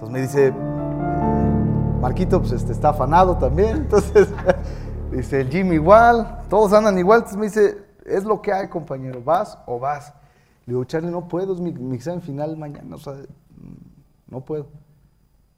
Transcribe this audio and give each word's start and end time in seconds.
Entonces 0.00 0.12
me 0.14 0.20
dice, 0.22 0.52
Marquito 2.00 2.40
pues 2.40 2.52
este, 2.52 2.72
está 2.72 2.88
afanado 2.88 3.36
también, 3.36 3.76
entonces 3.76 4.28
dice, 5.12 5.42
el 5.42 5.50
Jim 5.50 5.74
igual, 5.74 6.40
todos 6.48 6.72
andan 6.72 6.98
igual, 6.98 7.18
entonces 7.18 7.38
me 7.38 7.46
dice, 7.46 7.84
es 8.06 8.24
lo 8.24 8.40
que 8.40 8.50
hay 8.50 8.68
compañero, 8.68 9.22
¿vas 9.22 9.58
o 9.66 9.78
vas? 9.78 10.14
Le 10.64 10.72
digo, 10.72 10.84
Charlie, 10.84 11.10
no 11.10 11.28
puedo, 11.28 11.52
es 11.52 11.60
mi, 11.60 11.94
examen 11.94 12.22
final 12.22 12.56
mañana, 12.56 12.96
o 12.96 12.98
sea, 12.98 13.14
no 14.28 14.40
puedo. 14.40 14.68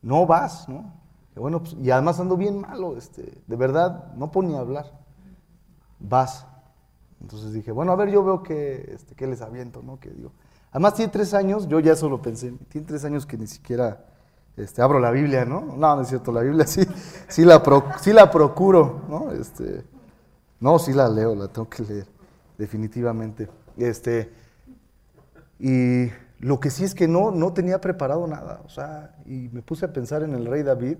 No 0.01 0.27
vas, 0.27 0.69
¿no? 0.69 0.93
Y 1.37 1.39
bueno, 1.39 1.61
pues, 1.61 1.77
y 1.81 1.93
además 1.93 2.19
ando 2.19 2.37
bien 2.37 2.61
malo, 2.61 2.97
este, 2.97 3.41
de 3.47 3.57
verdad, 3.57 4.13
no 4.17 4.33
puedo 4.33 4.49
ni 4.49 4.57
hablar. 4.57 4.91
Vas. 6.01 6.49
Entonces 7.21 7.53
dije, 7.53 7.71
bueno, 7.71 7.93
a 7.93 7.97
ver, 7.97 8.11
yo 8.11 8.25
veo 8.25 8.43
que, 8.43 8.91
este, 8.93 9.15
que 9.15 9.29
les 9.29 9.41
aviento, 9.41 9.83
¿no? 9.85 10.01
Que 10.01 10.11
digo. 10.11 10.33
Además 10.73 10.95
tiene 10.95 11.13
tres 11.13 11.33
años, 11.33 11.69
yo 11.69 11.79
ya 11.79 11.93
eso 11.93 12.09
lo 12.09 12.21
pensé, 12.21 12.51
tiene 12.69 12.89
tres 12.89 13.05
años 13.05 13.25
que 13.25 13.39
ni 13.39 13.47
siquiera 13.47 14.07
este, 14.57 14.83
abro 14.83 15.01
la 15.01 15.11
Biblia, 15.11 15.45
¿no? 15.45 15.61
No, 15.61 15.97
no 15.97 16.03
es 16.03 16.09
cierto, 16.09 16.33
la 16.33 16.43
Biblia 16.43 16.67
sí, 16.67 16.83
sí, 17.29 17.45
la, 17.45 17.63
sí 18.01 18.13
la 18.13 18.31
procuro, 18.31 19.03
¿no? 19.09 19.33
Este, 19.33 19.85
no, 20.61 20.79
sí 20.79 20.93
la 20.93 21.09
leo, 21.09 21.35
la 21.35 21.49
tengo 21.49 21.69
que 21.69 21.83
leer, 21.83 22.07
definitivamente. 22.59 23.49
Este, 23.77 24.31
y 25.59 26.11
lo 26.39 26.61
que 26.61 26.71
sí 26.71 26.85
es 26.85 26.95
que 26.95 27.09
no, 27.09 27.31
no 27.31 27.53
tenía 27.53 27.81
preparado 27.81 28.27
nada, 28.27 28.61
o 28.65 28.69
sea, 28.69 29.17
y 29.25 29.49
me 29.53 29.63
puse 29.63 29.87
a 29.87 29.93
pensar 29.93 30.23
en 30.23 30.35
el 30.35 30.47
rey 30.47 30.63
David. 30.63 30.99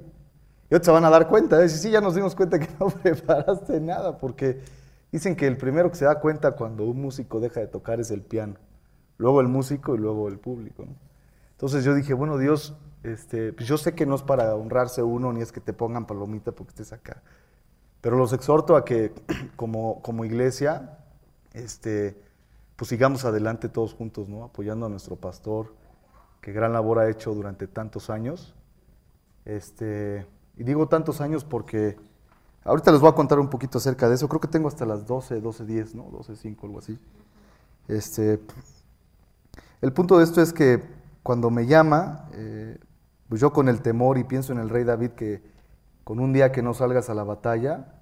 Y 0.71 0.75
otros 0.75 0.87
se 0.87 0.93
van 0.93 1.05
a 1.05 1.11
dar 1.11 1.29
cuenta, 1.29 1.63
¿eh? 1.63 1.69
sí, 1.69 1.91
ya 1.91 2.01
nos 2.01 2.15
dimos 2.15 2.35
cuenta 2.35 2.59
que 2.59 2.69
no 2.81 2.89
preparaste 2.89 3.79
nada, 3.81 4.17
porque 4.17 4.61
dicen 5.11 5.37
que 5.37 5.47
el 5.47 5.59
primero 5.59 5.91
que 5.91 5.97
se 5.97 6.07
da 6.07 6.19
cuenta 6.19 6.53
cuando 6.53 6.85
un 6.85 7.03
músico 7.03 7.41
deja 7.41 7.61
de 7.61 7.67
tocar 7.67 8.01
es 8.01 8.11
el 8.11 8.23
piano, 8.23 8.55
luego 9.19 9.43
el 9.43 9.49
músico 9.49 9.95
y 9.95 9.99
luego 9.99 10.29
el 10.29 10.39
público. 10.39 10.87
Entonces 11.51 11.85
yo 11.85 11.95
dije, 11.95 12.15
bueno, 12.15 12.39
Dios, 12.39 12.75
este, 13.03 13.53
pues 13.53 13.69
yo 13.69 13.79
sé 13.79 13.95
que 13.95 14.07
no 14.07 14.15
es 14.15 14.23
para 14.23 14.55
honrarse 14.55 15.03
uno, 15.03 15.33
ni 15.33 15.43
es 15.43 15.53
que 15.53 15.61
te 15.61 15.73
pongan 15.73 16.07
palomita 16.07 16.53
porque 16.53 16.71
estés 16.71 16.93
acá, 16.93 17.23
pero 18.01 18.17
los 18.17 18.33
exhorto 18.33 18.77
a 18.77 18.85
que 18.85 19.13
como, 19.57 20.03
como 20.03 20.25
iglesia, 20.25 20.99
este, 21.53 22.21
pues 22.77 22.89
sigamos 22.89 23.25
adelante 23.25 23.69
todos 23.69 23.95
juntos, 23.95 24.29
¿no? 24.29 24.45
Apoyando 24.45 24.87
a 24.87 24.89
nuestro 24.89 25.17
pastor, 25.17 25.75
que 26.41 26.53
gran 26.53 26.73
labor 26.73 26.99
ha 26.99 27.09
hecho 27.09 27.33
durante 27.33 27.69
tantos 27.69 28.11
años. 28.11 28.55
Este, 29.45 30.27
y 30.57 30.65
digo 30.65 30.89
tantos 30.89 31.21
años 31.21 31.45
porque 31.45 31.97
ahorita 32.65 32.91
les 32.93 33.01
voy 33.01 33.11
a 33.11 33.15
contar 33.15 33.39
un 33.39 33.49
poquito 33.49 33.79
acerca 33.79 34.09
de 34.09 34.17
eso. 34.17 34.29
Creo 34.29 34.41
que 34.41 34.49
tengo 34.49 34.69
hasta 34.69 34.85
las 34.85 35.07
12, 35.07 35.41
12, 35.41 35.65
10, 35.65 35.95
¿no? 35.95 36.05
12, 36.11 36.37
5, 36.37 36.67
algo 36.67 36.79
así. 36.81 36.99
Este, 37.89 38.41
el 39.81 39.93
punto 39.93 40.19
de 40.19 40.25
esto 40.25 40.41
es 40.41 40.53
que 40.53 40.83
cuando 41.23 41.51
me 41.51 41.67
llama, 41.67 42.29
eh, 42.33 42.79
pues 43.33 43.41
yo 43.41 43.51
con 43.51 43.71
el 43.71 43.81
temor 43.81 44.19
y 44.19 44.25
pienso 44.25 44.53
en 44.53 44.59
el 44.59 44.69
rey 44.69 44.85
David 44.85 45.13
que 45.13 45.41
con 46.05 46.21
un 46.21 46.35
día 46.35 46.53
que 46.53 46.61
no 46.61 46.75
salgas 46.75 47.09
a 47.09 47.15
la 47.15 47.25
batalla, 47.25 47.95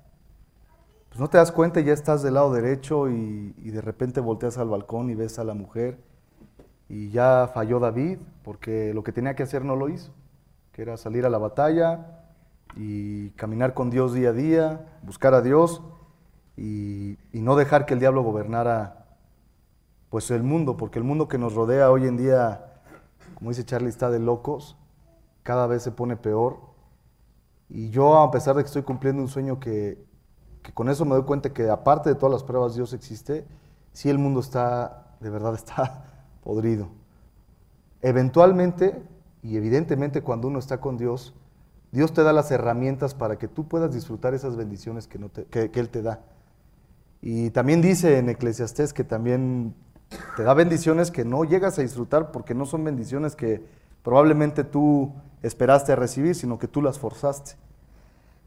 pues 1.08 1.20
no 1.20 1.30
te 1.30 1.38
das 1.38 1.52
cuenta 1.52 1.78
y 1.78 1.84
ya 1.84 1.92
estás 1.92 2.24
del 2.24 2.34
lado 2.34 2.52
derecho 2.52 3.08
y, 3.08 3.52
de 3.52 3.80
repente 3.80 4.18
volteas 4.18 4.58
al 4.58 4.70
balcón 4.70 5.08
y 5.08 5.14
ves 5.14 5.38
a 5.38 5.44
la 5.44 5.54
mujer 5.54 6.00
y 6.88 7.10
ya 7.10 7.48
falló 7.54 7.78
David 7.78 8.18
porque 8.42 8.92
lo 8.92 9.04
que 9.04 9.12
tenía 9.12 9.36
que 9.36 9.44
hacer 9.44 9.64
no 9.64 9.76
lo 9.76 9.88
hizo, 9.88 10.10
que 10.72 10.82
era 10.82 10.96
salir 10.96 11.24
a 11.24 11.30
la 11.30 11.38
batalla 11.38 12.24
y 12.74 13.30
caminar 13.36 13.72
con 13.72 13.88
Dios 13.88 14.12
día 14.12 14.30
a 14.30 14.32
día, 14.32 14.98
buscar 15.04 15.32
a 15.34 15.42
Dios 15.42 15.80
y, 16.56 17.18
y 17.32 17.40
no 17.40 17.54
dejar 17.54 17.86
que 17.86 17.94
el 17.94 18.00
diablo 18.00 18.24
gobernara 18.24 19.06
pues 20.08 20.28
el 20.32 20.42
mundo, 20.42 20.76
porque 20.76 20.98
el 20.98 21.04
mundo 21.04 21.28
que 21.28 21.38
nos 21.38 21.54
rodea 21.54 21.88
hoy 21.92 22.08
en 22.08 22.16
día, 22.16 22.80
como 23.34 23.50
dice 23.50 23.64
Charlie, 23.64 23.90
está 23.90 24.10
de 24.10 24.18
locos, 24.18 24.76
cada 25.42 25.66
vez 25.66 25.82
se 25.82 25.92
pone 25.92 26.16
peor. 26.16 26.58
Y 27.68 27.90
yo, 27.90 28.18
a 28.18 28.30
pesar 28.30 28.56
de 28.56 28.62
que 28.62 28.66
estoy 28.66 28.82
cumpliendo 28.82 29.22
un 29.22 29.28
sueño 29.28 29.60
que, 29.60 30.04
que 30.62 30.72
con 30.72 30.88
eso 30.88 31.04
me 31.04 31.14
doy 31.14 31.24
cuenta 31.24 31.52
que 31.52 31.70
aparte 31.70 32.10
de 32.10 32.14
todas 32.14 32.32
las 32.32 32.44
pruebas 32.44 32.74
Dios 32.74 32.92
existe, 32.92 33.46
si 33.92 34.10
el 34.10 34.18
mundo 34.18 34.40
está, 34.40 35.16
de 35.20 35.30
verdad 35.30 35.54
está 35.54 36.04
podrido. 36.42 36.88
Eventualmente 38.02 39.02
y 39.42 39.56
evidentemente 39.56 40.22
cuando 40.22 40.48
uno 40.48 40.58
está 40.58 40.80
con 40.80 40.96
Dios, 40.96 41.34
Dios 41.92 42.12
te 42.12 42.22
da 42.22 42.32
las 42.32 42.50
herramientas 42.50 43.14
para 43.14 43.36
que 43.36 43.48
tú 43.48 43.66
puedas 43.66 43.92
disfrutar 43.92 44.34
esas 44.34 44.56
bendiciones 44.56 45.06
que, 45.06 45.18
no 45.18 45.30
que, 45.32 45.70
Él 45.72 45.88
te 45.88 46.02
da. 46.02 46.20
Y 47.22 47.50
también 47.50 47.80
dice 47.80 48.18
en 48.18 48.28
Eclesiastés 48.28 48.92
que 48.92 49.04
también 49.04 49.74
te 50.36 50.42
da 50.42 50.54
bendiciones 50.54 51.10
que 51.10 51.24
no 51.24 51.44
llegas 51.44 51.78
a 51.78 51.82
disfrutar 51.82 52.32
porque 52.32 52.54
no 52.54 52.66
son 52.66 52.84
bendiciones 52.84 53.34
que 53.34 53.64
probablemente 54.02 54.64
tú 54.64 55.12
esperaste 55.42 55.92
a 55.92 55.96
recibir, 55.96 56.34
sino 56.34 56.58
que 56.58 56.68
tú 56.68 56.82
las 56.82 56.98
forzaste. 56.98 57.52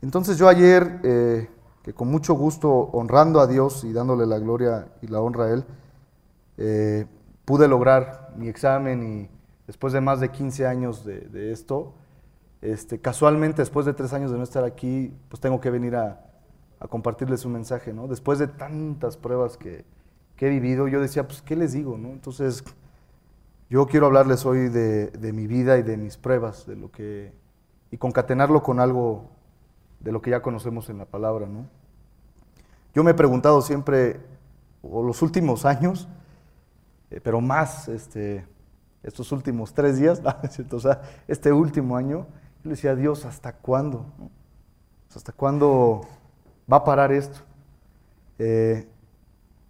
Entonces 0.02 0.38
yo 0.38 0.48
ayer 0.48 1.00
eh, 1.04 1.50
que 1.84 1.94
con 1.94 2.10
mucho 2.10 2.34
gusto, 2.34 2.72
honrando 2.72 3.42
a 3.42 3.48
Dios 3.48 3.84
y 3.84 3.92
dándole 3.92 4.26
la 4.26 4.40
gloria 4.40 4.88
y 5.02 5.08
la 5.08 5.20
honra 5.20 5.46
a 5.46 5.52
Él, 5.52 5.66
eh, 6.58 7.06
pude 7.46 7.68
lograr 7.68 8.34
mi 8.38 8.48
examen 8.48 9.04
y 9.04 9.30
después 9.68 9.92
de 9.92 10.00
más 10.00 10.22
de 10.22 10.30
15 10.30 10.66
años 10.66 11.04
de, 11.04 11.52
esto, 11.52 11.94
este, 12.62 13.00
casualmente 13.00 13.62
después 13.62 13.86
de 13.86 13.94
tres 13.94 14.14
años 14.14 14.32
de 14.32 14.38
no 14.38 14.44
estar 14.44 14.64
aquí, 14.64 15.14
pues 15.28 15.42
tengo 15.42 15.60
que 15.60 15.70
venir 15.70 15.96
a, 15.96 16.20
compartirles 16.90 17.46
un 17.46 17.54
mensaje, 17.54 17.94
¿no? 17.94 18.10
Después 18.10 18.40
de 18.40 18.48
tantas 18.48 19.16
pruebas 19.16 19.56
que, 19.56 19.86
he 20.38 20.50
vivido, 20.50 20.90
yo 20.90 21.00
decía, 21.00 21.26
pues, 21.26 21.42
¿qué 21.42 21.56
les 21.56 21.72
digo, 21.72 21.98
no? 21.98 22.10
Entonces, 22.10 22.62
yo 23.74 23.88
quiero 23.88 24.06
hablarles 24.06 24.46
hoy 24.46 24.70
de, 24.70 25.32
mi 25.34 25.48
vida 25.48 25.80
y 25.80 25.82
de 25.82 25.98
mis 25.98 26.16
pruebas, 26.16 26.68
de 26.68 26.76
lo 26.76 26.92
que, 26.92 27.34
y 27.90 27.98
concatenarlo 27.98 28.62
con 28.62 28.80
algo 28.80 29.32
de 30.00 30.12
lo 30.12 30.22
que 30.22 30.30
ya 30.30 30.44
conocemos 30.44 30.90
en 30.90 31.00
la 31.00 31.06
palabra, 31.06 31.48
¿no? 31.48 31.66
Yo 32.94 33.04
me 33.04 33.10
he 33.10 33.14
preguntado 33.16 33.64
siempre, 33.64 34.22
o 34.84 35.02
los 35.02 35.24
últimos 35.24 35.66
años, 35.66 36.08
eh, 37.10 37.20
pero 37.20 37.42
más 37.42 37.88
este, 37.88 38.46
estos 39.02 39.32
últimos 39.32 39.74
tres 39.74 39.98
días, 39.98 40.22
o 40.72 40.80
sea, 40.80 41.02
este 41.28 41.52
último 41.52 41.98
año, 41.98 42.28
yo 42.58 42.66
le 42.66 42.70
decía 42.70 42.92
a 42.92 42.96
Dios, 42.96 43.26
¿hasta 43.26 43.54
cuándo? 43.54 44.06
¿Hasta 45.16 45.32
cuándo 45.32 46.02
va 46.72 46.78
a 46.78 46.84
parar 46.84 47.12
esto? 47.12 47.40
Eh, 48.38 48.88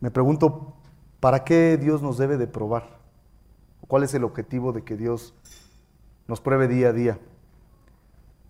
me 0.02 0.12
pregunto, 0.12 0.74
¿para 1.22 1.46
qué 1.46 1.78
Dios 1.78 2.02
nos 2.02 2.18
debe 2.18 2.36
de 2.36 2.48
probar? 2.48 3.02
¿Cuál 3.94 4.02
es 4.02 4.16
el 4.16 4.24
objetivo 4.24 4.74
de 4.74 4.82
que 4.82 4.98
Dios 4.98 5.36
nos 6.28 6.42
pruebe 6.42 6.68
día 6.68 6.88
a 6.88 6.94
día? 6.94 7.20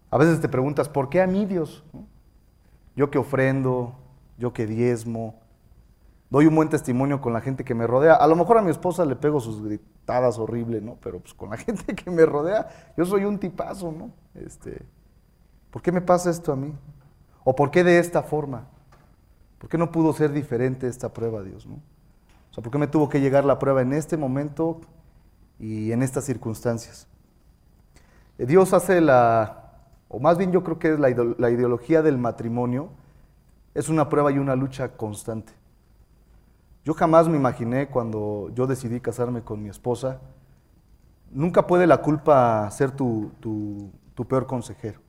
A 0.09 0.17
veces 0.17 0.39
te 0.39 0.47
preguntas, 0.47 0.87
¿por 0.87 1.09
qué 1.09 1.21
a 1.21 1.27
mí 1.27 1.45
Dios? 1.45 1.83
Yo 2.95 3.11
que 3.11 3.17
ofrendo, 3.17 3.93
yo 4.37 4.53
que 4.53 4.65
diezmo, 4.65 5.41
doy 6.29 6.45
un 6.45 6.55
buen 6.55 6.69
testimonio 6.69 7.19
con 7.19 7.33
la 7.33 7.41
gente 7.41 7.65
que 7.65 7.75
me 7.75 7.85
rodea. 7.85 8.13
A 8.13 8.25
lo 8.25 8.37
mejor 8.37 8.57
a 8.57 8.61
mi 8.61 8.71
esposa 8.71 9.03
le 9.03 9.17
pego 9.17 9.41
sus 9.41 9.61
gritadas 9.61 10.37
horribles, 10.39 10.81
¿no? 10.81 10.95
Pero 11.03 11.19
pues 11.19 11.33
con 11.33 11.49
la 11.49 11.57
gente 11.57 11.93
que 11.93 12.09
me 12.09 12.25
rodea, 12.25 12.93
yo 12.95 13.03
soy 13.03 13.25
un 13.25 13.37
tipazo, 13.37 13.91
¿no? 13.91 14.11
Este, 14.35 14.81
¿Por 15.71 15.81
qué 15.81 15.91
me 15.91 15.99
pasa 15.99 16.29
esto 16.29 16.53
a 16.53 16.55
mí? 16.55 16.73
¿O 17.43 17.53
por 17.53 17.69
qué 17.69 17.83
de 17.83 17.99
esta 17.99 18.23
forma? 18.23 18.69
¿Por 19.57 19.69
qué 19.69 19.77
no 19.77 19.91
pudo 19.91 20.13
ser 20.13 20.31
diferente 20.31 20.87
esta 20.87 21.11
prueba, 21.11 21.43
Dios, 21.43 21.67
no? 21.67 21.81
O 22.49 22.53
sea, 22.53 22.63
¿por 22.63 22.71
qué 22.71 22.77
me 22.77 22.87
tuvo 22.87 23.09
que 23.09 23.19
llegar 23.19 23.43
la 23.43 23.59
prueba 23.59 23.81
en 23.81 23.91
este 23.91 24.15
momento 24.15 24.79
y 25.63 25.91
en 25.91 26.03
estas 26.03 26.25
circunstancias? 26.25 27.07
Eh, 28.37 28.45
Dios 28.45 28.73
hace 28.73 29.01
la 29.01 29.63
o 30.13 30.19
más 30.19 30.37
bien 30.37 30.51
yo 30.51 30.63
creo 30.63 30.77
que 30.77 30.93
es 30.93 30.99
la, 30.99 31.09
ideología 31.09 32.03
del 32.03 32.19
matrimonio, 32.19 32.89
es 33.73 33.89
una 33.89 34.09
prueba 34.09 34.31
y 34.31 34.37
una 34.37 34.55
lucha 34.55 34.89
constante. 34.89 35.53
Yo 36.85 36.93
jamás 36.93 37.27
me 37.27 37.35
imaginé 37.35 37.87
cuando 37.87 38.51
yo 38.53 38.67
decidí 38.67 38.99
casarme 38.99 39.41
con 39.41 39.63
mi 39.63 39.69
esposa, 39.69 40.19
nunca 41.31 41.65
puede 41.65 41.87
la 41.87 42.03
culpa 42.03 42.69
ser 42.69 42.91
tu, 42.91 43.31
peor 44.29 44.45
consejero. 44.45 44.99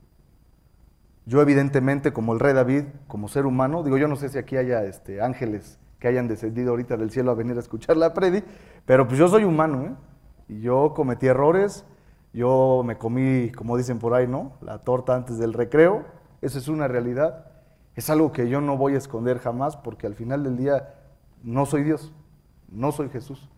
Yo 1.26 1.42
evidentemente, 1.42 2.14
como 2.14 2.32
el 2.32 2.40
rey 2.40 2.54
David, 2.54 2.84
como 3.06 3.28
ser 3.28 3.44
humano, 3.44 3.82
digo, 3.82 3.98
yo 3.98 4.08
no 4.08 4.16
sé 4.16 4.30
si 4.30 4.38
aquí 4.38 4.56
haya 4.56 4.84
este, 4.84 5.20
ángeles 5.20 5.78
que 5.98 6.08
hayan 6.08 6.28
descendido 6.28 6.70
ahorita 6.70 6.96
del 6.96 7.10
cielo 7.10 7.30
a 7.30 7.34
venir 7.34 7.58
a 7.58 7.60
escuchar 7.60 7.98
la 7.98 8.14
predi, 8.14 8.42
pero 8.86 9.06
pues 9.06 9.18
yo 9.18 9.28
soy 9.28 9.44
humano, 9.44 9.84
¿eh? 9.84 9.94
Y 10.48 10.60
yo 10.60 10.92
cometí 10.94 11.26
errores, 11.26 11.84
yo 12.32 12.82
me 12.84 12.98
comí, 12.98 13.50
como 13.52 13.76
dicen 13.76 13.98
por 13.98 14.14
ahí, 14.14 14.26
¿no? 14.26 14.52
La 14.60 14.78
torta 14.78 15.14
antes 15.14 15.38
del 15.38 15.52
recreo. 15.52 16.04
Eso 16.42 16.58
es 16.58 16.68
una 16.68 16.88
realidad. 16.88 17.46
Es 17.94 18.10
algo 18.10 18.32
que 18.32 18.48
yo 18.48 18.60
no 18.60 18.76
voy 18.76 18.94
a 18.94 18.98
esconder 18.98 19.38
jamás 19.38 19.76
porque 19.76 20.06
al 20.06 20.14
final 20.14 20.42
del 20.42 20.56
día 20.56 20.94
no 21.44 21.64
soy 21.64 21.84
Dios, 21.84 22.12
no 22.68 22.90
soy 22.90 23.08
Jesús. 23.08 23.48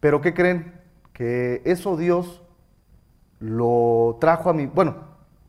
Pero 0.00 0.20
¿qué 0.20 0.32
creen? 0.32 0.80
Que 1.12 1.60
eso 1.64 1.96
Dios 1.96 2.42
lo 3.38 4.16
trajo 4.20 4.48
a 4.48 4.54
mí. 4.54 4.66
Bueno, 4.66 4.96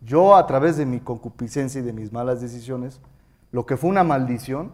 yo 0.02 0.36
a 0.36 0.46
través 0.46 0.76
de 0.78 0.86
mi 0.86 1.00
concupiscencia 1.00 1.80
y 1.80 1.84
de 1.84 1.94
mis 1.94 2.12
malas 2.12 2.42
decisiones, 2.42 3.00
lo 3.52 3.66
que 3.66 3.78
fue 3.78 3.90
una 3.90 4.04
maldición, 4.04 4.74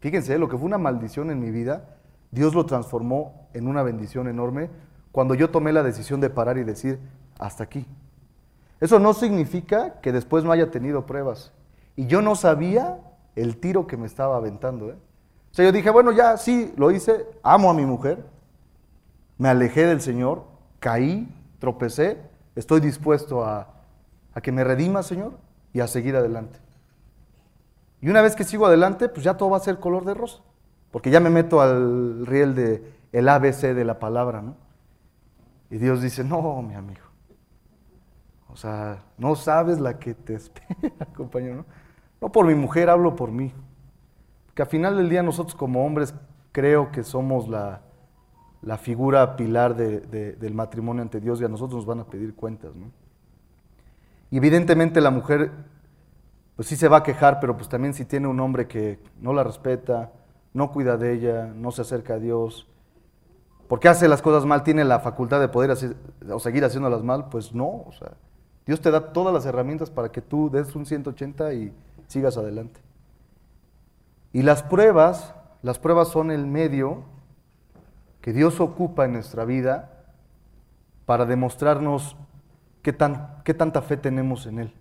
fíjense, 0.00 0.38
lo 0.38 0.48
que 0.48 0.58
fue 0.58 0.66
una 0.66 0.78
maldición 0.78 1.30
en 1.30 1.40
mi 1.40 1.50
vida, 1.50 1.96
Dios 2.30 2.54
lo 2.54 2.66
transformó 2.66 3.48
en 3.54 3.66
una 3.66 3.82
bendición 3.82 4.28
enorme 4.28 4.70
cuando 5.12 5.34
yo 5.34 5.50
tomé 5.50 5.72
la 5.72 5.82
decisión 5.82 6.20
de 6.20 6.30
parar 6.30 6.58
y 6.58 6.64
decir, 6.64 7.00
hasta 7.38 7.64
aquí. 7.64 7.86
Eso 8.80 8.98
no 8.98 9.12
significa 9.12 10.00
que 10.00 10.12
después 10.12 10.44
no 10.44 10.52
haya 10.52 10.70
tenido 10.70 11.06
pruebas. 11.06 11.52
Y 11.96 12.06
yo 12.06 12.22
no 12.22 12.34
sabía 12.34 12.98
el 13.36 13.58
tiro 13.58 13.86
que 13.86 13.96
me 13.96 14.06
estaba 14.06 14.36
aventando. 14.36 14.90
¿eh? 14.90 14.96
O 15.50 15.54
sea, 15.54 15.64
yo 15.64 15.72
dije, 15.72 15.90
bueno, 15.90 16.12
ya 16.12 16.36
sí, 16.36 16.72
lo 16.76 16.90
hice, 16.90 17.26
amo 17.42 17.70
a 17.70 17.74
mi 17.74 17.84
mujer, 17.84 18.24
me 19.36 19.48
alejé 19.48 19.86
del 19.86 20.00
Señor, 20.00 20.44
caí, 20.78 21.28
tropecé, 21.58 22.18
estoy 22.54 22.80
dispuesto 22.80 23.44
a, 23.44 23.68
a 24.32 24.40
que 24.40 24.52
me 24.52 24.64
redima, 24.64 25.02
Señor, 25.02 25.32
y 25.72 25.80
a 25.80 25.86
seguir 25.86 26.16
adelante. 26.16 26.58
Y 28.00 28.08
una 28.08 28.22
vez 28.22 28.36
que 28.36 28.44
sigo 28.44 28.66
adelante, 28.66 29.08
pues 29.08 29.24
ya 29.24 29.36
todo 29.36 29.50
va 29.50 29.58
a 29.58 29.60
ser 29.60 29.78
color 29.78 30.04
de 30.04 30.14
rosa, 30.14 30.40
porque 30.90 31.10
ya 31.10 31.20
me 31.20 31.30
meto 31.30 31.60
al 31.60 32.26
riel 32.26 32.54
de 32.54 33.00
el 33.12 33.28
ABC 33.28 33.74
de 33.74 33.84
la 33.84 33.98
palabra, 33.98 34.42
¿no? 34.42 34.56
Y 35.70 35.78
Dios 35.78 36.02
dice, 36.02 36.24
no, 36.24 36.62
mi 36.62 36.74
amigo. 36.74 37.02
O 38.48 38.56
sea, 38.56 39.04
no 39.16 39.36
sabes 39.36 39.80
la 39.80 39.98
que 39.98 40.14
te 40.14 40.34
espera, 40.34 41.06
compañero. 41.16 41.56
¿no? 41.56 41.64
no 42.20 42.32
por 42.32 42.46
mi 42.46 42.54
mujer, 42.54 42.90
hablo 42.90 43.14
por 43.16 43.30
mí. 43.30 43.52
Que 44.54 44.62
al 44.62 44.68
final 44.68 44.96
del 44.96 45.08
día 45.08 45.22
nosotros 45.22 45.54
como 45.54 45.86
hombres 45.86 46.14
creo 46.52 46.90
que 46.90 47.04
somos 47.04 47.48
la, 47.48 47.82
la 48.62 48.76
figura 48.76 49.36
pilar 49.36 49.76
del 49.76 50.54
matrimonio 50.54 51.02
ante 51.02 51.20
Dios 51.20 51.40
y 51.40 51.44
a 51.44 51.48
nosotros 51.48 51.76
nos 51.78 51.86
van 51.86 52.00
a 52.00 52.04
pedir 52.04 52.34
cuentas. 52.34 52.74
¿no? 52.74 52.90
Y 54.30 54.36
evidentemente 54.36 55.00
la 55.00 55.10
mujer, 55.10 55.52
pues 56.56 56.68
sí 56.68 56.76
se 56.76 56.88
va 56.88 56.98
a 56.98 57.02
quejar, 57.02 57.38
pero 57.40 57.56
pues 57.56 57.68
también 57.68 57.94
si 57.94 58.04
tiene 58.04 58.26
un 58.26 58.40
hombre 58.40 58.66
que 58.66 58.98
no 59.20 59.32
la 59.32 59.44
respeta, 59.44 60.12
no 60.52 60.72
cuida 60.72 60.96
de 60.96 61.12
ella, 61.12 61.52
no 61.54 61.70
se 61.70 61.82
acerca 61.82 62.14
a 62.14 62.18
Dios, 62.18 62.66
porque 63.68 63.88
hace 63.88 64.08
las 64.08 64.20
cosas 64.20 64.46
mal, 64.46 64.64
tiene 64.64 64.84
la 64.84 64.98
facultad 64.98 65.40
de 65.40 65.48
poder 65.48 65.70
hacer, 65.70 65.96
o 66.28 66.40
seguir 66.40 66.64
haciéndolas 66.64 67.04
mal, 67.04 67.28
pues 67.28 67.54
no, 67.54 67.84
Dios 68.66 68.80
te 68.80 68.90
da 68.90 69.12
todas 69.12 69.32
las 69.32 69.46
herramientas 69.46 69.90
para 69.90 70.10
que 70.10 70.20
tú 70.20 70.50
des 70.50 70.74
un 70.74 70.86
180 70.86 71.54
y 71.54 71.72
sigas 72.08 72.36
adelante. 72.36 72.80
Y 74.32 74.42
las 74.42 74.62
pruebas, 74.62 75.34
las 75.62 75.78
pruebas 75.78 76.08
son 76.08 76.30
el 76.30 76.46
medio 76.46 77.04
que 78.20 78.32
Dios 78.32 78.60
ocupa 78.60 79.04
en 79.04 79.12
nuestra 79.14 79.44
vida 79.44 79.90
para 81.06 81.24
demostrarnos 81.24 82.16
qué, 82.82 82.92
tan, 82.92 83.42
qué 83.44 83.54
tanta 83.54 83.82
fe 83.82 83.96
tenemos 83.96 84.46
en 84.46 84.58
Él. 84.58 84.74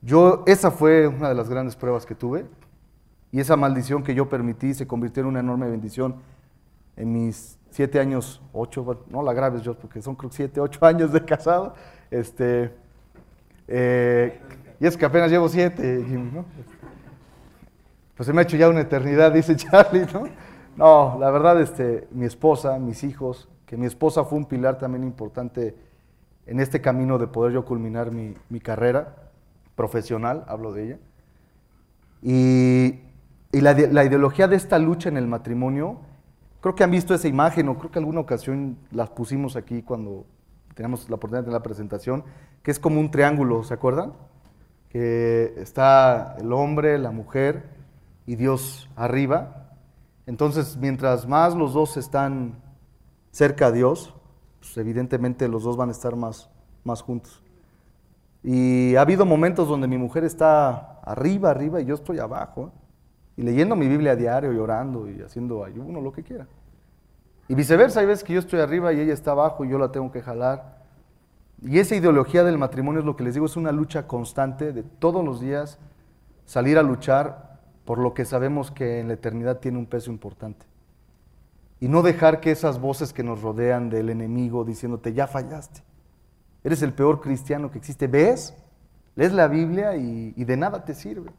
Yo, 0.00 0.44
esa 0.46 0.70
fue 0.70 1.06
una 1.06 1.28
de 1.28 1.34
las 1.34 1.48
grandes 1.48 1.76
pruebas 1.76 2.06
que 2.06 2.14
tuve, 2.14 2.46
y 3.30 3.40
esa 3.40 3.56
maldición 3.56 4.02
que 4.02 4.14
yo 4.14 4.28
permití 4.28 4.74
se 4.74 4.86
convirtió 4.86 5.22
en 5.22 5.28
una 5.28 5.40
enorme 5.40 5.68
bendición 5.68 6.16
en 6.96 7.12
mis 7.12 7.58
siete 7.70 8.00
años, 8.00 8.42
ocho, 8.52 9.04
no 9.08 9.22
la 9.22 9.32
graves 9.32 9.62
yo, 9.62 9.74
porque 9.74 10.02
son 10.02 10.16
creo 10.16 10.30
siete, 10.32 10.60
ocho 10.60 10.84
años 10.84 11.12
de 11.12 11.24
casado, 11.24 11.74
este, 12.10 12.72
eh, 13.68 14.40
y 14.80 14.86
es 14.86 14.96
que 14.96 15.04
apenas 15.04 15.30
llevo 15.30 15.48
siete, 15.48 15.84
¿no? 16.08 16.44
Pues 18.16 18.26
se 18.26 18.32
me 18.32 18.40
ha 18.40 18.42
hecho 18.42 18.56
ya 18.56 18.68
una 18.68 18.80
eternidad, 18.80 19.32
dice 19.34 19.54
Charlie, 19.56 20.06
¿no? 20.12 20.24
No, 20.76 21.18
la 21.20 21.30
verdad, 21.30 21.60
este, 21.60 22.08
mi 22.10 22.24
esposa, 22.24 22.78
mis 22.78 23.04
hijos, 23.04 23.48
que 23.66 23.76
mi 23.76 23.86
esposa 23.86 24.24
fue 24.24 24.38
un 24.38 24.46
pilar 24.46 24.78
también 24.78 25.04
importante 25.04 25.76
en 26.46 26.60
este 26.60 26.80
camino 26.80 27.18
de 27.18 27.26
poder 27.26 27.52
yo 27.52 27.64
culminar 27.64 28.10
mi, 28.10 28.34
mi 28.48 28.60
carrera 28.60 29.14
profesional, 29.76 30.44
hablo 30.48 30.72
de 30.72 30.84
ella. 30.84 30.98
Y, 32.22 33.07
y 33.52 33.60
la, 33.60 33.72
ideología 34.04 34.46
de 34.46 34.56
esta 34.56 34.78
lucha 34.78 35.08
en 35.08 35.16
el 35.16 35.26
matrimonio 35.26 36.00
Creo 36.60 36.74
que 36.74 36.82
han 36.82 36.90
visto 36.90 37.14
esa 37.14 37.28
imagen 37.28 37.68
o 37.68 37.78
creo 37.78 37.90
que 37.90 38.00
alguna 38.00 38.20
ocasión 38.20 38.78
las 38.90 39.10
pusimos 39.10 39.54
aquí 39.54 39.82
cuando 39.82 40.26
teníamos 40.74 41.08
la 41.08 41.14
oportunidad 41.16 41.46
de 41.46 41.52
la 41.52 41.62
presentación, 41.62 42.24
que 42.62 42.72
es 42.72 42.80
como 42.80 42.98
un 42.98 43.10
triángulo, 43.12 43.62
¿se 43.62 43.74
acuerdan? 43.74 44.12
Que 44.88 45.54
está 45.58 46.36
el 46.38 46.52
hombre, 46.52 46.98
la 46.98 47.12
mujer 47.12 47.70
y 48.26 48.34
Dios 48.34 48.90
arriba. 48.96 49.70
Entonces, 50.26 50.76
mientras 50.76 51.28
más 51.28 51.54
los 51.54 51.74
dos 51.74 51.96
están 51.96 52.56
cerca 53.30 53.66
a 53.66 53.72
Dios, 53.72 54.14
pues 54.58 54.76
evidentemente 54.78 55.46
los 55.46 55.62
dos 55.62 55.76
van 55.76 55.90
a 55.90 55.92
estar 55.92 56.16
más, 56.16 56.50
más 56.82 57.02
juntos. 57.02 57.40
Y 58.42 58.96
ha 58.96 59.02
habido 59.02 59.24
momentos 59.24 59.68
donde 59.68 59.86
mi 59.86 59.96
mujer 59.96 60.24
está 60.24 61.00
arriba, 61.02 61.50
arriba 61.50 61.80
y 61.80 61.84
yo 61.84 61.94
estoy 61.94 62.18
abajo. 62.18 62.72
Y 63.38 63.42
leyendo 63.42 63.76
mi 63.76 63.86
Biblia 63.86 64.12
a 64.12 64.16
diario 64.16 64.52
y 64.52 64.58
orando 64.58 65.08
y 65.08 65.22
haciendo 65.22 65.64
ayuno, 65.64 66.00
lo 66.00 66.12
que 66.12 66.24
quiera. 66.24 66.48
Y 67.46 67.54
viceversa, 67.54 68.00
hay 68.00 68.06
veces 68.06 68.24
que 68.24 68.32
yo 68.32 68.40
estoy 68.40 68.58
arriba 68.58 68.92
y 68.92 68.98
ella 68.98 69.14
está 69.14 69.30
abajo 69.30 69.64
y 69.64 69.68
yo 69.68 69.78
la 69.78 69.92
tengo 69.92 70.10
que 70.10 70.20
jalar. 70.20 70.82
Y 71.62 71.78
esa 71.78 71.94
ideología 71.94 72.42
del 72.42 72.58
matrimonio 72.58 72.98
es 72.98 73.06
lo 73.06 73.14
que 73.14 73.22
les 73.22 73.34
digo, 73.34 73.46
es 73.46 73.56
una 73.56 73.70
lucha 73.70 74.08
constante 74.08 74.72
de 74.72 74.82
todos 74.82 75.24
los 75.24 75.40
días 75.40 75.78
salir 76.46 76.78
a 76.78 76.82
luchar 76.82 77.60
por 77.84 77.98
lo 77.98 78.12
que 78.12 78.24
sabemos 78.24 78.72
que 78.72 78.98
en 78.98 79.06
la 79.06 79.14
eternidad 79.14 79.60
tiene 79.60 79.78
un 79.78 79.86
peso 79.86 80.10
importante. 80.10 80.66
Y 81.78 81.86
no 81.86 82.02
dejar 82.02 82.40
que 82.40 82.50
esas 82.50 82.80
voces 82.80 83.12
que 83.12 83.22
nos 83.22 83.40
rodean 83.40 83.88
del 83.88 84.10
enemigo 84.10 84.64
diciéndote, 84.64 85.12
ya 85.12 85.28
fallaste, 85.28 85.84
eres 86.64 86.82
el 86.82 86.92
peor 86.92 87.20
cristiano 87.20 87.70
que 87.70 87.78
existe, 87.78 88.08
¿ves? 88.08 88.52
Lees 89.14 89.32
la 89.32 89.46
Biblia 89.46 89.94
y, 89.94 90.34
y 90.36 90.44
de 90.44 90.56
nada 90.56 90.84
te 90.84 90.92
sirve. 90.92 91.30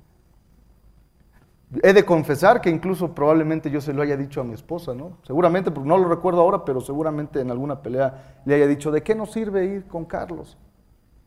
He 1.84 1.94
de 1.94 2.04
confesar 2.04 2.62
que 2.62 2.70
incluso 2.70 3.14
probablemente 3.14 3.70
yo 3.70 3.80
se 3.80 3.94
lo 3.94 4.02
haya 4.02 4.18
dicho 4.18 4.42
a 4.42 4.44
mi 4.44 4.54
esposa, 4.54 4.96
¿no? 4.96 5.18
Seguramente, 5.22 5.70
porque 5.70 5.88
no 5.88 6.00
lo 6.00 6.10
recuerdo 6.10 6.42
ahora, 6.42 6.66
pero 6.66 6.82
seguramente 6.82 7.42
en 7.42 7.52
alguna 7.52 7.82
pelea 7.84 8.42
le 8.46 8.56
haya 8.56 8.66
dicho, 8.66 8.90
¿de 8.90 9.04
qué 9.04 9.14
nos 9.14 9.32
sirve 9.32 9.66
ir 9.66 9.86
con 9.86 10.06
Carlos? 10.06 10.58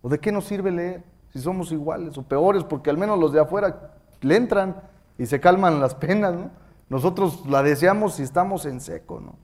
¿O 0.01 0.09
de 0.09 0.19
qué 0.19 0.33
nos 0.33 0.45
sirve 0.45 0.73
leer 0.73 1.05
si 1.33 1.39
somos 1.39 1.71
iguales 1.71 2.19
o 2.19 2.23
peores? 2.25 2.65
Porque 2.65 2.91
al 2.91 2.99
menos 2.99 3.21
los 3.21 3.33
de 3.33 3.39
afuera 3.39 3.93
le 4.21 4.37
entran 4.37 4.83
y 5.17 5.27
se 5.27 5.39
calman 5.39 5.79
las 5.79 5.95
penas, 5.95 6.35
¿no? 6.35 6.51
Nosotros 6.89 7.47
la 7.47 7.63
deseamos 7.63 8.15
si 8.15 8.25
estamos 8.25 8.67
en 8.67 8.81
seco, 8.81 9.21
¿no? 9.21 9.37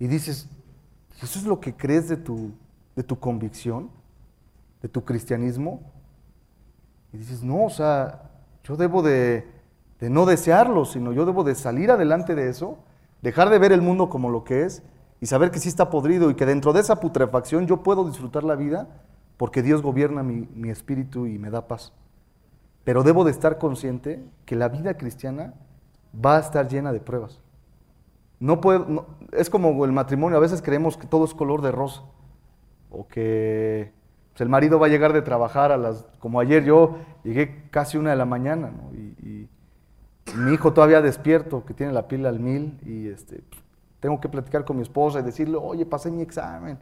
Y 0.00 0.08
dices, 0.08 0.48
¿eso 1.22 1.38
es 1.38 1.44
lo 1.44 1.60
que 1.60 1.76
crees 1.76 2.08
de 2.08 2.16
tu, 2.16 2.50
de 2.96 3.04
tu 3.04 3.20
convicción? 3.20 3.88
¿De 4.82 4.88
tu 4.88 5.04
cristianismo? 5.04 5.80
Y 7.12 7.18
dices, 7.18 7.44
no, 7.44 7.64
o 7.64 7.70
sea, 7.70 8.30
yo 8.64 8.76
debo 8.76 9.00
de 9.00 9.57
de 10.00 10.10
no 10.10 10.26
desearlo, 10.26 10.84
sino 10.84 11.12
yo 11.12 11.26
debo 11.26 11.44
de 11.44 11.54
salir 11.54 11.90
adelante 11.90 12.34
de 12.34 12.48
eso, 12.48 12.78
dejar 13.22 13.50
de 13.50 13.58
ver 13.58 13.72
el 13.72 13.82
mundo 13.82 14.08
como 14.08 14.30
lo 14.30 14.44
que 14.44 14.64
es 14.64 14.82
y 15.20 15.26
saber 15.26 15.50
que 15.50 15.58
sí 15.58 15.68
está 15.68 15.90
podrido 15.90 16.30
y 16.30 16.34
que 16.34 16.46
dentro 16.46 16.72
de 16.72 16.80
esa 16.80 17.00
putrefacción 17.00 17.66
yo 17.66 17.82
puedo 17.82 18.04
disfrutar 18.04 18.44
la 18.44 18.54
vida 18.54 18.88
porque 19.36 19.62
Dios 19.62 19.82
gobierna 19.82 20.22
mi, 20.22 20.70
espíritu 20.70 21.26
y 21.26 21.38
me 21.38 21.50
da 21.50 21.66
paz. 21.66 21.92
Pero 22.84 23.02
debo 23.02 23.24
de 23.24 23.30
estar 23.30 23.58
consciente 23.58 24.24
que 24.44 24.56
la 24.56 24.68
vida 24.68 24.96
cristiana 24.96 25.54
va 26.14 26.36
a 26.36 26.40
estar 26.40 26.68
llena 26.68 26.92
de 26.92 27.00
pruebas. 27.00 27.40
No 28.40 28.60
puedo, 28.60 29.06
es 29.32 29.50
como 29.50 29.84
el 29.84 29.92
matrimonio, 29.92 30.38
a 30.38 30.40
veces 30.40 30.62
creemos 30.62 30.96
que 30.96 31.06
todo 31.06 31.24
es 31.24 31.34
color 31.34 31.60
de 31.60 31.72
rosa 31.72 32.02
o 32.90 33.06
que 33.08 33.92
pues, 34.32 34.40
el 34.40 34.48
marido 34.48 34.78
va 34.78 34.86
a 34.86 34.90
llegar 34.90 35.12
de 35.12 35.22
trabajar 35.22 35.72
a 35.72 35.76
las, 35.76 36.06
como 36.20 36.40
ayer 36.40 36.64
yo 36.64 36.98
llegué 37.24 37.68
casi 37.70 37.98
una 37.98 38.10
de 38.10 38.16
la 38.16 38.24
mañana 38.24 38.70
¿no? 38.70 38.90
Mi 40.36 40.54
hijo 40.54 40.72
todavía 40.72 41.00
despierto, 41.00 41.64
que 41.64 41.74
tiene 41.74 41.92
la 41.92 42.08
pila 42.08 42.28
al 42.28 42.40
mil, 42.40 42.78
y 42.84 43.08
este, 43.08 43.42
tengo 44.00 44.20
que 44.20 44.28
platicar 44.28 44.64
con 44.64 44.76
mi 44.76 44.82
esposa 44.82 45.20
y 45.20 45.22
decirle, 45.22 45.56
oye, 45.56 45.86
pasé 45.86 46.10
mi 46.10 46.22
examen. 46.22 46.78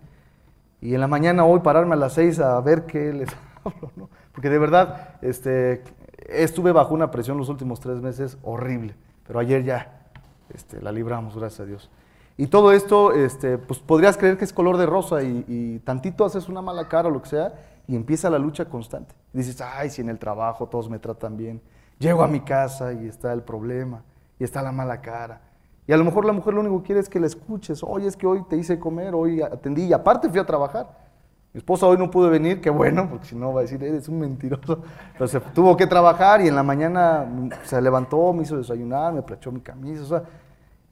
Y 0.80 0.94
en 0.94 1.00
la 1.00 1.08
mañana 1.08 1.44
hoy 1.44 1.60
pararme 1.60 1.94
a 1.94 1.96
las 1.96 2.14
seis 2.14 2.38
a 2.38 2.60
ver 2.60 2.84
qué 2.86 3.12
les 3.12 3.30
hablo, 3.64 3.92
¿no? 3.96 4.10
Porque 4.32 4.50
de 4.50 4.58
verdad, 4.58 5.16
este, 5.22 5.82
estuve 6.28 6.72
bajo 6.72 6.94
una 6.94 7.10
presión 7.10 7.38
los 7.38 7.48
últimos 7.48 7.80
tres 7.80 8.00
meses 8.00 8.38
horrible, 8.42 8.94
pero 9.26 9.38
ayer 9.38 9.64
ya 9.64 10.08
este, 10.52 10.80
la 10.80 10.92
libramos, 10.92 11.36
gracias 11.36 11.60
a 11.60 11.64
Dios. 11.64 11.90
Y 12.38 12.48
todo 12.48 12.72
esto, 12.72 13.12
este, 13.12 13.56
pues 13.56 13.80
podrías 13.80 14.18
creer 14.18 14.36
que 14.36 14.44
es 14.44 14.52
color 14.52 14.76
de 14.76 14.84
rosa 14.84 15.22
y, 15.22 15.44
y, 15.48 15.78
tantito 15.80 16.24
haces 16.24 16.50
una 16.50 16.60
mala 16.60 16.86
cara 16.86 17.08
o 17.08 17.10
lo 17.10 17.22
que 17.22 17.30
sea 17.30 17.54
y 17.88 17.96
empieza 17.96 18.28
la 18.28 18.38
lucha 18.38 18.66
constante. 18.66 19.14
dices, 19.32 19.58
ay, 19.62 19.88
si 19.88 20.02
en 20.02 20.10
el 20.10 20.18
trabajo 20.18 20.66
todos 20.66 20.90
me 20.90 20.98
tratan 20.98 21.38
bien, 21.38 21.62
Llego 21.98 22.22
a 22.22 22.28
mi 22.28 22.40
casa 22.40 22.92
y 22.92 23.06
está 23.06 23.32
el 23.32 23.42
problema, 23.42 24.02
y 24.38 24.44
está 24.44 24.62
la 24.62 24.72
mala 24.72 25.00
cara. 25.00 25.40
Y 25.86 25.92
a 25.92 25.96
lo 25.96 26.04
mejor 26.04 26.24
la 26.24 26.32
mujer 26.32 26.54
lo 26.54 26.60
único 26.60 26.80
que 26.80 26.86
quiere 26.86 27.00
es 27.00 27.08
que 27.08 27.20
le 27.20 27.26
escuches. 27.26 27.82
Oye, 27.82 28.08
es 28.08 28.16
que 28.16 28.26
hoy 28.26 28.42
te 28.48 28.56
hice 28.56 28.78
comer, 28.78 29.14
hoy 29.14 29.40
atendí 29.40 29.84
y 29.84 29.92
aparte 29.92 30.28
fui 30.28 30.40
a 30.40 30.44
trabajar. 30.44 31.06
Mi 31.54 31.58
esposa 31.58 31.86
hoy 31.86 31.96
no 31.96 32.10
pudo 32.10 32.28
venir, 32.28 32.60
qué 32.60 32.68
bueno, 32.68 33.08
porque 33.08 33.26
si 33.28 33.36
no 33.36 33.52
va 33.52 33.60
a 33.60 33.62
decir, 33.62 33.82
eres 33.82 34.08
un 34.08 34.18
mentiroso. 34.18 34.82
Entonces 35.12 35.40
tuvo 35.54 35.76
que 35.76 35.86
trabajar 35.86 36.40
y 36.42 36.48
en 36.48 36.54
la 36.54 36.62
mañana 36.62 37.26
se 37.64 37.80
levantó, 37.80 38.32
me 38.32 38.42
hizo 38.42 38.58
desayunar, 38.58 39.14
me 39.14 39.22
planchó 39.22 39.52
mi 39.52 39.60
camisa. 39.60 40.02
O 40.02 40.06
sea, 40.06 40.22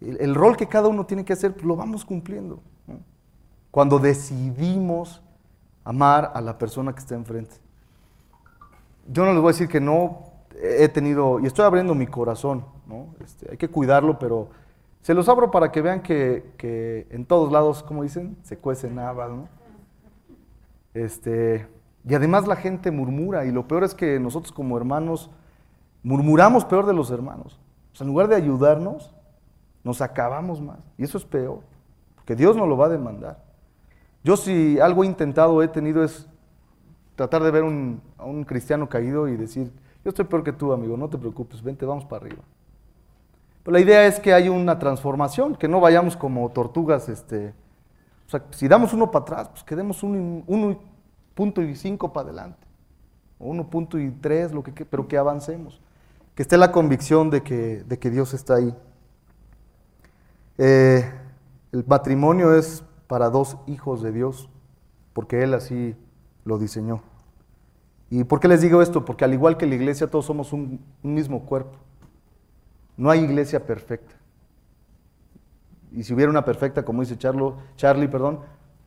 el, 0.01 0.35
rol 0.35 0.57
que 0.57 0.67
cada 0.67 0.89
uno 0.89 1.05
tiene 1.05 1.25
que 1.25 1.33
hacer, 1.33 1.53
pues 1.53 1.65
lo 1.65 1.77
vamos 1.77 2.05
cumpliendo. 2.05 2.61
Cuando 3.71 3.99
decidimos 3.99 5.21
amar 5.85 6.33
a 6.35 6.41
la 6.41 6.57
persona 6.57 6.95
que 6.95 7.01
está 7.01 7.15
enfrente. 7.15 7.57
Yo 9.07 9.25
no 9.27 9.33
les 9.33 9.43
voy 9.43 9.51
a 9.51 9.53
decir 9.53 9.69
que 9.69 9.81
no, 9.81 10.34
he 10.65 10.89
tenido, 10.89 11.41
y 11.41 11.47
estoy 11.47 11.65
abriendo 11.65 11.95
mi 11.95 12.07
corazón, 12.07 12.65
¿no? 12.87 13.15
Este, 13.21 13.51
hay 13.51 13.57
que 13.57 13.69
cuidarlo, 13.69 14.19
pero 14.19 14.49
se 15.03 15.15
los 15.15 15.29
abro 15.29 15.51
para 15.51 15.71
que 15.71 15.83
vean 15.83 16.03
que, 16.03 17.07
en 17.11 17.27
todos 17.27 17.53
lados, 17.53 17.83
como 17.83 18.03
dicen, 18.03 18.37
se 18.43 18.57
cuecen 18.57 18.99
habas, 18.99 19.31
¿no? 19.31 19.49
Este, 20.95 21.67
y 22.09 22.15
además 22.15 22.47
la 22.47 22.57
gente 22.57 22.91
murmura 22.91 23.45
y 23.45 23.53
lo 23.53 23.67
peor 23.67 23.85
es 23.85 23.95
que 23.95 24.21
nosotros 24.21 24.53
como 24.53 24.77
hermanos 24.77 25.31
murmuramos 26.03 26.65
peor 26.65 26.87
de 26.87 26.95
los 26.95 27.11
hermanos. 27.11 27.61
O 27.93 27.97
sea, 27.97 28.05
en 28.05 28.13
lugar 28.13 28.29
de 28.29 28.37
ayudarnos, 28.37 29.15
nos 29.83 30.01
acabamos 30.01 30.61
más. 30.61 30.79
Y 30.97 31.05
eso 31.05 31.19
es 31.19 31.25
peor, 31.25 31.61
porque 32.15 32.37
Dios 32.37 32.57
nos 32.57 32.69
lo 32.69 32.77
va 32.77 32.87
a 32.87 32.91
demandar. 32.91 33.43
Yo 34.23 34.37
si 34.37 34.81
algo 34.81 35.05
he 35.05 35.07
intentado, 35.07 35.63
he 35.63 35.69
tenido 35.69 36.03
es 36.03 36.27
tratar 37.17 37.43
de 37.43 37.51
ver 37.51 37.63
a 37.63 38.25
un 38.25 38.45
cristiano 38.45 38.89
caído 38.89 39.29
y 39.29 39.37
decir, 39.37 39.71
yo 40.05 40.11
estoy 40.11 40.27
peor 40.27 40.45
que 40.45 40.53
tú, 40.53 40.73
amigo, 40.73 40.97
no 40.97 41.09
te 41.09 41.17
preocupes, 41.17 41.63
vente, 41.63 41.87
vamos 41.87 42.05
para 42.05 42.27
arriba. 42.27 42.43
Pero 43.63 43.73
la 43.73 43.81
idea 43.81 44.07
es 44.07 44.21
que 44.21 44.35
haya 44.35 44.51
una 44.51 44.79
transformación, 44.79 45.57
que 45.57 45.67
no 45.67 45.81
vayamos 45.81 46.17
como 46.17 46.47
tortugas, 46.51 47.09
este, 47.09 47.55
o 48.27 48.31
sea, 48.31 48.45
si 48.51 48.69
damos 48.69 48.93
uno 48.93 49.11
para 49.11 49.23
atrás, 49.23 49.49
pues 49.49 49.65
que 49.65 49.75
demos 49.75 50.03
uno, 50.03 50.79
punto 51.35 51.63
y 51.63 51.75
cinco 51.75 52.13
para 52.13 52.29
adelante, 52.29 52.67
o 53.39 53.49
uno 53.49 53.71
punto 53.71 53.99
y 53.99 54.11
tres, 54.11 54.53
lo 54.53 54.63
que, 54.63 54.85
pero 54.85 55.09
que 55.09 55.17
avancemos, 55.17 55.81
que 56.35 56.43
esté 56.43 56.59
la 56.59 56.71
convicción 56.71 57.31
de 57.31 57.43
que, 57.43 57.83
de 57.85 57.99
que 57.99 58.11
Dios 58.11 58.35
está 58.35 58.57
ahí. 58.57 58.77
Eh, 60.59 61.11
el 61.73 61.85
matrimonio 61.87 62.55
es 62.55 62.85
para 63.07 63.31
dos 63.31 63.57
hijos 63.67 64.03
de 64.03 64.13
Dios, 64.13 64.51
porque 65.15 65.43
Él 65.43 65.55
así 65.55 65.97
lo 66.45 66.59
diseñó. 66.59 67.03
¿Y 68.15 68.23
por 68.23 68.39
qué 68.39 68.47
les 68.47 68.61
digo 68.61 68.81
esto? 68.81 69.05
Porque 69.05 69.25
al 69.25 69.35
igual 69.35 69.57
que 69.57 69.67
la 69.67 69.75
iglesia, 69.75 70.07
todos 70.07 70.27
somos 70.27 70.53
un, 70.53 70.79
mismo 71.03 71.45
cuerpo. 71.45 71.77
No 72.97 73.11
hay 73.11 73.25
iglesia 73.25 73.67
perfecta. 73.67 74.15
Y 75.91 76.05
si 76.05 76.15
hubiera 76.15 76.31
una 76.31 76.45
perfecta, 76.45 76.85
como 76.85 77.01
dice 77.01 77.19
Charlo, 77.19 77.57
Charlie, 77.75 78.07
perdón, 78.07 78.39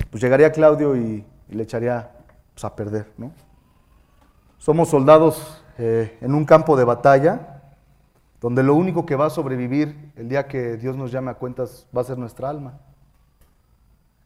pues 0.09 0.23
llegaría 0.23 0.49
Claudio 0.53 0.95
y, 0.95 1.25
le 1.49 1.63
echaría 1.63 2.09
pues, 2.53 2.63
a 2.63 2.73
perder. 2.73 3.11
¿no? 3.17 3.33
Somos 4.59 4.87
soldados 4.87 5.61
eh, 5.77 6.17
en 6.21 6.33
un 6.33 6.45
campo 6.45 6.77
de 6.77 6.85
batalla, 6.85 7.63
donde 8.39 8.63
lo 8.63 8.75
único 8.75 9.05
que 9.05 9.17
va 9.17 9.25
a 9.25 9.29
sobrevivir 9.29 10.13
el 10.15 10.29
día 10.29 10.47
que 10.47 10.77
Dios 10.77 10.95
nos 10.95 11.11
llame 11.11 11.31
a 11.31 11.33
cuentas 11.33 11.85
va 11.95 11.99
a 11.99 12.05
ser 12.05 12.17
nuestra 12.17 12.49
alma. 12.49 12.79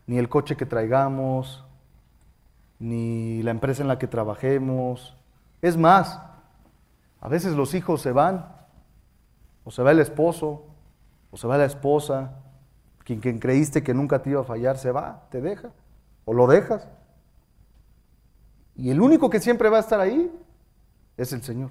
Ni 0.05 0.19
el 0.19 0.29
coche 0.29 0.55
que 0.55 0.67
traigamos, 0.67 1.65
ni 2.81 3.43
la 3.43 3.51
empresa 3.51 3.83
en 3.83 3.87
la 3.87 3.99
que 3.99 4.07
trabajemos. 4.07 5.15
Es 5.61 5.77
más, 5.77 6.19
a 7.21 7.29
veces 7.29 7.55
los 7.55 7.75
hijos 7.75 8.01
se 8.01 8.11
van, 8.11 8.55
o 9.63 9.69
se 9.69 9.83
va 9.83 9.91
el 9.91 9.99
esposo, 9.99 10.65
o 11.29 11.37
se 11.37 11.47
va 11.47 11.59
la 11.59 11.65
esposa, 11.65 12.31
quien, 13.03 13.37
creíste 13.37 13.83
que 13.83 13.93
nunca 13.93 14.21
te 14.21 14.31
iba 14.31 14.41
a 14.41 14.45
fallar 14.45 14.77
se 14.77 14.91
va, 14.91 15.27
te 15.29 15.41
deja, 15.41 15.69
o 16.25 16.33
lo 16.33 16.47
dejas. 16.47 16.87
Y 18.75 18.89
el 18.89 18.99
único 18.99 19.29
que 19.29 19.39
siempre 19.39 19.69
va 19.69 19.77
a 19.77 19.81
estar 19.81 19.99
ahí 19.99 20.31
es 21.17 21.31
el 21.33 21.43
Señor. 21.43 21.69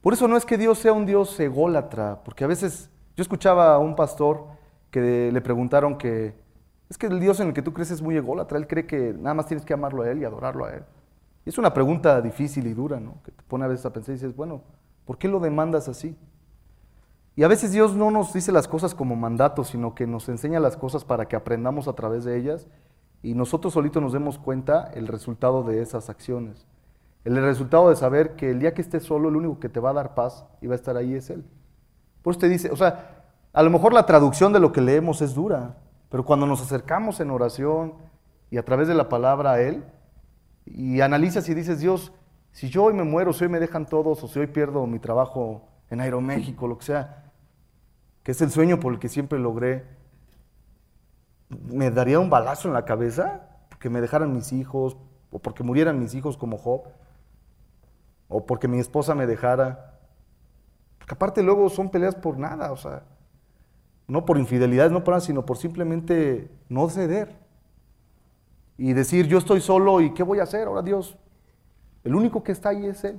Por 0.00 0.14
eso 0.14 0.26
no 0.28 0.36
es 0.38 0.46
que 0.46 0.56
Dios 0.56 0.78
sea 0.78 0.94
un 0.94 1.04
Dios 1.04 1.38
ególatra, 1.38 2.22
porque 2.24 2.44
a 2.44 2.46
veces 2.48 2.88
yo 3.16 3.22
escuchaba 3.22 3.74
a 3.74 3.78
un 3.78 3.94
pastor 3.94 4.46
que 4.90 5.30
le 5.30 5.40
preguntaron 5.42 5.98
que 5.98 6.41
es 6.92 6.98
que 6.98 7.06
el 7.06 7.20
Dios 7.20 7.40
en 7.40 7.48
el 7.48 7.54
que 7.54 7.62
tú 7.62 7.72
crees 7.72 7.90
es 7.90 8.02
muy 8.02 8.14
ególatra, 8.18 8.58
Él 8.58 8.66
cree 8.66 8.86
que 8.86 9.14
nada 9.14 9.32
más 9.32 9.46
tienes 9.46 9.64
que 9.64 9.72
amarlo 9.72 10.02
a 10.02 10.10
Él 10.10 10.18
y 10.18 10.24
adorarlo 10.26 10.66
a 10.66 10.74
Él. 10.74 10.82
Y 11.46 11.48
es 11.48 11.56
una 11.56 11.72
pregunta 11.72 12.20
difícil 12.20 12.66
y 12.66 12.74
dura, 12.74 13.00
¿no? 13.00 13.14
Que 13.24 13.32
te 13.32 13.42
pone 13.44 13.64
a 13.64 13.68
veces 13.68 13.86
a 13.86 13.94
pensar 13.94 14.10
y 14.10 14.18
dices, 14.18 14.36
bueno, 14.36 14.60
¿por 15.06 15.16
qué 15.16 15.26
lo 15.26 15.40
demandas 15.40 15.88
así? 15.88 16.14
Y 17.34 17.44
a 17.44 17.48
veces 17.48 17.72
Dios 17.72 17.96
no 17.96 18.10
nos 18.10 18.34
dice 18.34 18.52
las 18.52 18.68
cosas 18.68 18.94
como 18.94 19.16
mandato, 19.16 19.64
sino 19.64 19.94
que 19.94 20.06
nos 20.06 20.28
enseña 20.28 20.60
las 20.60 20.76
cosas 20.76 21.02
para 21.02 21.28
que 21.28 21.34
aprendamos 21.34 21.88
a 21.88 21.94
través 21.94 22.24
de 22.24 22.36
ellas 22.36 22.66
y 23.22 23.32
nosotros 23.32 23.72
solitos 23.72 24.02
nos 24.02 24.12
demos 24.12 24.38
cuenta 24.38 24.90
el 24.92 25.08
resultado 25.08 25.62
de 25.62 25.80
esas 25.80 26.10
acciones. 26.10 26.66
El 27.24 27.36
resultado 27.36 27.88
de 27.88 27.96
saber 27.96 28.36
que 28.36 28.50
el 28.50 28.60
día 28.60 28.74
que 28.74 28.82
estés 28.82 29.04
solo, 29.04 29.30
el 29.30 29.36
único 29.36 29.60
que 29.60 29.70
te 29.70 29.80
va 29.80 29.90
a 29.90 29.94
dar 29.94 30.14
paz 30.14 30.44
y 30.60 30.66
va 30.66 30.74
a 30.74 30.76
estar 30.76 30.98
ahí 30.98 31.14
es 31.14 31.30
Él. 31.30 31.42
Por 32.20 32.32
eso 32.32 32.40
te 32.40 32.50
dice, 32.50 32.70
o 32.70 32.76
sea, 32.76 33.24
a 33.50 33.62
lo 33.62 33.70
mejor 33.70 33.94
la 33.94 34.04
traducción 34.04 34.52
de 34.52 34.60
lo 34.60 34.72
que 34.72 34.82
leemos 34.82 35.22
es 35.22 35.32
dura, 35.32 35.76
pero 36.12 36.26
cuando 36.26 36.46
nos 36.46 36.60
acercamos 36.60 37.20
en 37.20 37.30
oración 37.30 37.94
y 38.50 38.58
a 38.58 38.64
través 38.66 38.86
de 38.86 38.92
la 38.92 39.08
palabra 39.08 39.52
a 39.52 39.62
Él, 39.62 39.82
y 40.66 41.00
analizas 41.00 41.48
y 41.48 41.54
dices, 41.54 41.80
Dios, 41.80 42.12
si 42.50 42.68
yo 42.68 42.84
hoy 42.84 42.92
me 42.92 43.02
muero, 43.02 43.32
si 43.32 43.44
hoy 43.44 43.50
me 43.50 43.58
dejan 43.58 43.86
todos, 43.86 44.22
o 44.22 44.28
si 44.28 44.38
hoy 44.38 44.46
pierdo 44.46 44.86
mi 44.86 44.98
trabajo 44.98 45.70
en 45.88 46.02
Aeroméxico, 46.02 46.68
lo 46.68 46.76
que 46.76 46.84
sea, 46.84 47.32
que 48.22 48.32
es 48.32 48.42
el 48.42 48.50
sueño 48.50 48.78
por 48.78 48.92
el 48.92 48.98
que 48.98 49.08
siempre 49.08 49.38
logré, 49.38 49.86
¿me 51.48 51.90
daría 51.90 52.20
un 52.20 52.28
balazo 52.28 52.68
en 52.68 52.74
la 52.74 52.84
cabeza? 52.84 53.48
Porque 53.70 53.88
me 53.88 54.02
dejaran 54.02 54.34
mis 54.34 54.52
hijos, 54.52 54.98
o 55.30 55.38
porque 55.38 55.62
murieran 55.62 55.98
mis 55.98 56.14
hijos 56.14 56.36
como 56.36 56.58
Job, 56.58 56.88
o 58.28 58.44
porque 58.44 58.68
mi 58.68 58.80
esposa 58.80 59.14
me 59.14 59.26
dejara. 59.26 59.98
Porque 60.98 61.14
aparte 61.14 61.42
luego 61.42 61.70
son 61.70 61.88
peleas 61.88 62.16
por 62.16 62.36
nada, 62.36 62.70
o 62.70 62.76
sea, 62.76 63.02
no 64.12 64.26
por 64.26 64.36
infidelidades, 64.36 64.92
no 64.92 65.04
por 65.04 65.12
nada, 65.12 65.22
sino 65.22 65.46
por 65.46 65.56
simplemente 65.56 66.50
no 66.68 66.86
ceder. 66.90 67.34
Y 68.76 68.92
decir, 68.92 69.26
yo 69.26 69.38
estoy 69.38 69.62
solo 69.62 70.02
y 70.02 70.12
¿qué 70.12 70.22
voy 70.22 70.38
a 70.38 70.42
hacer? 70.42 70.68
Ahora 70.68 70.82
Dios, 70.82 71.16
el 72.04 72.14
único 72.14 72.42
que 72.42 72.52
está 72.52 72.68
ahí 72.68 72.84
es 72.84 73.04
Él. 73.04 73.18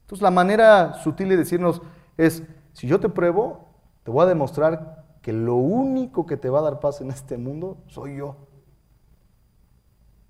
Entonces 0.00 0.20
la 0.20 0.32
manera 0.32 0.94
sutil 0.94 1.28
de 1.28 1.36
decirnos 1.36 1.80
es, 2.16 2.42
si 2.72 2.88
yo 2.88 2.98
te 2.98 3.08
pruebo, 3.08 3.68
te 4.02 4.10
voy 4.10 4.24
a 4.24 4.26
demostrar 4.26 5.04
que 5.22 5.32
lo 5.32 5.54
único 5.54 6.26
que 6.26 6.36
te 6.36 6.50
va 6.50 6.58
a 6.58 6.62
dar 6.62 6.80
paz 6.80 7.00
en 7.00 7.10
este 7.10 7.38
mundo 7.38 7.78
soy 7.86 8.16
yo. 8.16 8.34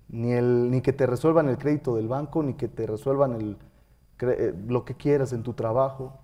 Ni, 0.09 0.33
el, 0.33 0.69
ni 0.69 0.81
que 0.81 0.93
te 0.93 1.07
resuelvan 1.07 1.49
el 1.49 1.57
crédito 1.57 1.95
del 1.95 2.07
banco, 2.07 2.43
ni 2.43 2.53
que 2.53 2.67
te 2.67 2.85
resuelvan 2.85 3.33
el, 3.33 3.57
eh, 4.19 4.53
lo 4.67 4.85
que 4.85 4.93
quieras 4.93 5.33
en 5.33 5.41
tu 5.41 5.53
trabajo. 5.53 6.19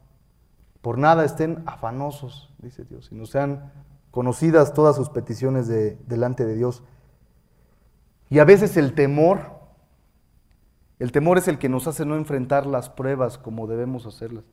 Por 0.81 0.98
nada 0.98 1.25
estén 1.25 1.63
afanosos, 1.65 2.53
dice 2.59 2.86
Dios, 2.86 3.09
y 3.12 3.15
no 3.15 3.25
sean 3.25 3.71
conocidas 4.12 4.74
todas 4.74 4.95
sus 4.95 5.09
peticiones 5.09 5.67
de, 5.67 5.98
delante 6.07 6.45
de 6.45 6.55
Dios. 6.55 6.83
Y 8.29 8.39
a 8.39 8.45
veces 8.45 8.77
el 8.77 8.93
temor, 8.93 9.59
el 11.00 11.12
temor 11.12 11.38
es 11.38 11.48
el 11.48 11.57
que 11.57 11.69
nos 11.69 11.88
hace 11.88 12.05
no 12.05 12.15
enfrentar 12.15 12.65
las 12.65 12.89
pruebas 12.89 13.38
como 13.38 13.67
debemos 13.67 14.05
hacerlas. 14.05 14.45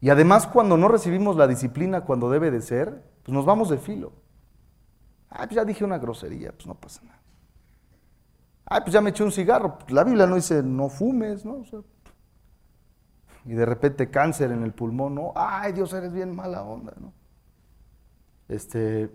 Y 0.00 0.10
además 0.10 0.46
cuando 0.46 0.76
no 0.76 0.88
recibimos 0.88 1.36
la 1.36 1.48
disciplina 1.48 2.02
cuando 2.02 2.30
debe 2.30 2.50
de 2.50 2.62
ser, 2.62 3.02
pues 3.24 3.34
nos 3.34 3.44
vamos 3.44 3.68
de 3.68 3.78
filo. 3.78 4.12
Ah, 5.28 5.44
pues 5.44 5.56
ya 5.56 5.64
dije 5.64 5.84
una 5.84 5.98
grosería, 5.98 6.52
pues 6.52 6.66
no 6.66 6.74
pasa 6.74 7.02
nada. 7.02 7.20
Ah, 8.64 8.80
pues 8.80 8.92
ya 8.92 9.00
me 9.00 9.10
eché 9.10 9.24
un 9.24 9.32
cigarro. 9.32 9.78
Pues 9.78 9.90
la 9.90 10.04
Biblia 10.04 10.26
no 10.26 10.36
dice 10.36 10.62
no 10.62 10.88
fumes, 10.88 11.44
¿no? 11.44 11.62
Y 13.48 13.54
de 13.54 13.64
repente 13.64 14.10
cáncer 14.10 14.52
en 14.52 14.62
el 14.62 14.72
pulmón, 14.72 15.14
¿no? 15.14 15.32
Ay, 15.34 15.72
Dios, 15.72 15.94
eres 15.94 16.12
bien 16.12 16.36
mala 16.36 16.62
onda, 16.62 16.92
¿no? 17.00 17.14
Este, 18.46 19.10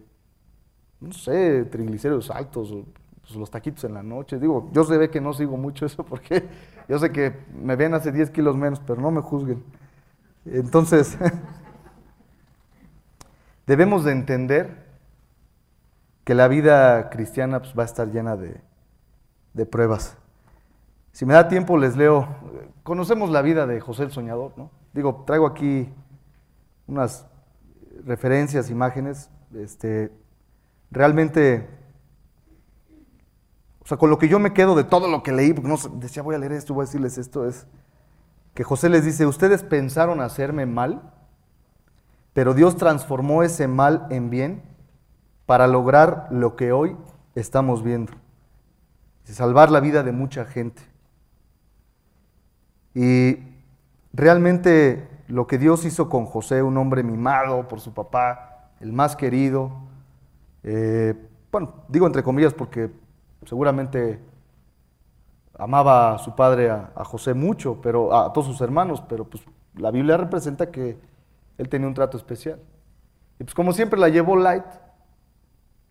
no 1.00 1.14
sé, 1.14 1.66
triglicéridos 1.66 2.32
altos, 2.32 2.74
pues, 3.22 3.36
los 3.36 3.52
taquitos 3.52 3.84
en 3.84 3.94
la 3.94 4.02
noche. 4.02 4.40
Digo, 4.40 4.72
yo 4.74 4.84
se 4.86 4.98
ve 4.98 5.12
que 5.12 5.22
no 5.22 5.34
sigo 5.34 5.56
mucho 5.56 5.86
eso 5.86 6.04
porque 6.04 6.50
yo 6.90 6.98
sé 6.98 7.12
que 7.12 7.46
me 7.54 7.76
ven 7.76 7.94
hace 7.94 8.12
10 8.12 8.32
kilos 8.32 8.58
menos, 8.58 8.80
pero 8.80 9.00
no 9.00 9.12
me 9.12 9.22
juzguen. 9.22 9.64
Entonces, 10.46 11.16
debemos 13.68 14.04
de 14.04 14.14
entender 14.14 14.84
que 16.24 16.34
la 16.34 16.48
vida 16.48 17.12
cristiana 17.12 17.60
pues, 17.60 17.78
va 17.78 17.84
a 17.84 17.86
estar 17.86 18.10
llena 18.10 18.36
de, 18.36 18.60
de 19.54 19.66
pruebas. 19.68 20.18
Si 21.14 21.28
me 21.28 21.36
da 21.36 21.48
tiempo, 21.48 21.78
les 21.78 21.96
leo. 21.96 22.28
Conocemos 22.82 23.30
la 23.30 23.44
vida 23.44 23.68
de 23.68 23.80
José 23.80 24.04
el 24.04 24.12
Soñador, 24.12 24.52
¿no? 24.58 24.72
Digo, 24.94 25.24
traigo 25.26 25.46
aquí 25.46 25.88
unas 26.88 27.28
referencias, 28.04 28.72
imágenes. 28.72 29.30
Este, 29.54 30.12
realmente, 30.90 31.70
o 33.80 33.88
sea, 33.88 33.98
con 33.98 34.10
lo 34.10 34.18
que 34.18 34.28
yo 34.28 34.40
me 34.40 34.54
quedo 34.54 34.76
de 34.76 34.84
todo 34.84 35.08
lo 35.08 35.22
que 35.22 35.32
leí, 35.32 35.54
porque 35.54 35.70
no 35.70 35.78
decía 36.00 36.24
voy 36.24 36.34
a 36.34 36.40
leer 36.40 36.54
esto, 36.54 36.74
voy 36.74 36.84
a 36.84 36.88
decirles 36.88 37.20
esto, 37.20 37.48
es 37.48 37.68
que 38.56 38.64
José 38.64 38.90
les 38.90 39.06
dice: 39.06 39.28
Ustedes 39.28 39.62
pensaron 39.62 40.20
hacerme 40.20 40.66
mal, 40.66 41.14
pero 42.34 42.56
Dios 42.56 42.76
transformó 42.76 43.44
ese 43.44 43.68
mal 43.68 44.08
en 44.10 44.32
bien 44.32 44.64
para 45.46 45.68
lograr 45.68 46.28
lo 46.32 46.56
que 46.56 46.72
hoy 46.72 46.98
estamos 47.36 47.84
viendo. 47.84 48.14
Salvar 49.26 49.70
la 49.70 49.80
vida 49.80 50.02
de 50.02 50.12
mucha 50.12 50.46
gente. 50.46 50.93
Y 52.96 53.38
realmente 54.14 55.08
lo 55.28 55.48
que 55.48 55.58
Dios 55.58 55.86
hizo 55.86 56.10
con 56.10 56.26
José, 56.26 56.62
un 56.62 56.78
hombre 56.78 57.04
mimado 57.04 57.68
por 57.68 57.80
su 57.80 57.94
papá, 57.94 58.70
el 58.80 58.94
más 58.94 59.16
querido, 59.16 59.72
eh, 60.64 61.16
bueno, 61.52 61.74
digo 61.88 62.08
entre 62.08 62.24
comillas 62.24 62.54
porque 62.54 62.92
seguramente 63.46 64.20
amaba 65.58 66.16
a 66.16 66.18
su 66.20 66.36
padre 66.36 66.70
a, 66.70 67.04
José 67.04 67.34
mucho, 67.34 67.80
pero 67.82 68.16
a 68.16 68.34
todos 68.34 68.48
sus 68.48 68.62
hermanos, 68.62 69.04
pero 69.08 69.26
pues 69.26 69.44
la 69.76 69.92
Biblia 69.92 70.18
representa 70.18 70.72
que 70.72 70.98
él 71.58 71.70
tenía 71.70 71.88
un 71.88 71.94
trato 71.94 72.18
especial. 72.18 72.60
Y 73.40 73.44
pues 73.44 73.54
como 73.54 73.74
siempre 73.74 74.00
la 74.00 74.10
llevó 74.10 74.36
light, 74.36 74.66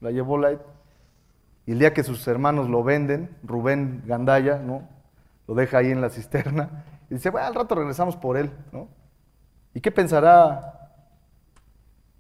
la 0.01 0.11
llevó 0.11 0.39
light. 0.39 0.61
Y 1.67 1.73
el 1.73 1.79
día 1.79 1.95
que 1.95 2.03
sus 2.03 2.27
hermanos 2.27 2.69
lo 2.69 2.83
venden, 2.83 3.31
Rubén 3.45 4.03
Gandaya, 4.07 4.59
¿no? 4.59 4.89
Lo 5.47 5.55
deja 5.55 5.79
ahí 5.79 5.91
en 5.91 6.01
la 6.01 6.11
cisterna 6.11 6.85
y 7.13 7.17
dice, 7.17 7.29
bueno, 7.29 7.47
al 7.47 7.55
rato 7.55 7.75
regresamos 7.75 8.17
por 8.17 8.39
él, 8.39 8.51
¿no? 8.73 8.89
¿Y 9.75 9.83
qué 9.83 9.93
pensará? 9.93 10.97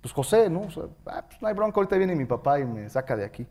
Pues 0.02 0.12
José, 0.12 0.50
¿no? 0.50 0.68
Ah, 1.06 1.24
pues 1.26 1.40
no 1.40 1.48
hay 1.48 1.54
bronca, 1.54 1.76
ahorita 1.76 1.96
viene 1.96 2.14
mi 2.14 2.26
papá 2.26 2.60
y 2.60 2.66
me 2.66 2.86
saca 2.90 3.16
de 3.16 3.24
aquí. 3.24 3.46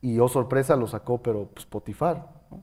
Y 0.00 0.18
oh 0.18 0.26
sorpresa 0.26 0.74
lo 0.74 0.88
sacó, 0.88 1.22
pero 1.22 1.46
pues 1.54 1.64
Potifar, 1.64 2.26
¿no? 2.50 2.60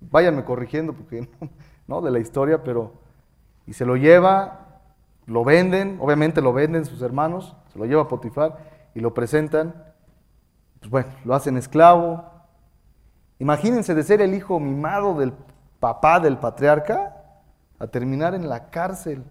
Váyanme 0.00 0.44
corrigiendo 0.44 0.92
porque 0.92 1.28
no, 1.86 2.00
de 2.02 2.10
la 2.10 2.18
historia, 2.18 2.64
pero 2.64 2.94
y 3.64 3.72
se 3.72 3.86
lo 3.86 3.94
lleva, 3.94 4.80
lo 5.26 5.44
venden, 5.44 5.98
obviamente 6.00 6.40
lo 6.40 6.52
venden 6.52 6.84
sus 6.84 7.00
hermanos, 7.00 7.54
se 7.72 7.78
lo 7.78 7.84
lleva 7.84 8.08
Potifar 8.08 8.58
y 8.92 8.98
lo 8.98 9.14
presentan, 9.14 9.84
pues 10.80 10.90
bueno, 10.90 11.10
lo 11.24 11.32
hacen 11.32 11.58
esclavo. 11.58 12.24
Imagínense 13.38 13.94
de 13.94 14.02
ser 14.02 14.20
el 14.20 14.34
hijo 14.34 14.58
mimado 14.58 15.16
del 15.16 15.32
papá 15.80 16.20
del 16.20 16.38
patriarca 16.38 17.16
a 17.78 17.86
terminar 17.86 18.34
en 18.34 18.48
la 18.48 18.70
cárcel, 18.70 19.24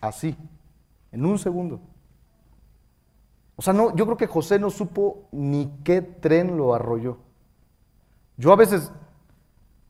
así, 0.00 0.36
en 1.10 1.24
un 1.26 1.38
segundo. 1.38 1.80
O 3.56 3.62
sea, 3.62 3.72
no, 3.72 3.94
yo 3.94 4.04
creo 4.06 4.16
que 4.16 4.26
José 4.26 4.58
no 4.58 4.70
supo 4.70 5.28
ni 5.30 5.70
qué 5.84 6.02
tren 6.02 6.56
lo 6.56 6.74
arrolló. 6.74 7.18
Yo 8.36 8.52
a 8.52 8.56
veces 8.56 8.90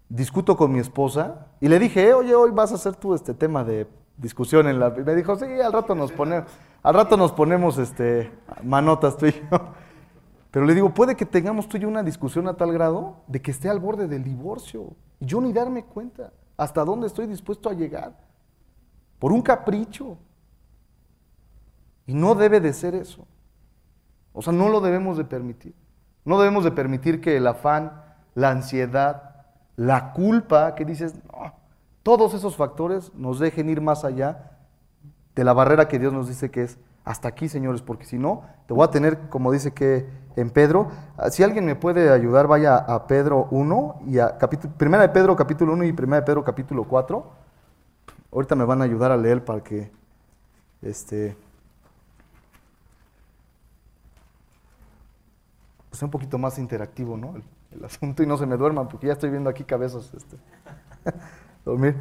discuto 0.08 0.56
con 0.56 0.72
mi 0.72 0.78
esposa 0.78 1.46
y 1.60 1.68
le 1.68 1.78
dije, 1.78 2.08
eh, 2.08 2.14
oye, 2.14 2.34
hoy 2.34 2.50
vas 2.50 2.72
a 2.72 2.74
hacer 2.74 2.96
tú 2.96 3.14
este 3.14 3.32
tema 3.32 3.64
de 3.64 3.86
discusión 4.16 4.68
en 4.68 4.78
la... 4.78 4.94
Y 4.96 5.02
me 5.02 5.14
dijo, 5.14 5.36
sí, 5.36 5.46
al 5.60 5.72
rato 5.72 5.94
nos 5.94 6.12
ponemos, 6.12 6.50
al 6.82 6.94
rato 6.94 7.16
nos 7.16 7.32
ponemos 7.32 7.78
este, 7.78 8.30
manotas 8.62 9.16
tú 9.16 9.26
y 9.26 9.32
yo. 9.32 9.58
Pero 10.50 10.66
le 10.66 10.74
digo, 10.74 10.92
puede 10.92 11.16
que 11.16 11.24
tengamos 11.24 11.66
tú 11.66 11.78
y 11.78 11.80
yo 11.80 11.88
una 11.88 12.02
discusión 12.02 12.46
a 12.46 12.54
tal 12.54 12.72
grado 12.72 13.22
de 13.26 13.40
que 13.40 13.50
esté 13.50 13.70
al 13.70 13.80
borde 13.80 14.06
del 14.06 14.22
divorcio. 14.22 14.94
Y 15.22 15.26
yo 15.26 15.40
ni 15.40 15.52
darme 15.52 15.84
cuenta 15.84 16.32
hasta 16.56 16.84
dónde 16.84 17.06
estoy 17.06 17.28
dispuesto 17.28 17.70
a 17.70 17.74
llegar. 17.74 18.18
Por 19.20 19.30
un 19.30 19.40
capricho. 19.40 20.18
Y 22.06 22.12
no 22.12 22.34
debe 22.34 22.58
de 22.58 22.72
ser 22.72 22.96
eso. 22.96 23.24
O 24.32 24.42
sea, 24.42 24.52
no 24.52 24.68
lo 24.68 24.80
debemos 24.80 25.16
de 25.16 25.24
permitir. 25.24 25.76
No 26.24 26.40
debemos 26.40 26.64
de 26.64 26.72
permitir 26.72 27.20
que 27.20 27.36
el 27.36 27.46
afán, 27.46 28.02
la 28.34 28.50
ansiedad, 28.50 29.46
la 29.76 30.12
culpa, 30.12 30.74
que 30.74 30.84
dices, 30.84 31.14
no, 31.26 31.54
todos 32.02 32.34
esos 32.34 32.56
factores 32.56 33.14
nos 33.14 33.38
dejen 33.38 33.70
ir 33.70 33.80
más 33.80 34.04
allá 34.04 34.58
de 35.36 35.44
la 35.44 35.52
barrera 35.52 35.86
que 35.86 36.00
Dios 36.00 36.12
nos 36.12 36.26
dice 36.26 36.50
que 36.50 36.64
es 36.64 36.80
hasta 37.04 37.28
aquí, 37.28 37.48
señores, 37.48 37.80
porque 37.80 38.06
si 38.06 38.18
no, 38.18 38.42
te 38.66 38.74
voy 38.74 38.84
a 38.84 38.90
tener, 38.90 39.28
como 39.28 39.52
dice 39.52 39.72
que 39.72 40.04
en 40.36 40.50
Pedro, 40.50 40.90
ah, 41.16 41.30
si 41.30 41.42
alguien 41.42 41.64
me 41.64 41.76
puede 41.76 42.10
ayudar, 42.10 42.46
vaya 42.46 42.76
a 42.76 43.06
Pedro 43.06 43.48
1 43.50 44.02
y 44.06 44.18
a 44.18 44.38
capítulo, 44.38 44.72
primera 44.76 45.02
de 45.02 45.08
Pedro 45.10 45.36
capítulo 45.36 45.72
1 45.74 45.84
y 45.84 45.92
primera 45.92 46.20
de 46.20 46.26
Pedro 46.26 46.44
capítulo 46.44 46.84
4. 46.84 47.24
Ahorita 48.32 48.54
me 48.54 48.64
van 48.64 48.80
a 48.80 48.84
ayudar 48.84 49.12
a 49.12 49.16
leer 49.16 49.44
para 49.44 49.62
que 49.62 49.90
este 50.80 51.36
pues 55.90 55.98
sea 55.98 56.06
un 56.06 56.10
poquito 56.10 56.38
más 56.38 56.58
interactivo, 56.58 57.16
¿no? 57.16 57.34
el 57.74 57.84
asunto 57.84 58.22
y 58.22 58.26
no 58.26 58.36
se 58.36 58.46
me 58.46 58.56
duerman, 58.56 58.88
porque 58.88 59.06
ya 59.06 59.14
estoy 59.14 59.30
viendo 59.30 59.50
aquí 59.50 59.64
cabezas 59.64 60.12
este, 60.14 60.36
dormir. 61.64 61.96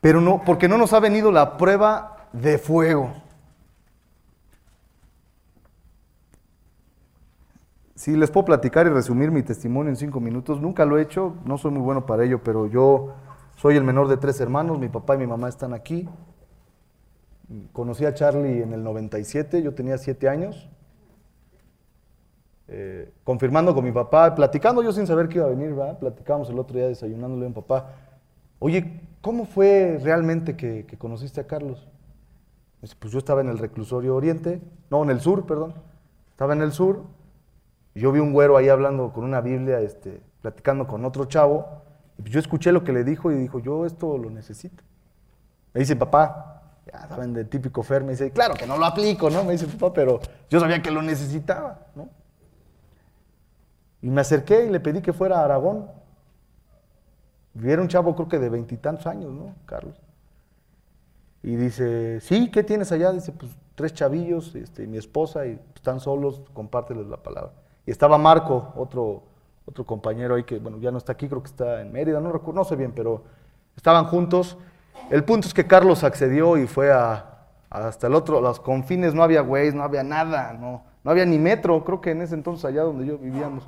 Pero 0.00 0.20
no, 0.20 0.42
porque 0.44 0.68
no 0.68 0.76
nos 0.78 0.92
ha 0.92 1.00
venido 1.00 1.30
la 1.30 1.56
prueba 1.56 2.28
de 2.32 2.58
fuego. 2.58 3.12
Si 8.02 8.16
les 8.16 8.32
puedo 8.32 8.46
platicar 8.46 8.84
y 8.88 8.90
resumir 8.90 9.30
mi 9.30 9.44
testimonio 9.44 9.88
en 9.88 9.94
cinco 9.94 10.18
minutos, 10.18 10.60
nunca 10.60 10.84
lo 10.84 10.98
he 10.98 11.02
hecho, 11.02 11.36
no 11.44 11.56
soy 11.56 11.70
muy 11.70 11.82
bueno 11.82 12.04
para 12.04 12.24
ello, 12.24 12.42
pero 12.42 12.66
yo 12.66 13.12
soy 13.54 13.76
el 13.76 13.84
menor 13.84 14.08
de 14.08 14.16
tres 14.16 14.40
hermanos, 14.40 14.80
mi 14.80 14.88
papá 14.88 15.14
y 15.14 15.18
mi 15.18 15.28
mamá 15.28 15.48
están 15.48 15.72
aquí. 15.72 16.08
Conocí 17.72 18.04
a 18.04 18.12
Charlie 18.12 18.60
en 18.60 18.72
el 18.72 18.82
97, 18.82 19.62
yo 19.62 19.72
tenía 19.74 19.98
siete 19.98 20.28
años. 20.28 20.68
Eh, 22.66 23.12
confirmando 23.22 23.72
con 23.72 23.84
mi 23.84 23.92
papá, 23.92 24.34
platicando 24.34 24.82
yo 24.82 24.90
sin 24.90 25.06
saber 25.06 25.28
que 25.28 25.38
iba 25.38 25.46
a 25.46 25.50
venir, 25.50 25.72
¿verdad? 25.72 26.00
Platicamos 26.00 26.50
el 26.50 26.58
otro 26.58 26.76
día 26.76 26.88
desayunándole 26.88 27.46
a 27.46 27.48
mi 27.50 27.54
papá. 27.54 27.94
Oye, 28.58 29.00
¿cómo 29.20 29.44
fue 29.44 30.00
realmente 30.02 30.56
que, 30.56 30.84
conociste 30.98 31.40
a 31.40 31.46
Carlos? 31.46 31.86
pues 32.98 33.12
yo 33.12 33.18
estaba 33.20 33.42
en 33.42 33.48
el 33.48 33.58
reclusorio 33.58 34.16
oriente, 34.16 34.60
no, 34.90 35.04
en 35.04 35.10
el 35.10 35.20
sur, 35.20 35.46
perdón. 35.46 35.74
Estaba 36.32 36.52
en 36.52 36.62
el 36.62 36.72
sur, 36.72 37.04
yo 38.00 38.12
vi 38.12 38.20
un 38.20 38.32
güero 38.32 38.56
ahí 38.56 38.68
hablando 38.68 39.12
con 39.12 39.24
una 39.24 39.40
Biblia, 39.40 39.80
este, 39.80 40.20
platicando 40.40 40.86
con 40.86 41.04
otro 41.04 41.26
chavo, 41.26 41.82
y 42.18 42.30
yo 42.30 42.40
escuché 42.40 42.72
lo 42.72 42.84
que 42.84 42.92
le 42.92 43.04
dijo 43.04 43.30
y 43.30 43.36
dijo, 43.36 43.58
yo 43.58 43.84
esto 43.86 44.16
lo 44.18 44.30
necesito. 44.30 44.82
Me 45.74 45.80
dice, 45.80 45.96
papá, 45.96 46.62
ya 46.90 47.06
saben, 47.08 47.32
de 47.32 47.44
típico 47.44 47.82
Fer, 47.82 48.04
me 48.04 48.12
dice, 48.12 48.30
claro 48.30 48.54
que 48.54 48.66
no 48.66 48.76
lo 48.76 48.86
aplico, 48.86 49.30
¿no? 49.30 49.44
Me 49.44 49.52
dice, 49.52 49.66
papá, 49.66 49.92
pero 49.92 50.20
yo 50.50 50.60
sabía 50.60 50.82
que 50.82 50.90
lo 50.90 51.02
necesitaba, 51.02 51.86
¿no? 51.94 52.08
Y 54.00 54.10
me 54.10 54.20
acerqué 54.20 54.66
y 54.66 54.70
le 54.70 54.80
pedí 54.80 55.00
que 55.00 55.12
fuera 55.12 55.40
a 55.40 55.44
Aragón. 55.44 55.88
Y 57.54 57.68
un 57.72 57.88
chavo 57.88 58.14
creo 58.16 58.28
que 58.28 58.38
de 58.38 58.48
veintitantos 58.48 59.06
años, 59.06 59.30
¿no, 59.32 59.54
Carlos? 59.66 60.00
Y 61.42 61.56
dice, 61.56 62.20
sí, 62.20 62.50
¿qué 62.50 62.62
tienes 62.62 62.90
allá? 62.92 63.12
Dice, 63.12 63.32
pues 63.32 63.52
tres 63.74 63.94
chavillos, 63.94 64.54
este, 64.54 64.86
mi 64.86 64.96
esposa, 64.96 65.46
y 65.46 65.60
están 65.74 66.00
solos, 66.00 66.42
compárteles 66.52 67.06
la 67.06 67.16
palabra. 67.16 67.52
Y 67.86 67.90
estaba 67.90 68.18
Marco, 68.18 68.72
otro, 68.76 69.22
otro 69.66 69.84
compañero 69.84 70.34
ahí 70.34 70.44
que, 70.44 70.58
bueno, 70.58 70.78
ya 70.78 70.90
no 70.90 70.98
está 70.98 71.12
aquí, 71.12 71.28
creo 71.28 71.42
que 71.42 71.48
está 71.48 71.80
en 71.80 71.92
Mérida, 71.92 72.20
no 72.20 72.32
recuerdo, 72.32 72.60
no 72.60 72.64
sé 72.64 72.76
bien, 72.76 72.92
pero 72.94 73.24
estaban 73.76 74.04
juntos. 74.06 74.56
El 75.10 75.24
punto 75.24 75.48
es 75.48 75.54
que 75.54 75.66
Carlos 75.66 76.04
accedió 76.04 76.56
y 76.56 76.66
fue 76.66 76.92
a, 76.92 77.46
hasta 77.70 78.06
el 78.06 78.14
otro, 78.14 78.40
los 78.40 78.60
confines, 78.60 79.14
no 79.14 79.22
había 79.22 79.42
Waze, 79.42 79.72
no 79.72 79.82
había 79.82 80.02
nada, 80.02 80.52
no, 80.52 80.84
no 81.02 81.10
había 81.10 81.24
ni 81.24 81.38
metro, 81.38 81.82
creo 81.84 82.00
que 82.00 82.10
en 82.10 82.22
ese 82.22 82.34
entonces 82.34 82.64
allá 82.64 82.82
donde 82.82 83.06
yo 83.06 83.18
vivíamos. 83.18 83.66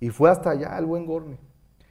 Y 0.00 0.10
fue 0.10 0.30
hasta 0.30 0.50
allá 0.50 0.76
el 0.78 0.86
buen 0.86 1.06
Gorni. 1.06 1.38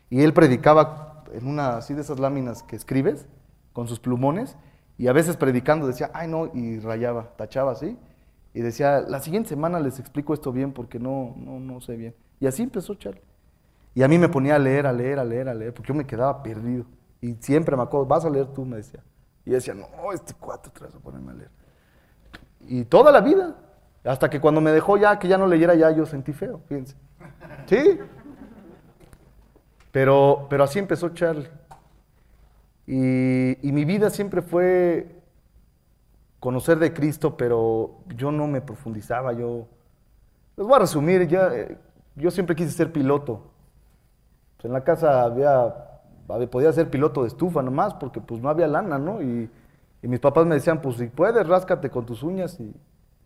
Y 0.10 0.22
él 0.22 0.34
predicaba 0.34 1.24
en 1.34 1.48
una 1.48 1.78
así 1.78 1.94
de 1.94 2.02
esas 2.02 2.20
láminas 2.20 2.64
que 2.64 2.76
escribes, 2.76 3.28
con 3.74 3.88
sus 3.88 4.00
plumones, 4.00 4.58
y 4.98 5.08
a 5.08 5.14
veces 5.14 5.36
predicando 5.38 5.88
decía, 5.88 6.10
ay 6.14 6.28
no, 6.28 6.50
y 6.54 6.80
rayaba, 6.80 7.32
tachaba 7.36 7.74
así, 7.74 7.98
y 8.56 8.62
decía, 8.62 9.02
la 9.02 9.20
siguiente 9.20 9.50
semana 9.50 9.82
les 9.82 10.00
explico 10.00 10.34
esto 10.34 10.54
bien 10.54 10.72
porque 10.72 10.98
no, 10.98 11.36
no, 11.38 11.60
no 11.60 11.82
sé 11.82 11.98
bien. 11.98 12.16
Y 12.40 12.48
así 12.48 12.64
empezó 12.64 12.96
Charlie. 12.96 13.22
Y 13.94 14.02
a 14.02 14.08
mí 14.08 14.18
me 14.18 14.30
ponía 14.30 14.56
a 14.56 14.60
leer, 14.60 14.88
a 14.88 14.94
leer, 14.94 15.20
a 15.20 15.26
leer, 15.26 15.50
a 15.50 15.54
leer, 15.54 15.74
porque 15.74 15.90
yo 15.90 15.94
me 15.94 16.08
quedaba 16.08 16.42
perdido. 16.42 16.86
Y 17.20 17.34
siempre 17.42 17.76
me 17.76 17.84
acuerdo, 17.84 18.06
vas 18.06 18.24
a 18.24 18.30
leer 18.30 18.48
tú, 18.48 18.64
me 18.64 18.78
decía. 18.78 19.02
Y 19.46 19.52
decía, 19.52 19.74
no, 19.74 19.88
este 20.14 20.34
cuatro 20.40 20.72
te 20.72 20.86
vas 20.86 20.96
a 20.96 21.00
ponerme 21.00 21.32
a 21.32 21.36
leer. 21.36 21.50
Y 22.62 22.86
toda 22.86 23.12
la 23.12 23.20
vida, 23.20 23.58
hasta 24.06 24.30
que 24.30 24.40
cuando 24.40 24.62
me 24.62 24.72
dejó 24.72 24.96
ya, 24.96 25.20
que 25.20 25.28
ya 25.28 25.38
no 25.38 25.48
leyera 25.48 25.76
ya, 25.76 25.92
yo 25.92 26.06
sentí 26.06 26.32
feo, 26.32 26.62
fíjense. 26.70 26.96
¿Sí? 27.66 28.00
Pero, 29.92 30.48
pero 30.50 30.64
así 30.64 30.80
empezó 30.80 31.10
Charlie. 31.10 31.50
Y, 32.88 33.72
mi 33.72 33.84
vida 33.84 34.10
siempre 34.10 34.42
fue 34.42 35.15
conocer 36.40 36.80
de 36.80 36.94
Cristo, 36.94 37.38
pero 37.38 38.00
yo 38.16 38.32
no 38.32 38.48
me 38.48 38.62
profundizaba. 38.62 39.34
Yo, 39.34 39.68
les 40.58 40.66
voy 40.66 40.76
a 40.76 40.80
resumir, 40.80 41.28
ya, 41.28 41.54
eh, 41.54 41.78
yo 42.16 42.32
siempre 42.32 42.56
quise 42.56 42.72
ser 42.72 42.92
piloto. 42.92 43.52
en 44.64 44.74
la 44.74 44.84
casa 44.84 45.24
había, 45.24 45.76
podía 46.50 46.74
ser 46.74 46.90
piloto 46.90 47.22
de 47.22 47.28
estufa 47.28 47.62
nomás, 47.62 47.94
porque 47.94 48.20
pues 48.20 48.42
no 48.42 48.50
había 48.50 48.68
lana, 48.68 48.98
¿no? 48.98 49.22
Y, 49.22 49.50
y 50.02 50.08
mis 50.08 50.20
papás 50.20 50.46
me 50.46 50.56
decían, 50.56 50.82
pues 50.82 50.98
si 50.98 51.08
puedes, 51.08 51.48
ráscate 51.48 51.90
con 51.90 52.06
tus 52.06 52.24
uñas 52.24 52.60
y, 52.60 52.74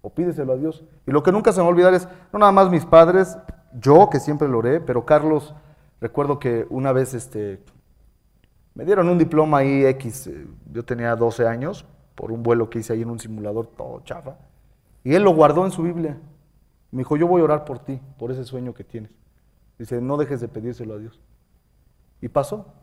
o 0.01 0.09
pídeselo 0.09 0.53
a 0.53 0.57
Dios. 0.57 0.83
Y 1.05 1.11
lo 1.11 1.23
que 1.23 1.31
nunca 1.31 1.51
se 1.51 1.59
me 1.59 1.63
va 1.63 1.67
a 1.67 1.71
olvidar 1.71 1.93
es, 1.93 2.07
no 2.31 2.39
nada 2.39 2.51
más 2.51 2.69
mis 2.69 2.85
padres, 2.85 3.37
yo 3.73 4.09
que 4.09 4.19
siempre 4.19 4.47
lo 4.47 4.59
oré, 4.59 4.79
pero 4.79 5.05
Carlos, 5.05 5.53
recuerdo 5.99 6.39
que 6.39 6.65
una 6.69 6.91
vez 6.91 7.13
este, 7.13 7.61
me 8.73 8.85
dieron 8.85 9.09
un 9.09 9.17
diploma 9.17 9.59
ahí 9.59 9.85
X, 9.85 10.27
eh, 10.27 10.47
yo 10.71 10.83
tenía 10.83 11.15
12 11.15 11.47
años, 11.47 11.85
por 12.19 12.33
un 12.33 12.43
vuelo 12.43 12.69
que 12.69 12.79
hice 12.79 12.91
ahí 12.91 13.01
en 13.01 13.09
un 13.09 13.17
simulador 13.17 13.67
todo 13.67 14.01
chafa, 14.01 14.35
y 15.05 15.13
él 15.13 15.23
lo 15.23 15.33
guardó 15.33 15.63
en 15.63 15.71
su 15.71 15.83
Biblia. 15.83 16.17
Me 16.91 16.97
dijo, 16.97 17.15
yo 17.15 17.27
voy 17.27 17.39
a 17.39 17.45
orar 17.45 17.63
por 17.63 17.79
ti, 17.79 18.01
por 18.17 18.29
ese 18.29 18.43
sueño 18.43 18.73
que 18.73 18.83
tienes. 18.83 19.09
Dice, 19.77 20.01
no 20.01 20.17
dejes 20.17 20.41
de 20.41 20.49
pedírselo 20.49 20.95
a 20.95 20.97
Dios. 20.97 21.17
Y 22.19 22.27
pasó. 22.27 22.73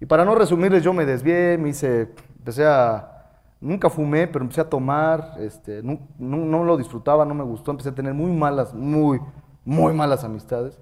Y 0.00 0.06
para 0.06 0.24
no 0.24 0.34
resumirles, 0.34 0.82
yo 0.82 0.94
me 0.94 1.04
desvié, 1.04 1.58
me 1.58 1.68
hice, 1.68 2.14
empecé 2.38 2.64
a, 2.64 3.42
nunca 3.60 3.90
fumé, 3.90 4.26
pero 4.26 4.42
empecé 4.42 4.62
a 4.62 4.70
tomar, 4.70 5.34
este, 5.38 5.82
no, 5.82 6.00
no, 6.18 6.64
lo 6.64 6.78
disfrutaba, 6.78 7.26
no 7.26 7.34
me 7.34 7.44
gustó, 7.44 7.72
empecé 7.72 7.90
a 7.90 7.94
tener 7.94 8.14
muy 8.14 8.32
malas, 8.32 8.72
muy, 8.72 9.20
muy 9.66 9.92
malas 9.92 10.24
amistades, 10.24 10.80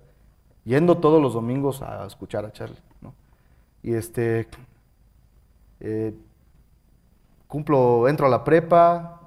yendo 0.63 0.99
todos 0.99 1.21
los 1.21 1.35
domingos 1.35 1.83
a 1.83 2.07
escuchar 2.07 2.45
a 2.45 2.53
Charlie. 2.53 2.79
¿no? 3.01 3.15
Y 3.83 3.95
este, 3.95 4.47
eh, 5.81 6.17
cumplo, 7.55 8.09
entro 8.09 8.27
a 8.27 8.29
la 8.29 8.43
prepa, 8.43 9.21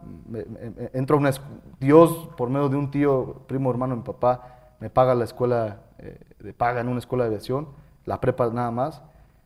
entro 0.91 1.15
a 1.15 1.19
una 1.19 1.31
Dios, 1.79 2.27
por 2.35 2.49
medio 2.49 2.67
de 2.67 2.75
un 2.75 2.91
tío, 2.91 3.43
primo 3.47 3.71
hermano 3.71 3.93
de 3.93 3.99
mi 4.01 4.05
papá, 4.05 4.73
me 4.81 4.89
paga 4.89 5.15
la 5.15 5.23
escuela, 5.23 5.77
eh, 5.97 6.53
paga 6.57 6.81
en 6.81 6.89
una 6.89 6.99
escuela 6.99 7.23
de 7.23 7.29
aviación, 7.29 7.69
la 8.03 8.19
prepa 8.19 8.49
nada 8.49 8.69
más, 8.69 9.01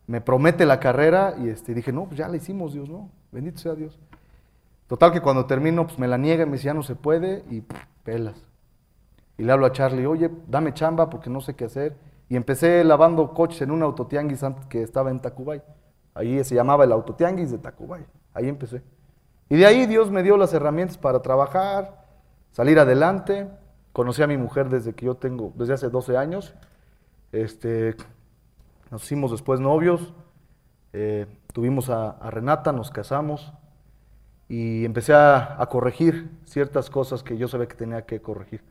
me 0.08 0.20
promete 0.20 0.66
la 0.66 0.80
carrera 0.80 1.36
y 1.38 1.50
este, 1.50 1.76
dije, 1.76 1.92
no, 1.92 2.06
pues 2.06 2.18
ya 2.18 2.28
la 2.28 2.38
hicimos, 2.38 2.74
Dios, 2.74 2.90
no, 2.90 3.12
bendito 3.32 3.60
sea 3.60 3.76
Dios. 3.76 4.00
Total 4.88 5.12
que 5.12 5.22
cuando 5.22 5.46
termino, 5.46 5.86
pues 5.86 6.00
me 6.00 6.08
la 6.08 6.18
niega, 6.18 6.48
me 6.48 6.54
dice, 6.54 6.66
ya 6.66 6.74
no 6.74 6.82
se 6.82 6.96
puede 6.96 7.46
y 7.52 7.62
pelas. 8.04 8.36
Y 9.38 9.44
le 9.44 9.52
hablo 9.52 9.68
a 9.68 9.72
Charlie, 9.74 10.08
oye, 10.08 10.32
dame 10.48 10.74
chamba 10.74 11.08
porque 11.08 11.30
no 11.30 11.40
sé 11.40 11.54
qué 11.56 11.66
hacer. 11.66 11.96
Y 12.30 12.36
empecé 12.36 12.84
lavando 12.84 13.32
coches 13.36 13.62
en 13.62 13.70
un 13.70 13.84
autotianguis 13.84 14.44
que 14.70 14.82
estaba 14.82 15.12
en 15.12 15.20
Tacubay. 15.20 15.62
Ahí 16.16 16.44
se 16.44 16.56
llamaba 16.56 16.84
el 16.84 16.92
autotianguis 16.92 17.52
de 17.52 17.60
Tacubay. 17.60 18.04
Ahí 18.34 18.48
empecé. 18.48 18.82
Y 19.50 19.58
de 19.58 19.66
ahí 19.66 19.86
Dios 19.86 20.10
me 20.12 20.24
dio 20.24 20.38
las 20.38 20.54
herramientas 20.54 20.98
para 20.98 21.22
trabajar, 21.22 22.06
salir 22.52 22.80
adelante. 22.80 23.48
Conocí 23.94 24.22
a 24.24 24.28
mi 24.28 24.38
mujer 24.38 24.70
desde 24.70 24.94
que 24.94 25.06
yo 25.06 25.16
tengo, 25.16 25.52
desde 25.56 25.74
hace 25.74 25.90
12 25.90 26.16
años. 26.18 26.54
Este, 27.32 27.96
nos 28.90 29.04
hicimos 29.04 29.32
después 29.32 29.60
novios. 29.60 30.14
eh, 30.94 31.26
tuvimos 31.54 31.90
a, 31.90 32.18
Renata, 32.30 32.72
nos 32.72 32.92
casamos. 32.92 33.54
Y 34.48 34.84
empecé 34.86 35.14
a, 35.14 35.62
a 35.62 35.66
corregir 35.68 36.30
ciertas 36.46 36.90
cosas 36.90 37.24
que 37.24 37.38
yo 37.38 37.48
sabía 37.48 37.68
que 37.68 37.76
tenía 37.76 38.06
que 38.06 38.22
corregir. 38.22 38.62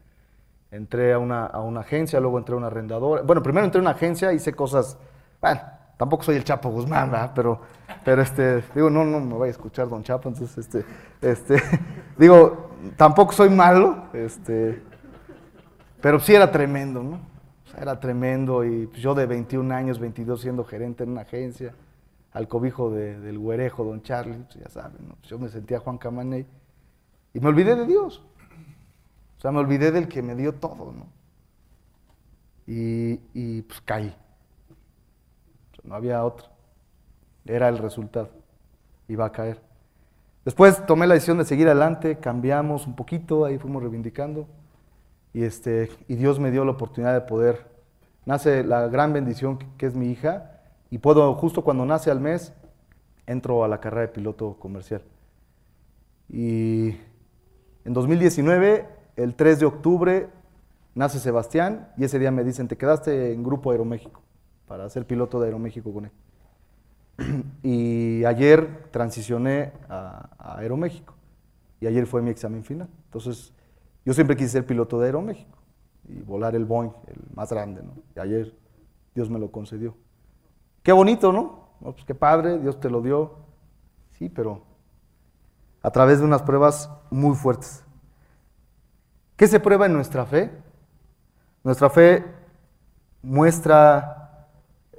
Entré 0.70 1.12
a 1.12 1.18
una, 1.18 1.46
a 1.46 1.60
una 1.60 1.80
agencia, 1.80 2.20
luego 2.20 2.38
entré 2.38 2.54
a 2.54 2.58
una 2.58 2.68
arrendadora. 2.68 3.22
Bueno, 3.22 3.42
primero 3.42 3.64
entré 3.64 3.80
a 3.80 3.82
una 3.82 3.90
agencia, 3.92 4.32
hice 4.32 4.52
cosas. 4.54 4.98
Bueno, 5.40 5.60
tampoco 6.00 6.22
soy 6.22 6.36
el 6.36 6.44
Chapo 6.44 6.70
Guzmán, 6.70 7.10
¿verdad? 7.10 7.32
Pero, 7.34 7.60
pero 8.06 8.22
este, 8.22 8.64
digo, 8.74 8.88
no, 8.88 9.04
no 9.04 9.20
me 9.20 9.34
vaya 9.34 9.50
a 9.50 9.50
escuchar 9.50 9.86
Don 9.86 10.02
Chapo, 10.02 10.30
entonces, 10.30 10.56
este, 10.56 10.82
este, 11.20 11.62
digo, 12.16 12.70
tampoco 12.96 13.32
soy 13.34 13.50
malo, 13.50 14.04
este, 14.14 14.82
pero 16.00 16.18
sí 16.18 16.34
era 16.34 16.50
tremendo, 16.50 17.02
¿no? 17.02 17.16
O 17.66 17.70
sea, 17.70 17.82
era 17.82 18.00
tremendo 18.00 18.64
y 18.64 18.90
yo 18.92 19.14
de 19.14 19.26
21 19.26 19.74
años, 19.74 19.98
22 19.98 20.40
siendo 20.40 20.64
gerente 20.64 21.04
en 21.04 21.10
una 21.10 21.20
agencia, 21.20 21.74
al 22.32 22.48
cobijo 22.48 22.90
de- 22.90 23.20
del 23.20 23.38
güerejo, 23.38 23.84
Don 23.84 24.00
Charlie, 24.02 24.38
pues, 24.44 24.54
ya 24.58 24.70
saben, 24.70 25.06
¿no? 25.06 25.16
Yo 25.24 25.38
me 25.38 25.50
sentía 25.50 25.80
Juan 25.80 25.98
Camaney 25.98 26.46
y 27.34 27.40
me 27.40 27.48
olvidé 27.48 27.76
de 27.76 27.86
Dios. 27.86 28.22
O 29.36 29.40
sea, 29.42 29.52
me 29.52 29.58
olvidé 29.58 29.90
del 29.92 30.08
que 30.08 30.22
me 30.22 30.34
dio 30.34 30.54
todo, 30.54 30.92
¿no? 30.92 31.06
Y, 32.66 33.20
y, 33.34 33.60
pues 33.62 33.82
caí. 33.82 34.14
No 35.90 35.96
había 35.96 36.24
otro. 36.24 36.46
Era 37.44 37.68
el 37.68 37.76
resultado. 37.76 38.30
Iba 39.08 39.26
a 39.26 39.32
caer. 39.32 39.60
Después 40.44 40.86
tomé 40.86 41.08
la 41.08 41.14
decisión 41.14 41.38
de 41.38 41.44
seguir 41.44 41.66
adelante, 41.66 42.18
cambiamos 42.20 42.86
un 42.86 42.94
poquito, 42.94 43.44
ahí 43.44 43.58
fuimos 43.58 43.82
reivindicando. 43.82 44.46
Y, 45.34 45.42
este, 45.42 45.90
y 46.06 46.14
Dios 46.14 46.38
me 46.38 46.52
dio 46.52 46.64
la 46.64 46.70
oportunidad 46.70 47.12
de 47.12 47.22
poder. 47.22 47.66
Nace 48.24 48.62
la 48.62 48.86
gran 48.86 49.12
bendición 49.12 49.58
que, 49.58 49.66
que 49.76 49.86
es 49.86 49.96
mi 49.96 50.12
hija. 50.12 50.60
Y 50.90 50.98
puedo, 50.98 51.34
justo 51.34 51.64
cuando 51.64 51.84
nace 51.84 52.12
al 52.12 52.20
mes, 52.20 52.52
entro 53.26 53.64
a 53.64 53.68
la 53.68 53.80
carrera 53.80 54.02
de 54.02 54.12
piloto 54.12 54.60
comercial. 54.60 55.02
Y 56.28 56.90
en 57.84 57.92
2019, 57.92 58.86
el 59.16 59.34
3 59.34 59.58
de 59.58 59.66
octubre, 59.66 60.28
nace 60.94 61.18
Sebastián 61.18 61.88
y 61.96 62.04
ese 62.04 62.20
día 62.20 62.30
me 62.30 62.44
dicen, 62.44 62.68
te 62.68 62.76
quedaste 62.76 63.32
en 63.32 63.42
Grupo 63.42 63.72
Aeroméxico 63.72 64.22
para 64.70 64.88
ser 64.88 65.04
piloto 65.04 65.40
de 65.40 65.46
Aeroméxico 65.46 65.92
con 65.92 66.04
él. 66.04 66.12
y 67.64 68.24
ayer 68.24 68.88
transicioné 68.92 69.72
a, 69.88 70.30
Aeroméxico 70.38 71.12
y 71.80 71.88
ayer 71.88 72.06
fue 72.06 72.22
mi 72.22 72.30
examen 72.30 72.62
final. 72.62 72.88
Entonces, 73.06 73.52
yo 74.04 74.14
siempre 74.14 74.36
quise 74.36 74.50
ser 74.50 74.64
piloto 74.64 75.00
de 75.00 75.06
Aeroméxico 75.06 75.58
y 76.08 76.22
volar 76.22 76.54
el 76.54 76.66
Boeing, 76.66 76.92
el 77.08 77.20
más 77.34 77.50
grande, 77.50 77.82
¿no? 77.82 77.94
Y 78.14 78.20
ayer 78.20 78.54
Dios 79.12 79.28
me 79.28 79.40
lo 79.40 79.50
concedió. 79.50 79.96
Qué 80.84 80.92
bonito, 80.92 81.32
¿no? 81.32 81.70
No, 81.80 81.90
Pues 81.90 82.04
qué 82.04 82.14
padre, 82.14 82.60
Dios 82.60 82.78
te 82.78 82.90
lo 82.90 83.02
dio. 83.02 83.38
Sí, 84.12 84.28
pero 84.28 84.62
a 85.82 85.90
través 85.90 86.20
de 86.20 86.26
unas 86.26 86.42
pruebas 86.42 86.88
muy 87.10 87.34
fuertes. 87.34 87.82
¿Qué 89.34 89.48
se 89.48 89.58
prueba 89.58 89.86
en 89.86 89.94
nuestra 89.94 90.26
fe? 90.26 90.52
Nuestra 91.64 91.90
fe 91.90 92.24
muestra, 93.20 94.29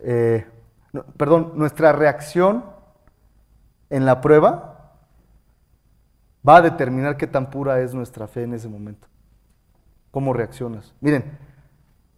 eh, 0.02 0.46
perdón, 1.18 1.54
nuestra 1.56 1.92
reacción 1.92 2.66
en 3.90 4.06
la 4.06 4.22
prueba 4.22 4.98
va 6.48 6.58
a 6.58 6.62
determinar 6.62 7.18
qué 7.18 7.28
tan 7.28 7.50
pura 7.50 7.82
es 7.82 7.94
nuestra 7.94 8.28
fe 8.28 8.44
en 8.44 8.54
ese 8.54 8.68
momento. 8.68 9.08
¿Cómo 10.12 10.34
reaccionas? 10.34 10.94
Miren, 11.00 11.24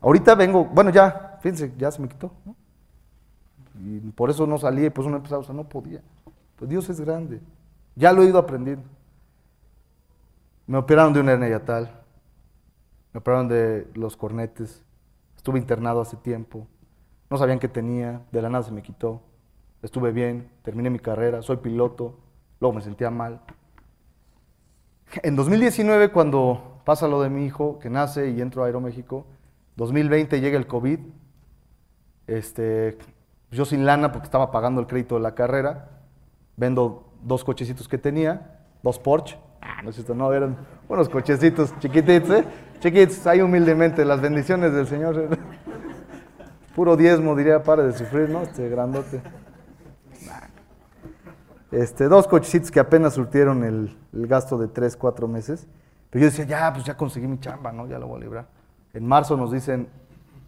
ahorita 0.01 0.35
vengo, 0.35 0.65
bueno, 0.65 0.89
ya, 0.89 1.37
fíjense, 1.41 1.73
ya 1.77 1.91
se 1.91 2.01
me 2.01 2.07
quitó. 2.07 2.31
Y 3.79 3.99
por 4.11 4.29
eso 4.29 4.47
no 4.47 4.57
salía 4.57 4.87
y 4.87 4.89
por 4.89 5.05
eso 5.05 5.11
no 5.11 5.37
o 5.37 5.43
sea, 5.43 5.53
no 5.53 5.67
podía. 5.67 6.01
Pues 6.55 6.69
Dios 6.69 6.89
es 6.89 7.01
grande. 7.01 7.41
Ya 7.95 8.13
lo 8.13 8.23
he 8.23 8.27
ido 8.27 8.37
aprendiendo. 8.37 8.87
Me 10.65 10.77
operaron 10.77 11.13
de 11.13 11.19
una 11.19 11.33
hernia 11.33 11.49
yatal. 11.49 11.91
Me 13.11 13.19
operaron 13.19 13.47
de 13.47 13.87
los 13.93 14.15
cornetes. 14.15 14.83
Estuve 15.35 15.59
internado 15.59 16.01
hace 16.01 16.17
tiempo. 16.17 16.67
No 17.33 17.39
sabían 17.39 17.57
qué 17.57 17.67
tenía. 17.67 18.21
De 18.31 18.43
la 18.43 18.49
nada 18.51 18.63
se 18.63 18.71
me 18.71 18.83
quitó. 18.83 19.19
Estuve 19.81 20.11
bien. 20.11 20.51
Terminé 20.61 20.91
mi 20.91 20.99
carrera. 20.99 21.41
Soy 21.41 21.57
piloto. 21.57 22.19
Luego 22.59 22.75
me 22.75 22.81
sentía 22.81 23.09
mal. 23.09 23.41
En 25.23 25.35
2019, 25.35 26.09
cuando 26.09 26.81
pasa 26.85 27.07
lo 27.07 27.23
de 27.23 27.31
mi 27.31 27.43
hijo, 27.47 27.79
que 27.79 27.89
nace 27.89 28.29
y 28.29 28.39
entro 28.39 28.61
a 28.61 28.67
Aeroméxico, 28.67 29.25
2020 29.77 30.41
llega 30.41 30.59
el 30.59 30.67
COVID. 30.67 30.99
Este, 32.27 32.99
yo 33.49 33.65
sin 33.65 33.83
lana 33.83 34.11
porque 34.11 34.25
estaba 34.25 34.51
pagando 34.51 34.79
el 34.79 34.85
crédito 34.85 35.15
de 35.15 35.21
la 35.21 35.33
carrera. 35.33 35.89
Vendo 36.55 37.13
dos 37.23 37.43
cochecitos 37.43 37.87
que 37.87 37.97
tenía, 37.97 38.59
dos 38.83 38.99
Porsche. 38.99 39.39
Ah, 39.59 39.81
no 39.81 39.89
es 39.89 40.07
no, 40.07 40.31
eran 40.33 40.55
unos 40.87 41.09
cochecitos 41.09 41.73
chiquititos, 41.79 42.29
¿eh? 42.29 42.45
Chiquitos, 42.79 43.25
ahí 43.25 43.41
humildemente, 43.41 44.05
las 44.05 44.21
bendiciones 44.21 44.71
del 44.71 44.85
Señor. 44.85 45.29
Puro 46.75 46.97
diezmo, 46.97 47.35
diría, 47.35 47.61
para 47.61 47.83
de 47.83 47.93
sufrir, 47.93 48.29
¿no? 48.29 48.41
Este 48.41 48.67
grandote. 48.67 49.21
Este, 51.71 52.07
dos 52.07 52.27
cochecitos 52.27 52.71
que 52.71 52.79
apenas 52.79 53.13
surtieron 53.13 53.63
el, 53.63 53.97
el 54.13 54.27
gasto 54.27 54.57
de 54.57 54.67
tres, 54.67 54.97
cuatro 54.97 55.27
meses. 55.27 55.67
Pero 56.09 56.25
yo 56.25 56.31
decía, 56.31 56.45
ya, 56.45 56.73
pues 56.73 56.85
ya 56.85 56.95
conseguí 56.95 57.27
mi 57.27 57.39
chamba, 57.39 57.71
¿no? 57.71 57.87
Ya 57.87 57.99
lo 57.99 58.07
voy 58.07 58.17
a 58.17 58.23
librar. 58.23 58.47
En 58.93 59.05
marzo 59.05 59.37
nos 59.37 59.51
dicen, 59.51 59.87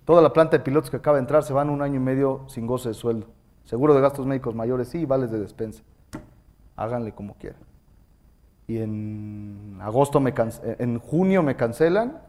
toda 0.03 0.21
la 0.21 0.33
planta 0.33 0.57
de 0.57 0.63
pilotos 0.63 0.89
que 0.89 0.97
acaba 0.97 1.17
de 1.17 1.21
entrar 1.21 1.43
se 1.43 1.53
van 1.53 1.69
un 1.69 1.81
año 1.81 1.95
y 1.95 1.99
medio 1.99 2.45
sin 2.47 2.67
goce 2.67 2.89
de 2.89 2.93
sueldo. 2.95 3.27
Seguro 3.63 3.93
de 3.95 4.01
gastos 4.01 4.25
médicos 4.25 4.53
mayores, 4.53 4.89
sí, 4.89 4.99
y 4.99 5.05
vales 5.05 5.31
de 5.31 5.39
despensa. 5.39 5.83
Háganle 6.75 7.13
como 7.13 7.35
quieran. 7.35 7.61
Y 8.67 8.77
en 8.77 9.77
agosto, 9.81 10.19
me 10.19 10.33
en 10.79 10.99
junio 10.99 11.43
me 11.43 11.55
cancelan 11.55 12.19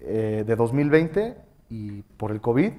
eh, 0.00 0.44
de 0.46 0.56
2020 0.56 1.36
y 1.74 2.02
por 2.16 2.30
el 2.30 2.40
COVID. 2.40 2.72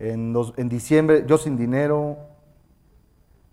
En, 0.00 0.68
diciembre, 0.68 1.24
yo 1.26 1.38
sin 1.38 1.56
dinero. 1.56 2.18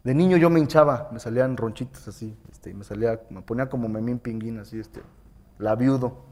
De 0.04 0.14
niño 0.14 0.36
yo 0.38 0.50
me 0.50 0.60
hinchaba, 0.60 1.10
me 1.14 1.20
salían 1.20 1.56
ronchitos 1.58 2.08
así, 2.08 2.38
este, 2.52 2.72
y 2.72 2.74
me 2.76 2.84
salía, 2.84 3.22
me 3.30 3.42
ponía 3.42 3.70
como 3.70 3.88
memín 3.88 4.20
pinguín 4.20 4.60
así, 4.60 4.80
este, 4.80 5.02
la 5.58 5.76
viudo. 5.76 6.26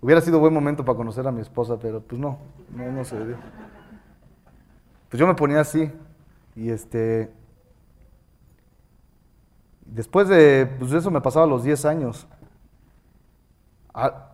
Hubiera 0.00 0.20
sido 0.20 0.38
buen 0.38 0.52
momento 0.52 0.84
para 0.84 0.96
conocer 0.96 1.26
a 1.26 1.32
mi 1.32 1.40
esposa, 1.40 1.78
pero 1.78 2.00
pues 2.00 2.20
no, 2.20 2.38
no, 2.74 2.92
no 2.92 3.04
se 3.04 3.24
dio. 3.24 3.36
Pues 5.08 5.18
yo 5.18 5.26
me 5.26 5.34
ponía 5.34 5.60
así, 5.60 5.90
y 6.54 6.68
este, 6.70 7.32
después 9.86 10.28
de, 10.28 10.66
pues 10.78 10.92
eso 10.92 11.10
me 11.10 11.20
pasaba 11.22 11.46
los 11.46 11.62
10 11.62 11.84
años. 11.86 12.26
A- 13.94 14.27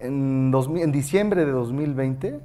en, 0.00 0.50
2000 0.50 0.82
en 0.82 0.92
diciembre 0.92 1.44
de 1.44 1.52
2020, 1.52 2.40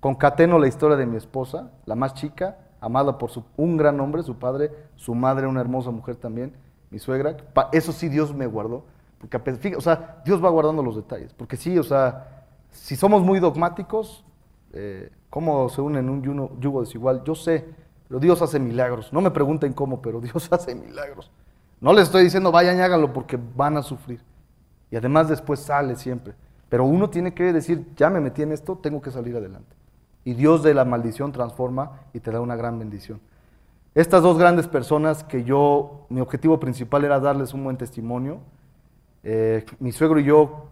concateno 0.00 0.58
la 0.58 0.66
historia 0.68 0.96
de 0.96 1.06
mi 1.06 1.16
esposa, 1.16 1.70
la 1.86 1.94
más 1.94 2.14
chica, 2.14 2.58
amada 2.80 3.18
por 3.18 3.30
un 3.56 3.76
gran 3.76 4.00
hombre, 4.00 4.22
su 4.22 4.36
padre, 4.36 4.70
su 4.96 5.14
madre, 5.14 5.46
una 5.46 5.60
hermosa 5.60 5.90
mujer 5.90 6.16
también, 6.16 6.52
mi 6.90 6.98
suegra. 6.98 7.36
Eso 7.72 7.92
sí 7.92 8.08
Dios 8.08 8.34
me 8.34 8.46
guardó. 8.46 8.84
Porque, 9.18 9.38
fíjate, 9.38 9.76
o 9.76 9.80
sea, 9.80 10.20
Dios 10.24 10.44
va 10.44 10.50
guardando 10.50 10.82
los 10.82 10.96
detalles. 10.96 11.32
Porque 11.32 11.56
sí, 11.56 11.78
o 11.78 11.84
sea, 11.84 12.44
si 12.72 12.96
somos 12.96 13.22
muy 13.22 13.38
dogmáticos, 13.38 14.24
eh, 14.72 15.10
¿cómo 15.30 15.68
se 15.68 15.80
unen 15.80 16.10
un 16.10 16.22
yuno- 16.22 16.50
yugo 16.58 16.80
desigual? 16.80 17.22
Yo 17.24 17.36
sé, 17.36 17.64
pero 18.08 18.18
Dios 18.18 18.42
hace 18.42 18.58
milagros. 18.58 19.12
No 19.12 19.20
me 19.20 19.30
pregunten 19.30 19.72
cómo, 19.72 20.02
pero 20.02 20.20
Dios 20.22 20.48
hace 20.52 20.74
milagros. 20.74 21.30
No 21.80 21.92
les 21.92 22.04
estoy 22.04 22.24
diciendo 22.24 22.50
vayan 22.50 22.78
y 22.78 22.80
háganlo 22.80 23.12
porque 23.12 23.38
van 23.56 23.76
a 23.76 23.82
sufrir. 23.82 24.20
Y 24.92 24.96
además 24.96 25.28
después 25.28 25.58
sale 25.58 25.96
siempre. 25.96 26.34
Pero 26.68 26.84
uno 26.84 27.10
tiene 27.10 27.34
que 27.34 27.52
decir, 27.52 27.88
ya 27.96 28.10
me 28.10 28.20
metí 28.20 28.42
en 28.42 28.52
esto, 28.52 28.76
tengo 28.76 29.00
que 29.00 29.10
salir 29.10 29.34
adelante. 29.34 29.74
Y 30.22 30.34
Dios 30.34 30.62
de 30.62 30.74
la 30.74 30.84
maldición 30.84 31.32
transforma 31.32 32.02
y 32.12 32.20
te 32.20 32.30
da 32.30 32.40
una 32.40 32.56
gran 32.56 32.78
bendición. 32.78 33.18
Estas 33.94 34.22
dos 34.22 34.38
grandes 34.38 34.68
personas 34.68 35.24
que 35.24 35.44
yo, 35.44 36.06
mi 36.10 36.20
objetivo 36.20 36.60
principal 36.60 37.04
era 37.04 37.20
darles 37.20 37.54
un 37.54 37.64
buen 37.64 37.78
testimonio. 37.78 38.40
Eh, 39.24 39.64
mi 39.80 39.92
suegro 39.92 40.20
y 40.20 40.24
yo 40.24 40.68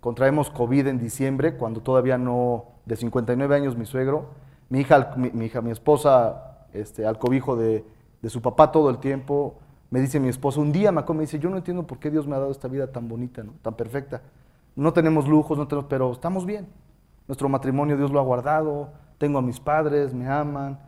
contraemos 0.00 0.50
COVID 0.50 0.88
en 0.88 0.98
diciembre, 0.98 1.54
cuando 1.56 1.80
todavía 1.80 2.18
no, 2.18 2.64
de 2.86 2.96
59 2.96 3.54
años 3.54 3.76
mi 3.76 3.86
suegro, 3.86 4.30
mi 4.68 4.80
hija, 4.80 5.14
mi, 5.16 5.44
hija, 5.44 5.60
mi 5.60 5.70
esposa, 5.70 6.66
este, 6.72 7.06
al 7.06 7.18
cobijo 7.18 7.54
de, 7.54 7.84
de, 8.20 8.30
su 8.30 8.42
papá 8.42 8.72
todo 8.72 8.90
el 8.90 8.98
tiempo, 8.98 9.54
me 9.90 10.00
dice 10.00 10.20
mi 10.20 10.28
esposa, 10.28 10.60
un 10.60 10.72
día 10.72 10.92
me 10.92 11.02
me 11.02 11.20
dice, 11.20 11.38
yo 11.38 11.50
no 11.50 11.56
entiendo 11.56 11.86
por 11.86 11.98
qué 11.98 12.10
Dios 12.10 12.26
me 12.26 12.36
ha 12.36 12.38
dado 12.38 12.52
esta 12.52 12.68
vida 12.68 12.86
tan 12.92 13.08
bonita, 13.08 13.42
¿no? 13.42 13.52
tan 13.62 13.74
perfecta. 13.74 14.22
No 14.76 14.92
tenemos 14.92 15.26
lujos, 15.26 15.58
no 15.58 15.66
tenemos, 15.66 15.88
pero 15.88 16.12
estamos 16.12 16.46
bien. 16.46 16.68
Nuestro 17.26 17.48
matrimonio 17.48 17.96
Dios 17.96 18.10
lo 18.10 18.20
ha 18.20 18.22
guardado, 18.22 18.92
tengo 19.18 19.38
a 19.38 19.42
mis 19.42 19.58
padres, 19.60 20.14
me 20.14 20.28
aman, 20.28 20.78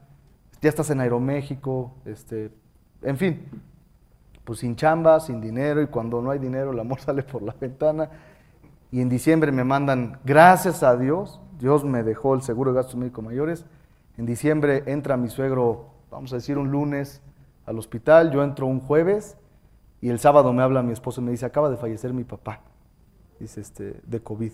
ya 0.60 0.68
estás 0.68 0.90
en 0.90 1.00
Aeroméxico, 1.00 1.92
este, 2.04 2.52
en 3.02 3.16
fin, 3.16 3.48
pues 4.44 4.60
sin 4.60 4.76
chamba, 4.76 5.18
sin 5.20 5.40
dinero, 5.40 5.82
y 5.82 5.88
cuando 5.88 6.22
no 6.22 6.30
hay 6.30 6.38
dinero 6.38 6.70
el 6.70 6.78
amor 6.78 7.00
sale 7.00 7.22
por 7.22 7.42
la 7.42 7.54
ventana. 7.60 8.08
Y 8.92 9.00
en 9.00 9.08
diciembre 9.08 9.50
me 9.52 9.64
mandan, 9.64 10.18
gracias 10.24 10.82
a 10.82 10.96
Dios, 10.96 11.40
Dios 11.58 11.84
me 11.84 12.02
dejó 12.02 12.34
el 12.34 12.42
seguro 12.42 12.72
de 12.72 12.76
gastos 12.76 12.96
médicos 12.96 13.24
mayores. 13.24 13.64
En 14.16 14.26
diciembre 14.26 14.84
entra 14.86 15.16
mi 15.16 15.28
suegro, 15.28 15.86
vamos 16.10 16.32
a 16.32 16.36
decir 16.36 16.58
un 16.58 16.70
lunes, 16.70 17.22
al 17.66 17.78
hospital, 17.78 18.30
yo 18.30 18.42
entro 18.42 18.66
un 18.66 18.80
jueves 18.80 19.36
y 20.00 20.08
el 20.08 20.18
sábado 20.18 20.52
me 20.52 20.62
habla 20.62 20.82
mi 20.82 20.92
esposo 20.92 21.20
y 21.20 21.24
me 21.24 21.30
dice, 21.30 21.46
acaba 21.46 21.70
de 21.70 21.76
fallecer 21.76 22.12
mi 22.12 22.24
papá, 22.24 22.60
dice 23.38 23.60
este, 23.60 24.00
de 24.04 24.20
COVID. 24.20 24.52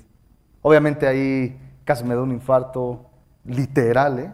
Obviamente 0.63 1.07
ahí 1.07 1.59
casi 1.85 2.05
me 2.05 2.15
da 2.15 2.23
un 2.23 2.33
infarto, 2.33 3.07
literal, 3.45 4.19
¿eh? 4.19 4.33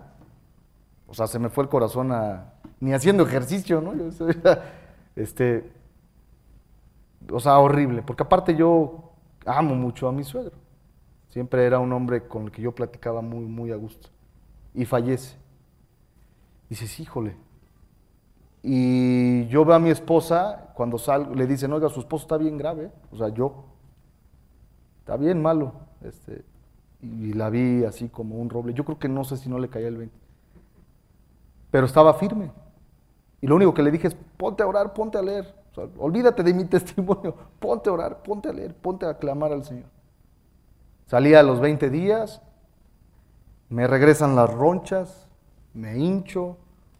o 1.06 1.14
sea, 1.14 1.26
se 1.26 1.38
me 1.38 1.48
fue 1.48 1.64
el 1.64 1.70
corazón 1.70 2.10
a, 2.12 2.54
ni 2.80 2.92
haciendo 2.92 3.22
ejercicio, 3.22 3.80
¿no? 3.80 3.92
este, 5.16 5.70
o 7.30 7.40
sea, 7.40 7.58
horrible, 7.58 8.02
porque 8.02 8.24
aparte 8.24 8.56
yo 8.56 9.12
amo 9.46 9.74
mucho 9.74 10.08
a 10.08 10.12
mi 10.12 10.24
suegro. 10.24 10.56
Siempre 11.28 11.64
era 11.64 11.78
un 11.78 11.92
hombre 11.92 12.26
con 12.28 12.44
el 12.44 12.52
que 12.52 12.62
yo 12.62 12.72
platicaba 12.72 13.20
muy, 13.20 13.44
muy 13.44 13.72
a 13.72 13.76
gusto. 13.76 14.08
Y 14.72 14.84
fallece. 14.84 15.36
Dices, 16.68 17.00
híjole. 17.00 17.36
Y 18.66 19.46
yo 19.48 19.64
veo 19.64 19.76
a 19.76 19.78
mi 19.78 19.90
esposa, 19.90 20.72
cuando 20.74 20.98
salgo, 20.98 21.34
le 21.34 21.46
dicen, 21.46 21.72
oiga, 21.72 21.88
su 21.90 22.00
esposo 22.00 22.24
está 22.24 22.38
bien 22.38 22.56
grave. 22.56 22.90
O 23.12 23.16
sea, 23.16 23.28
yo, 23.28 23.66
está 25.00 25.16
bien 25.16 25.40
malo. 25.40 25.74
Este, 26.02 26.44
y 27.02 27.34
la 27.34 27.50
vi 27.50 27.84
así 27.84 28.08
como 28.08 28.36
un 28.36 28.48
roble. 28.48 28.74
Yo 28.74 28.84
creo 28.84 28.98
que 28.98 29.08
no 29.08 29.22
sé 29.24 29.36
si 29.36 29.48
no 29.48 29.58
le 29.58 29.68
caía 29.68 29.88
el 29.88 29.98
20 29.98 30.24
pero 31.74 31.86
estaba 31.86 32.14
firme. 32.14 32.52
Y 33.40 33.48
lo 33.48 33.56
único 33.56 33.74
que 33.74 33.82
le 33.82 33.90
dije 33.90 34.06
es, 34.06 34.16
ponte 34.36 34.62
a 34.62 34.66
orar, 34.68 34.94
ponte 34.94 35.18
a 35.18 35.22
leer. 35.22 35.52
olvídate 35.98 36.44
de 36.44 36.54
mi 36.54 36.64
testimonio, 36.66 37.34
ponte 37.58 37.90
a 37.90 37.94
orar, 37.94 38.22
ponte 38.22 38.48
a 38.48 38.52
leer, 38.52 38.76
ponte 38.76 39.06
a 39.06 39.18
clamar 39.18 39.52
al 39.52 39.64
Señor. 39.64 39.86
Salí 41.06 41.34
a 41.34 41.42
los 41.42 41.58
20 41.58 41.90
días, 41.90 42.40
me 43.68 43.88
regresan 43.88 44.36
las 44.36 44.54
ronchas, 44.54 45.26
me 45.72 45.98
hincho, 45.98 46.58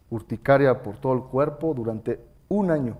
urticaria 0.09 0.81
por 0.81 0.97
todo 0.97 1.13
el 1.13 1.21
cuerpo 1.21 1.73
durante 1.73 2.19
un 2.47 2.71
año. 2.71 2.97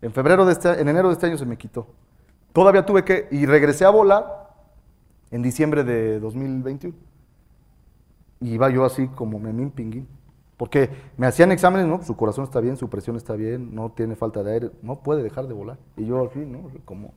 En 0.00 0.12
febrero 0.12 0.44
de 0.44 0.52
este, 0.52 0.80
en 0.80 0.88
enero 0.88 1.08
de 1.08 1.14
este 1.14 1.26
año 1.26 1.38
se 1.38 1.46
me 1.46 1.56
quitó. 1.56 1.86
Todavía 2.52 2.84
tuve 2.84 3.04
que, 3.04 3.28
y 3.30 3.46
regresé 3.46 3.84
a 3.84 3.90
volar 3.90 4.50
en 5.30 5.42
diciembre 5.42 5.84
de 5.84 6.20
2021. 6.20 6.94
Y 8.40 8.54
iba 8.54 8.68
yo 8.70 8.84
así 8.84 9.08
como 9.08 9.38
memín 9.38 9.70
pinguín. 9.70 10.08
Porque 10.56 10.90
me 11.16 11.26
hacían 11.26 11.50
exámenes, 11.50 11.86
¿no? 11.86 12.02
Su 12.02 12.16
corazón 12.16 12.44
está 12.44 12.60
bien, 12.60 12.76
su 12.76 12.88
presión 12.88 13.16
está 13.16 13.34
bien, 13.34 13.74
no 13.74 13.90
tiene 13.90 14.14
falta 14.14 14.42
de 14.42 14.52
aire, 14.52 14.70
no 14.82 14.96
puede 14.96 15.22
dejar 15.22 15.46
de 15.48 15.54
volar. 15.54 15.78
Y 15.96 16.04
yo 16.04 16.20
al 16.20 16.30
fin, 16.30 16.52
¿no? 16.52 16.70
Como, 16.84 17.14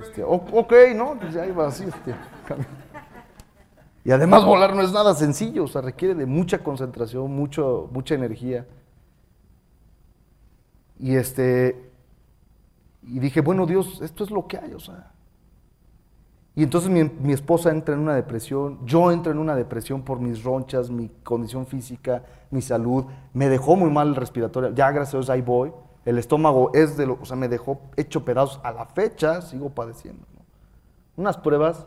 este, 0.00 0.22
ok, 0.24 0.72
¿no? 0.94 1.18
Pues 1.18 1.34
ya 1.34 1.46
iba 1.46 1.66
así, 1.66 1.84
este, 1.84 2.14
Y 4.08 4.10
además 4.10 4.42
volar 4.42 4.74
no 4.74 4.80
es 4.80 4.90
nada 4.90 5.14
sencillo, 5.14 5.64
o 5.64 5.68
sea, 5.68 5.82
requiere 5.82 6.14
de 6.14 6.24
mucha 6.24 6.64
concentración, 6.64 7.30
mucho, 7.30 7.90
mucha 7.92 8.14
energía. 8.14 8.66
Y 10.98 11.16
este, 11.16 11.90
y 13.02 13.18
dije, 13.18 13.42
bueno, 13.42 13.66
Dios, 13.66 14.00
esto 14.00 14.24
es 14.24 14.30
lo 14.30 14.46
que 14.46 14.56
hay, 14.56 14.72
o 14.72 14.80
sea, 14.80 15.12
y 16.54 16.62
entonces 16.62 16.90
mi, 16.90 17.34
esposa 17.34 17.68
entra 17.68 17.94
en 17.94 18.00
una 18.00 18.14
depresión, 18.14 18.78
yo 18.86 19.12
entro 19.12 19.30
en 19.30 19.36
una 19.36 19.54
depresión 19.54 20.00
por 20.00 20.20
mis 20.20 20.42
ronchas, 20.42 20.88
mi 20.88 21.10
condición 21.22 21.66
física, 21.66 22.24
mi 22.50 22.62
salud. 22.62 23.04
Me 23.34 23.50
dejó 23.50 23.76
muy 23.76 23.90
mal 23.90 24.08
el 24.08 24.16
respiratorio. 24.16 24.70
Ya 24.70 24.90
gracias 24.90 25.14
a 25.14 25.18
Dios 25.18 25.30
ahí 25.30 25.42
voy. 25.42 25.70
El 26.06 26.16
estómago 26.16 26.70
es 26.72 26.96
de 26.96 27.04
lo, 27.04 27.18
o 27.20 27.26
sea, 27.26 27.36
me 27.36 27.48
dejó 27.48 27.82
hecho 27.94 28.24
pedazos. 28.24 28.58
A 28.64 28.72
la 28.72 28.86
fecha 28.86 29.42
sigo 29.42 29.68
padeciendo. 29.68 30.24
Unas 31.14 31.36
pruebas 31.36 31.86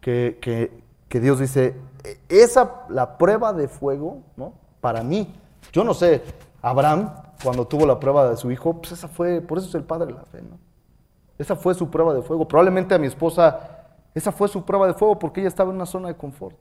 que, 0.00 0.38
que, 0.40 0.85
Dios 1.10 1.38
dice, 1.40 1.76
e, 2.04 2.18
esa, 2.28 2.84
la 2.88 3.18
prueba 3.18 3.52
de 3.52 3.68
fuego, 3.68 4.22
¿no? 4.36 4.52
Para 4.80 5.02
mí, 5.02 5.34
yo 5.72 5.84
no 5.84 5.94
sé, 5.94 6.22
Abraham, 6.62 7.12
cuando 7.42 7.66
tuvo 7.66 7.86
la 7.86 7.98
prueba 7.98 8.30
de 8.30 8.36
su 8.36 8.50
hijo, 8.50 8.74
pues 8.74 8.92
esa 8.92 9.08
fue, 9.08 9.40
por 9.40 9.58
eso 9.58 9.68
es 9.68 9.74
el 9.74 9.84
padre 9.84 10.06
de 10.06 10.12
la 10.12 10.24
fe, 10.24 10.42
¿no? 10.42 10.58
Esa 11.38 11.54
fue 11.56 11.74
su 11.74 11.90
prueba 11.90 12.14
de 12.14 12.22
fuego. 12.22 12.48
Probablemente 12.48 12.94
a 12.94 12.98
mi 12.98 13.06
esposa 13.06 13.76
esa 14.16 14.32
fue 14.32 14.48
su 14.48 14.64
prueba 14.64 14.86
de 14.86 14.94
fuego 14.94 15.18
porque 15.18 15.40
ella 15.40 15.48
estaba 15.48 15.68
en 15.68 15.76
una 15.76 15.84
zona 15.84 16.08
de 16.08 16.16
confort. 16.16 16.56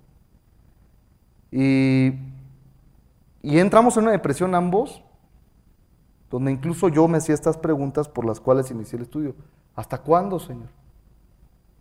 Y, 1.52 2.12
y 3.42 3.60
entramos 3.60 3.96
en 3.96 4.04
una 4.04 4.12
depresión 4.12 4.54
ambos, 4.54 5.02
donde 6.30 6.52
incluso 6.52 6.90
yo 6.90 7.08
me 7.08 7.20
hacía 7.20 7.34
estas 7.34 7.58
preguntas 7.58 8.10
por 8.10 8.26
las 8.26 8.42
cuales 8.42 8.72
inicié 8.72 8.98
el 8.98 9.04
estudio. 9.04 9.36
¿Hasta 9.74 10.00
cuándo, 10.00 10.38
Señor? 10.38 10.68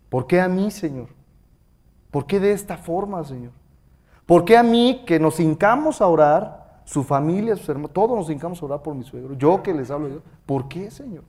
¿Por 0.07 0.27
qué 0.27 0.39
a 0.39 0.47
mí, 0.47 0.71
Señor? 0.71 1.09
¿Por 2.11 2.25
qué 2.25 2.39
de 2.39 2.51
esta 2.51 2.77
forma, 2.77 3.23
Señor? 3.23 3.51
¿Por 4.25 4.45
qué 4.45 4.57
a 4.57 4.63
mí 4.63 5.03
que 5.05 5.19
nos 5.19 5.39
hincamos 5.39 6.01
a 6.01 6.07
orar, 6.07 6.65
su 6.85 7.03
familia, 7.03 7.55
sus 7.55 7.67
hermanos, 7.67 7.91
todos 7.93 8.17
nos 8.17 8.29
hincamos 8.29 8.61
a 8.61 8.65
orar 8.65 8.83
por 8.83 8.93
mi 8.95 9.03
suegro, 9.03 9.33
yo 9.33 9.61
que 9.63 9.73
les 9.73 9.89
hablo, 9.89 10.21
¿por 10.45 10.67
qué, 10.67 10.91
Señor? 10.91 11.23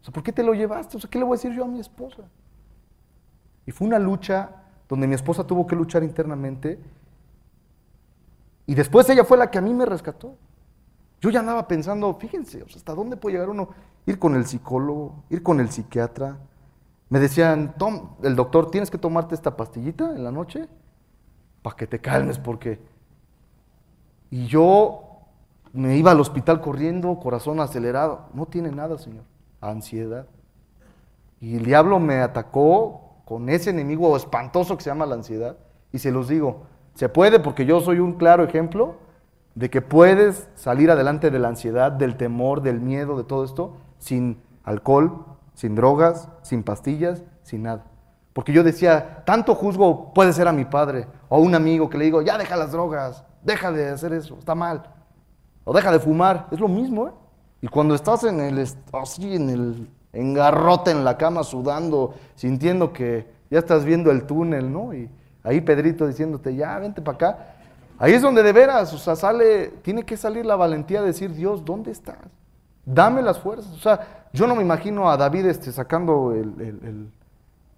O 0.00 0.04
sea, 0.04 0.12
¿por 0.12 0.22
qué 0.22 0.32
te 0.32 0.42
lo 0.42 0.54
llevaste? 0.54 0.96
O 0.96 1.00
sea, 1.00 1.08
¿qué 1.08 1.18
le 1.18 1.24
voy 1.24 1.34
a 1.34 1.36
decir 1.36 1.52
yo 1.52 1.64
a 1.64 1.68
mi 1.68 1.78
esposa? 1.78 2.22
Y 3.66 3.70
fue 3.70 3.86
una 3.86 3.98
lucha 3.98 4.50
donde 4.88 5.06
mi 5.06 5.14
esposa 5.14 5.46
tuvo 5.46 5.66
que 5.66 5.76
luchar 5.76 6.02
internamente. 6.02 6.78
Y 8.66 8.74
después 8.74 9.08
ella 9.08 9.24
fue 9.24 9.38
la 9.38 9.50
que 9.50 9.58
a 9.58 9.60
mí 9.60 9.72
me 9.72 9.86
rescató. 9.86 10.36
Yo 11.20 11.30
ya 11.30 11.40
andaba 11.40 11.66
pensando, 11.66 12.12
fíjense, 12.14 12.62
¿hasta 12.62 12.94
dónde 12.94 13.16
puede 13.16 13.34
llegar 13.34 13.48
uno? 13.48 13.70
Ir 14.06 14.18
con 14.18 14.34
el 14.34 14.46
psicólogo, 14.46 15.24
ir 15.30 15.42
con 15.42 15.60
el 15.60 15.70
psiquiatra. 15.70 16.38
Me 17.14 17.20
decían, 17.20 17.76
Tom, 17.78 18.16
el 18.24 18.34
doctor, 18.34 18.72
tienes 18.72 18.90
que 18.90 18.98
tomarte 18.98 19.36
esta 19.36 19.56
pastillita 19.56 20.16
en 20.16 20.24
la 20.24 20.32
noche 20.32 20.66
para 21.62 21.76
que 21.76 21.86
te 21.86 22.00
calmes, 22.00 22.40
porque... 22.40 22.80
Y 24.30 24.46
yo 24.46 25.20
me 25.72 25.96
iba 25.96 26.10
al 26.10 26.18
hospital 26.18 26.60
corriendo, 26.60 27.20
corazón 27.20 27.60
acelerado. 27.60 28.30
No 28.34 28.46
tiene 28.46 28.72
nada, 28.72 28.98
Señor. 28.98 29.22
Ansiedad. 29.60 30.26
Y 31.40 31.54
el 31.54 31.64
diablo 31.64 32.00
me 32.00 32.16
atacó 32.16 33.20
con 33.24 33.48
ese 33.48 33.70
enemigo 33.70 34.16
espantoso 34.16 34.76
que 34.76 34.82
se 34.82 34.90
llama 34.90 35.06
la 35.06 35.14
ansiedad. 35.14 35.56
Y 35.92 36.00
se 36.00 36.10
los 36.10 36.26
digo, 36.26 36.62
se 36.94 37.08
puede 37.08 37.38
porque 37.38 37.64
yo 37.64 37.80
soy 37.80 38.00
un 38.00 38.14
claro 38.14 38.42
ejemplo 38.42 38.96
de 39.54 39.70
que 39.70 39.82
puedes 39.82 40.48
salir 40.56 40.90
adelante 40.90 41.30
de 41.30 41.38
la 41.38 41.46
ansiedad, 41.46 41.92
del 41.92 42.16
temor, 42.16 42.60
del 42.60 42.80
miedo, 42.80 43.16
de 43.16 43.22
todo 43.22 43.44
esto, 43.44 43.76
sin 43.98 44.42
alcohol, 44.64 45.33
sin 45.54 45.74
drogas, 45.74 46.28
sin 46.42 46.62
pastillas, 46.62 47.22
sin 47.42 47.62
nada. 47.62 47.84
Porque 48.32 48.52
yo 48.52 48.62
decía, 48.62 49.22
tanto 49.24 49.54
juzgo 49.54 50.12
puede 50.12 50.32
ser 50.32 50.48
a 50.48 50.52
mi 50.52 50.64
padre 50.64 51.06
o 51.28 51.36
a 51.36 51.38
un 51.38 51.54
amigo 51.54 51.88
que 51.88 51.98
le 51.98 52.04
digo, 52.06 52.20
ya 52.20 52.36
deja 52.36 52.56
las 52.56 52.72
drogas, 52.72 53.24
deja 53.42 53.70
de 53.70 53.88
hacer 53.88 54.12
eso, 54.12 54.36
está 54.38 54.54
mal. 54.54 54.90
O 55.64 55.72
deja 55.72 55.90
de 55.92 56.00
fumar, 56.00 56.48
es 56.50 56.60
lo 56.60 56.68
mismo, 56.68 57.08
¿eh? 57.08 57.12
Y 57.62 57.68
cuando 57.68 57.94
estás 57.94 58.24
en 58.24 58.40
el, 58.40 58.68
así 58.92 59.36
en 59.36 59.48
el 59.48 59.88
engarrote 60.12 60.90
en 60.90 61.04
la 61.04 61.16
cama 61.16 61.44
sudando, 61.44 62.14
sintiendo 62.34 62.92
que 62.92 63.26
ya 63.50 63.58
estás 63.58 63.84
viendo 63.84 64.10
el 64.10 64.26
túnel, 64.26 64.70
¿no? 64.70 64.92
Y 64.92 65.08
ahí 65.42 65.60
Pedrito 65.60 66.06
diciéndote, 66.06 66.54
ya, 66.54 66.78
vente 66.78 67.00
para 67.00 67.14
acá. 67.14 67.38
Ahí 67.98 68.12
es 68.12 68.20
donde 68.20 68.42
de 68.42 68.52
veras, 68.52 68.92
o 68.92 68.98
sea, 68.98 69.16
sale, 69.16 69.68
tiene 69.82 70.02
que 70.02 70.16
salir 70.16 70.44
la 70.44 70.56
valentía 70.56 71.00
de 71.00 71.06
decir, 71.06 71.32
Dios, 71.32 71.64
¿dónde 71.64 71.92
estás? 71.92 72.18
Dame 72.84 73.22
las 73.22 73.38
fuerzas. 73.38 73.72
O 73.72 73.78
sea, 73.78 74.23
yo 74.34 74.48
no 74.48 74.56
me 74.56 74.62
imagino 74.62 75.08
a 75.08 75.16
David 75.16 75.46
este, 75.46 75.70
sacando 75.70 76.32
el, 76.32 77.08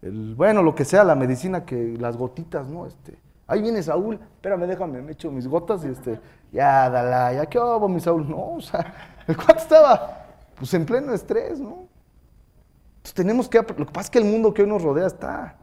el, 0.01 0.35
bueno, 0.35 0.63
lo 0.63 0.75
que 0.75 0.87
sea, 0.87 1.05
la 1.05 1.15
medicina, 1.15 1.67
que 1.67 1.99
las 1.99 2.17
gotitas, 2.17 2.67
¿no? 2.67 2.87
Este, 2.87 3.19
ahí 3.47 3.61
viene 3.61 3.83
Saúl, 3.83 4.19
espérame, 4.37 4.67
déjame, 4.67 5.03
me 5.03 5.13
echo 5.13 5.31
mis 5.31 5.47
gotas 5.47 5.85
y 5.85 5.89
este, 5.89 6.19
ya, 6.51 6.89
dala, 6.89 7.35
ya, 7.35 7.45
¿qué 7.45 7.59
hago, 7.59 7.89
mi 7.91 8.01
Saúl? 8.01 8.27
No, 8.27 8.55
o 8.55 8.61
sea, 8.63 8.95
el 9.27 9.37
cuate 9.37 9.59
estaba, 9.59 10.25
pues 10.59 10.73
en 10.73 10.87
pleno 10.87 11.13
estrés, 11.13 11.61
¿no? 11.61 11.89
tenemos 13.13 13.49
que, 13.49 13.59
lo 13.59 13.87
que 13.87 13.93
pasa 13.93 14.07
es 14.07 14.11
que 14.11 14.19
el 14.19 14.25
mundo 14.25 14.55
que 14.55 14.63
hoy 14.63 14.69
nos 14.69 14.83
rodea 14.83 15.07
está, 15.07 15.57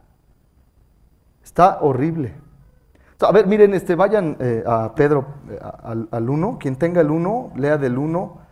está 1.42 1.80
horrible. 1.80 2.34
A 3.20 3.32
ver, 3.32 3.46
miren, 3.48 3.74
este, 3.74 3.96
vayan 3.96 4.36
eh, 4.38 4.62
a 4.66 4.94
Pedro, 4.94 5.26
eh, 5.50 5.58
al 6.10 6.30
1. 6.30 6.58
Quien 6.58 6.76
tenga 6.76 7.00
el 7.00 7.10
1, 7.10 7.52
lea 7.56 7.78
del 7.78 7.98
1, 7.98 8.43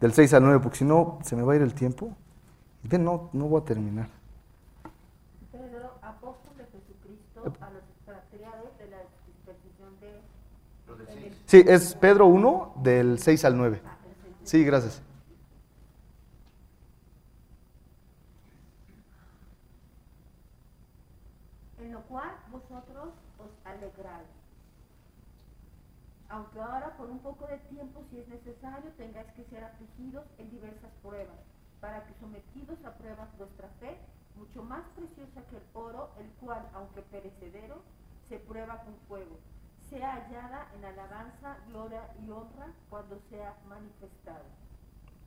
del 0.00 0.12
6 0.12 0.34
al 0.34 0.42
9, 0.44 0.60
porque 0.60 0.78
si 0.78 0.84
no, 0.84 1.18
se 1.22 1.36
me 1.36 1.42
va 1.42 1.52
a 1.52 1.56
ir 1.56 1.62
el 1.62 1.74
tiempo. 1.74 2.16
Y 2.82 2.96
no, 2.98 3.30
no 3.32 3.46
voy 3.46 3.60
a 3.60 3.64
terminar. 3.64 4.08
Pedro, 5.50 5.98
apóstol 6.02 6.56
de 6.56 6.64
Jesucristo, 6.64 7.40
a 7.60 7.70
los 7.70 7.82
expatriados 7.82 8.78
de 8.78 8.86
la 8.88 8.98
dispersión 9.26 10.00
de... 10.00 10.20
Sí, 11.46 11.64
es 11.66 11.94
Pedro 11.94 12.26
1, 12.26 12.74
del 12.82 13.18
6 13.18 13.44
al 13.44 13.56
9. 13.56 13.82
Sí, 14.44 14.64
gracias. 14.64 15.02
en 21.88 21.94
lo 21.94 22.02
cual 22.02 22.30
vosotros 22.50 23.14
os 23.38 23.50
alegráis. 23.64 24.28
Aunque 26.28 26.60
ahora 26.60 26.94
por 26.98 27.08
un 27.08 27.20
poco 27.20 27.46
de 27.46 27.56
tiempo, 27.70 28.04
si 28.10 28.18
es 28.18 28.28
necesario, 28.28 28.90
tengáis 28.98 29.30
que 29.32 29.44
ser 29.44 29.64
afligidos 29.64 30.26
en 30.36 30.50
diversas 30.50 30.92
pruebas, 31.02 31.38
para 31.80 32.04
que 32.04 32.12
sometidos 32.20 32.84
a 32.84 32.92
pruebas 32.92 33.28
vuestra 33.38 33.68
fe, 33.80 33.96
mucho 34.36 34.62
más 34.62 34.84
preciosa 34.94 35.42
que 35.48 35.56
el 35.56 35.62
oro, 35.72 36.10
el 36.18 36.28
cual, 36.40 36.68
aunque 36.74 36.97
perecedero, 37.10 37.82
se 38.28 38.38
prueba 38.38 38.82
con 38.84 38.94
fuego, 39.08 39.38
sea 39.90 40.12
hallada 40.14 40.68
en 40.76 40.84
alabanza, 40.84 41.56
gloria 41.68 42.02
y 42.24 42.30
honra 42.30 42.72
cuando 42.90 43.18
sea 43.30 43.56
manifestado. 43.68 44.44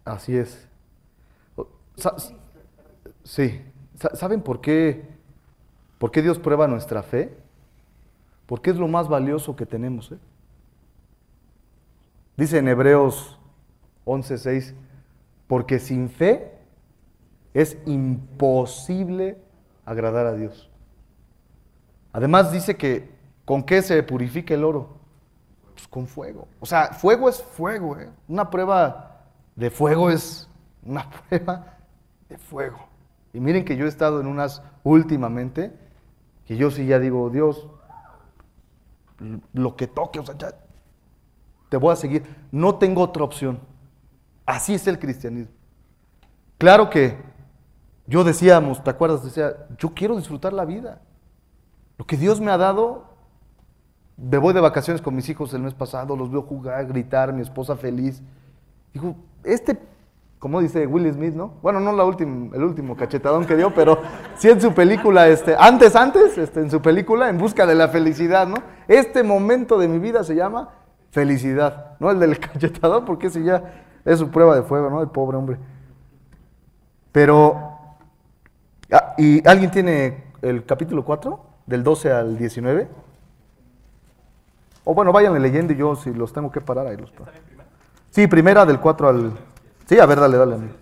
Así 0.06 0.36
es. 0.38 0.68
Sa-. 1.96 2.16
Sí. 3.24 3.62
Sa- 3.96 4.16
¿Saben 4.16 4.42
por 4.42 4.62
qué, 4.62 5.04
por 6.00 6.12
qué 6.12 6.22
Dios 6.22 6.40
prueba 6.40 6.68
nuestra 6.68 7.04
fe? 7.04 7.36
Porque 8.46 8.70
es 8.72 8.78
lo 8.78 8.88
más 8.88 9.08
valioso 9.08 9.56
que 9.56 9.66
tenemos. 9.66 10.12
¿eh? 10.12 10.18
Dice 12.38 12.58
en 12.58 12.68
Hebreos 12.68 13.38
11:6, 14.06 14.74
porque 15.48 15.80
sin 15.80 16.10
fe 16.10 16.52
es 17.54 17.78
imposible 17.86 19.38
agradar 19.86 20.26
a 20.26 20.34
Dios. 20.34 20.71
Además 22.14 22.52
dice 22.52 22.76
que 22.76 23.12
¿con 23.46 23.64
qué 23.64 23.82
se 23.82 24.02
purifica 24.04 24.54
el 24.54 24.64
oro? 24.64 24.98
Pues 25.74 25.88
con 25.88 26.08
fuego. 26.08 26.48
O 26.60 26.66
sea, 26.66 26.88
fuego 26.94 27.30
es 27.30 27.42
fuego. 27.42 27.98
¿eh? 27.98 28.10
Una 28.28 28.50
prueba 28.50 29.22
de 29.56 29.70
fuego 29.70 30.10
es 30.10 30.50
una 30.84 31.10
prueba 31.30 31.78
de 32.30 32.38
fuego. 32.38 32.80
Y 33.34 33.40
miren 33.40 33.64
que 33.64 33.78
yo 33.78 33.86
he 33.86 33.90
estado 33.90 34.20
en 34.20 34.28
unas 34.28 34.62
últimamente 34.84 35.72
que 36.46 36.58
yo 36.58 36.70
sí 36.70 36.86
ya 36.86 37.00
digo, 37.00 37.30
Dios, 37.30 37.68
lo 39.54 39.76
que 39.76 39.88
toque, 39.88 40.20
o 40.20 40.26
sea, 40.26 40.38
ya 40.38 40.54
te 41.70 41.78
voy 41.78 41.94
a 41.94 41.96
seguir. 41.96 42.24
No 42.52 42.76
tengo 42.76 43.02
otra 43.02 43.24
opción. 43.24 43.60
Así 44.46 44.74
es 44.74 44.86
el 44.88 45.00
cristianismo. 45.00 45.54
Claro 46.58 46.90
que 46.90 47.18
yo 48.06 48.24
decíamos, 48.24 48.84
¿te 48.84 48.90
acuerdas? 48.90 49.24
Decía, 49.24 49.68
yo 49.78 49.94
quiero 49.94 50.18
disfrutar 50.18 50.52
la 50.52 50.66
vida. 50.66 51.02
Lo 52.02 52.08
que 52.08 52.18
Dios 52.18 52.42
me 52.42 52.50
ha 52.50 52.58
dado, 52.58 53.04
me 54.18 54.40
voy 54.40 54.56
de 54.56 54.60
vacaciones 54.60 55.04
con 55.04 55.16
mis 55.16 55.30
hijos 55.30 55.54
el 55.54 55.62
mes 55.62 55.76
pasado, 55.76 56.16
los 56.16 56.32
veo 56.32 56.42
jugar, 56.42 56.84
gritar, 56.88 57.32
mi 57.32 57.44
esposa 57.44 57.76
feliz. 57.76 58.24
Digo, 58.92 59.16
este, 59.44 59.78
como 60.40 60.62
dice 60.62 60.88
Will 60.88 61.14
Smith, 61.14 61.36
¿no? 61.36 61.54
Bueno, 61.62 61.80
no 61.80 61.94
la 61.94 62.04
última, 62.04 62.56
el 62.56 62.64
último 62.64 62.98
cachetadón 62.98 63.46
que 63.46 63.56
dio, 63.56 63.72
pero 63.76 64.02
sí 64.36 64.50
en 64.50 64.60
su 64.60 64.74
película, 64.74 65.28
este, 65.28 65.56
antes, 65.56 65.96
antes, 65.96 66.40
este, 66.40 66.62
en 66.62 66.72
su 66.72 66.82
película, 66.82 67.30
En 67.30 67.38
Busca 67.38 67.68
de 67.68 67.76
la 67.76 67.88
Felicidad, 67.88 68.48
¿no? 68.48 68.56
Este 68.88 69.22
momento 69.22 69.78
de 69.78 69.88
mi 69.88 70.00
vida 70.00 70.24
se 70.24 70.34
llama 70.34 70.70
felicidad, 71.12 71.98
¿no? 72.00 72.10
El 72.10 72.20
del 72.20 72.40
cachetadón, 72.40 73.06
porque 73.06 73.28
ese 73.28 73.44
ya 73.44 73.76
es 74.06 74.18
su 74.18 74.32
prueba 74.32 74.56
de 74.56 74.64
fuego, 74.64 74.90
¿no? 74.90 75.04
El 75.04 75.10
pobre 75.10 75.38
hombre. 75.38 75.60
Pero, 77.12 77.78
ah, 78.92 79.14
¿y 79.20 79.48
alguien 79.48 79.70
tiene 79.70 80.32
el 80.42 80.66
capítulo 80.66 81.06
4, 81.06 81.51
del 81.72 81.84
12 81.84 82.12
al 82.12 82.38
19? 82.38 82.88
O 84.84 84.94
bueno, 84.94 85.12
vayan 85.12 85.42
leyendo 85.42 85.74
y 85.74 85.78
yo 85.78 85.96
si 85.96 86.14
los 86.14 86.34
tengo 86.34 86.52
que 86.52 86.60
parar 86.62 86.86
ahí 86.86 86.98
los 86.98 87.12
paro. 87.12 87.32
Sí, 88.10 88.28
primera 88.28 88.66
del 88.66 88.80
4 88.80 89.08
al... 89.08 89.32
Sí, 89.86 89.98
a 89.98 90.06
ver, 90.06 90.20
dale, 90.20 90.38
dale. 90.38 90.56
amigo. 90.56 90.74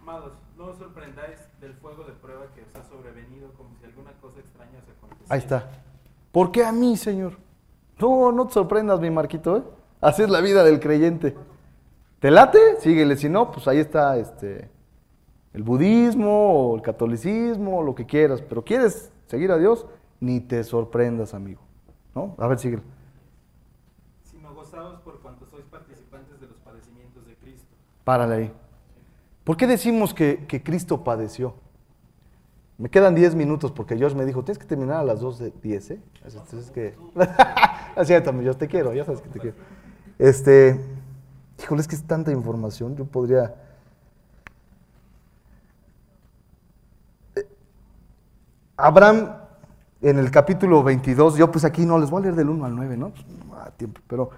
Amados, 0.00 0.32
no 0.56 0.66
os 0.66 0.78
sorprendáis 0.78 1.38
del 1.60 1.74
fuego 1.74 2.04
de 2.04 2.12
prueba 2.12 2.44
que 2.54 2.62
os 2.62 2.76
ha 2.76 2.88
sobrevenido 2.88 3.50
como 3.56 3.70
si 3.80 3.86
alguna 3.86 4.12
cosa 4.20 4.38
extraña 4.38 4.78
os 4.78 4.96
aconteciera. 4.96 5.34
Ahí 5.34 5.38
está. 5.38 5.68
¿Por 6.30 6.52
qué 6.52 6.64
a 6.64 6.72
mí, 6.72 6.96
Señor? 6.96 7.38
No, 7.98 8.30
no 8.30 8.46
te 8.46 8.54
sorprendas, 8.54 9.00
mi 9.00 9.10
Marquito, 9.10 9.56
¿eh? 9.56 9.62
Así 10.00 10.22
es 10.22 10.30
la 10.30 10.40
vida 10.40 10.64
del 10.64 10.80
creyente. 10.80 11.36
¿Te 12.20 12.30
late? 12.30 12.76
Síguele. 12.80 13.16
Si 13.16 13.28
no, 13.28 13.50
pues 13.50 13.66
ahí 13.68 13.78
está 13.78 14.16
este, 14.16 14.70
el 15.52 15.62
budismo 15.62 16.70
o 16.70 16.76
el 16.76 16.82
catolicismo, 16.82 17.78
o 17.78 17.82
lo 17.82 17.94
que 17.94 18.06
quieras. 18.06 18.42
Pero 18.42 18.62
quieres 18.62 19.11
seguir 19.32 19.50
a 19.50 19.56
Dios, 19.56 19.86
ni 20.20 20.40
te 20.40 20.62
sorprendas, 20.62 21.32
amigo. 21.32 21.62
¿No? 22.14 22.34
A 22.36 22.46
ver, 22.48 22.58
síguele. 22.58 22.82
Sino 24.24 24.54
gozaos 24.54 25.00
por 25.00 25.20
cuanto 25.22 25.46
sois 25.46 25.64
participantes 25.64 26.38
de 26.38 26.48
los 26.48 26.58
padecimientos 26.58 27.26
de 27.26 27.34
Cristo. 27.36 27.74
Párale 28.04 28.34
ahí. 28.34 28.52
¿Por 29.42 29.56
qué 29.56 29.66
decimos 29.66 30.12
que, 30.12 30.44
que 30.46 30.62
Cristo 30.62 31.02
padeció? 31.02 31.54
Me 32.76 32.90
quedan 32.90 33.14
10 33.14 33.34
minutos 33.34 33.72
porque 33.72 33.96
George 33.96 34.14
me 34.14 34.26
dijo, 34.26 34.44
tienes 34.44 34.58
que 34.58 34.66
terminar 34.66 34.98
a 34.98 35.04
las 35.04 35.20
2 35.20 35.38
de 35.38 35.52
10, 35.62 35.90
¿eh? 35.92 36.02
Entonces 36.26 36.66
es 36.66 36.70
que... 36.70 36.94
es 37.96 38.06
cierto, 38.06 38.38
yo 38.42 38.54
te 38.54 38.68
quiero, 38.68 38.92
ya 38.92 39.06
sabes 39.06 39.22
que 39.22 39.30
te 39.30 39.40
quiero. 39.40 39.56
Este, 40.18 40.78
híjole, 41.58 41.80
es 41.80 41.88
que 41.88 41.96
es 41.96 42.04
tanta 42.04 42.30
información, 42.32 42.96
yo 42.96 43.06
podría... 43.06 43.54
Abraham, 48.86 49.36
en 50.00 50.18
el 50.18 50.30
capítulo 50.30 50.82
22, 50.82 51.36
yo 51.36 51.50
pues 51.50 51.64
aquí 51.64 51.86
no, 51.86 51.98
les 51.98 52.10
voy 52.10 52.20
a 52.20 52.22
leer 52.24 52.34
del 52.34 52.48
1 52.50 52.64
al 52.64 52.74
9, 52.74 52.96
¿no? 52.96 53.10
Pues, 53.10 53.24
no 53.48 53.54
da 53.54 53.70
tiempo, 53.70 54.00
pero, 54.08 54.30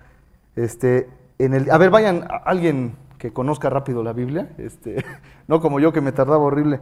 este, 0.57 1.09
en 1.39 1.55
el... 1.55 1.71
A 1.71 1.79
ver, 1.79 1.91
vayan, 1.91 2.25
a- 2.31 2.37
alguien 2.45 2.97
que 3.19 3.33
conozca 3.33 3.71
rápido 3.71 4.03
la 4.03 4.13
Biblia, 4.13 4.51
este, 4.59 5.03
no 5.49 5.61
como 5.61 5.81
yo 5.81 5.93
que 5.93 6.03
me 6.03 6.13
tardaba 6.13 6.45
horrible. 6.45 6.81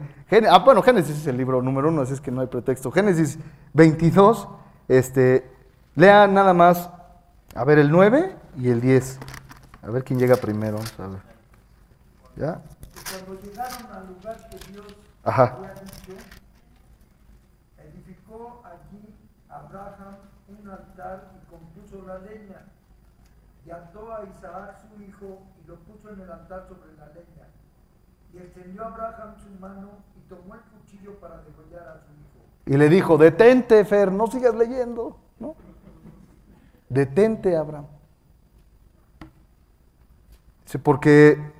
Ah, 0.50 0.58
bueno, 0.58 0.82
Génesis 0.82 1.16
es 1.18 1.26
el 1.28 1.36
libro 1.36 1.62
número 1.62 1.88
uno, 1.88 2.02
así 2.02 2.14
es 2.14 2.20
que 2.20 2.32
no 2.32 2.40
hay 2.40 2.48
pretexto. 2.48 2.90
Génesis 2.90 3.38
22, 3.74 4.48
este, 4.88 5.48
lea 5.94 6.26
nada 6.26 6.52
más, 6.52 6.90
a 7.54 7.64
ver, 7.64 7.78
el 7.78 7.90
9 7.92 8.34
y 8.58 8.70
el 8.70 8.80
10. 8.80 9.20
A 9.82 9.90
ver 9.90 10.02
quién 10.02 10.18
llega 10.18 10.34
primero, 10.36 10.78
vamos 10.78 10.94
a 10.98 11.06
ver. 11.06 11.20
¿Ya? 12.34 12.60
Cuando 13.26 13.40
llegaron 13.42 13.92
al 13.92 14.06
lugar 14.08 14.48
que 14.50 14.72
Dios 14.72 14.86
Ajá. 15.22 15.56
había 15.58 15.74
dicho, 15.74 16.12
Abraham 19.74 20.16
un 20.48 20.68
altar 20.68 21.32
y 21.36 21.50
compuso 21.50 22.06
la 22.06 22.18
leña, 22.18 22.66
y 23.64 23.70
ató 23.70 24.14
a 24.14 24.24
Isaac 24.24 24.76
su 24.80 25.02
hijo 25.02 25.42
y 25.62 25.68
lo 25.68 25.76
puso 25.76 26.10
en 26.10 26.20
el 26.20 26.30
altar 26.30 26.66
sobre 26.68 26.96
la 26.96 27.06
leña. 27.08 27.48
Y 28.32 28.38
extendió 28.38 28.84
Abraham 28.84 29.34
su 29.40 29.60
mano 29.60 29.90
y 30.16 30.20
tomó 30.28 30.54
el 30.54 30.60
cuchillo 30.62 31.14
para 31.20 31.42
degollar 31.42 31.88
a 31.88 32.00
su 32.00 32.12
hijo. 32.12 32.32
Y 32.66 32.76
le 32.76 32.88
dijo, 32.88 33.18
detente, 33.18 33.84
Fer, 33.84 34.10
no 34.10 34.26
sigas 34.26 34.54
leyendo, 34.54 35.16
¿no? 35.38 35.54
Detente, 36.88 37.56
Abraham. 37.56 37.86
Dice, 40.64 40.78
porque 40.78 41.52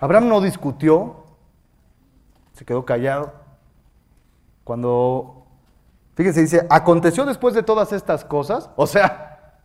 Abraham 0.00 0.28
no 0.28 0.40
discutió, 0.40 1.24
se 2.52 2.64
quedó 2.64 2.84
callado. 2.84 3.32
Cuando, 4.64 5.35
fíjense, 6.16 6.40
dice, 6.40 6.66
aconteció 6.70 7.24
después 7.24 7.54
de 7.54 7.62
todas 7.62 7.92
estas 7.92 8.24
cosas, 8.24 8.70
o 8.74 8.86
sea, 8.86 9.60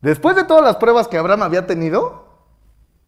después 0.00 0.36
de 0.36 0.44
todas 0.44 0.64
las 0.64 0.76
pruebas 0.76 1.08
que 1.08 1.18
Abraham 1.18 1.42
había 1.42 1.66
tenido, 1.66 2.24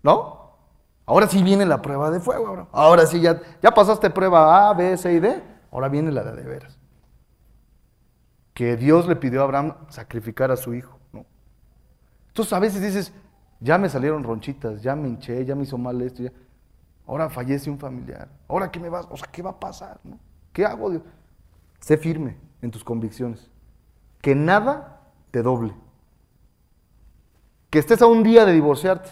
¿no? 0.02 0.58
Ahora 1.06 1.28
sí 1.28 1.42
viene 1.42 1.64
la 1.66 1.80
prueba 1.80 2.10
de 2.10 2.18
fuego, 2.18 2.48
Abraham. 2.48 2.68
Ahora 2.72 3.06
sí, 3.06 3.20
ya, 3.20 3.40
ya 3.62 3.70
pasaste 3.70 4.10
prueba 4.10 4.68
A, 4.68 4.74
B, 4.74 4.96
C 4.96 5.12
y 5.12 5.20
D, 5.20 5.42
ahora 5.70 5.88
viene 5.88 6.10
la 6.10 6.24
de 6.24 6.42
veras. 6.42 6.78
Que 8.52 8.76
Dios 8.76 9.06
le 9.06 9.16
pidió 9.16 9.42
a 9.42 9.44
Abraham 9.44 9.74
sacrificar 9.88 10.50
a 10.50 10.56
su 10.56 10.74
hijo, 10.74 10.98
¿no? 11.12 11.24
Entonces 12.28 12.52
a 12.52 12.58
veces 12.58 12.82
dices, 12.82 13.12
ya 13.60 13.78
me 13.78 13.88
salieron 13.88 14.24
ronchitas, 14.24 14.82
ya 14.82 14.96
me 14.96 15.08
hinché, 15.08 15.44
ya 15.44 15.54
me 15.54 15.62
hizo 15.62 15.78
mal 15.78 16.00
esto. 16.02 16.24
Ahora 17.06 17.30
fallece 17.30 17.70
un 17.70 17.78
familiar. 17.78 18.28
Ahora 18.48 18.70
qué 18.70 18.80
me 18.80 18.88
vas, 18.88 19.06
o 19.10 19.16
sea, 19.16 19.28
¿qué 19.30 19.42
va 19.42 19.50
a 19.50 19.60
pasar? 19.60 20.00
no? 20.02 20.18
¿Qué 20.52 20.64
hago, 20.64 20.90
Dios? 20.90 21.02
Sé 21.80 21.96
firme 21.98 22.43
en 22.64 22.70
tus 22.70 22.82
convicciones. 22.82 23.50
Que 24.20 24.34
nada 24.34 25.00
te 25.30 25.42
doble. 25.42 25.74
Que 27.70 27.78
estés 27.78 28.02
a 28.02 28.06
un 28.06 28.22
día 28.22 28.44
de 28.44 28.52
divorciarte, 28.52 29.10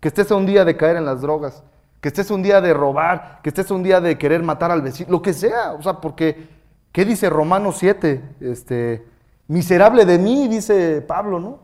que 0.00 0.08
estés 0.08 0.30
a 0.30 0.36
un 0.36 0.46
día 0.46 0.64
de 0.64 0.76
caer 0.76 0.96
en 0.96 1.04
las 1.04 1.20
drogas, 1.20 1.62
que 2.00 2.08
estés 2.08 2.30
a 2.30 2.34
un 2.34 2.42
día 2.42 2.60
de 2.60 2.74
robar, 2.74 3.40
que 3.42 3.50
estés 3.50 3.70
a 3.70 3.74
un 3.74 3.82
día 3.82 4.00
de 4.00 4.16
querer 4.18 4.42
matar 4.42 4.70
al 4.70 4.82
vecino, 4.82 5.10
lo 5.10 5.22
que 5.22 5.32
sea, 5.32 5.72
o 5.72 5.82
sea, 5.82 6.00
porque 6.00 6.60
¿Qué 6.92 7.04
dice 7.04 7.30
Romanos 7.30 7.76
7? 7.78 8.20
Este, 8.40 9.06
miserable 9.46 10.04
de 10.04 10.18
mí, 10.18 10.48
dice 10.48 11.00
Pablo, 11.02 11.38
¿no? 11.38 11.58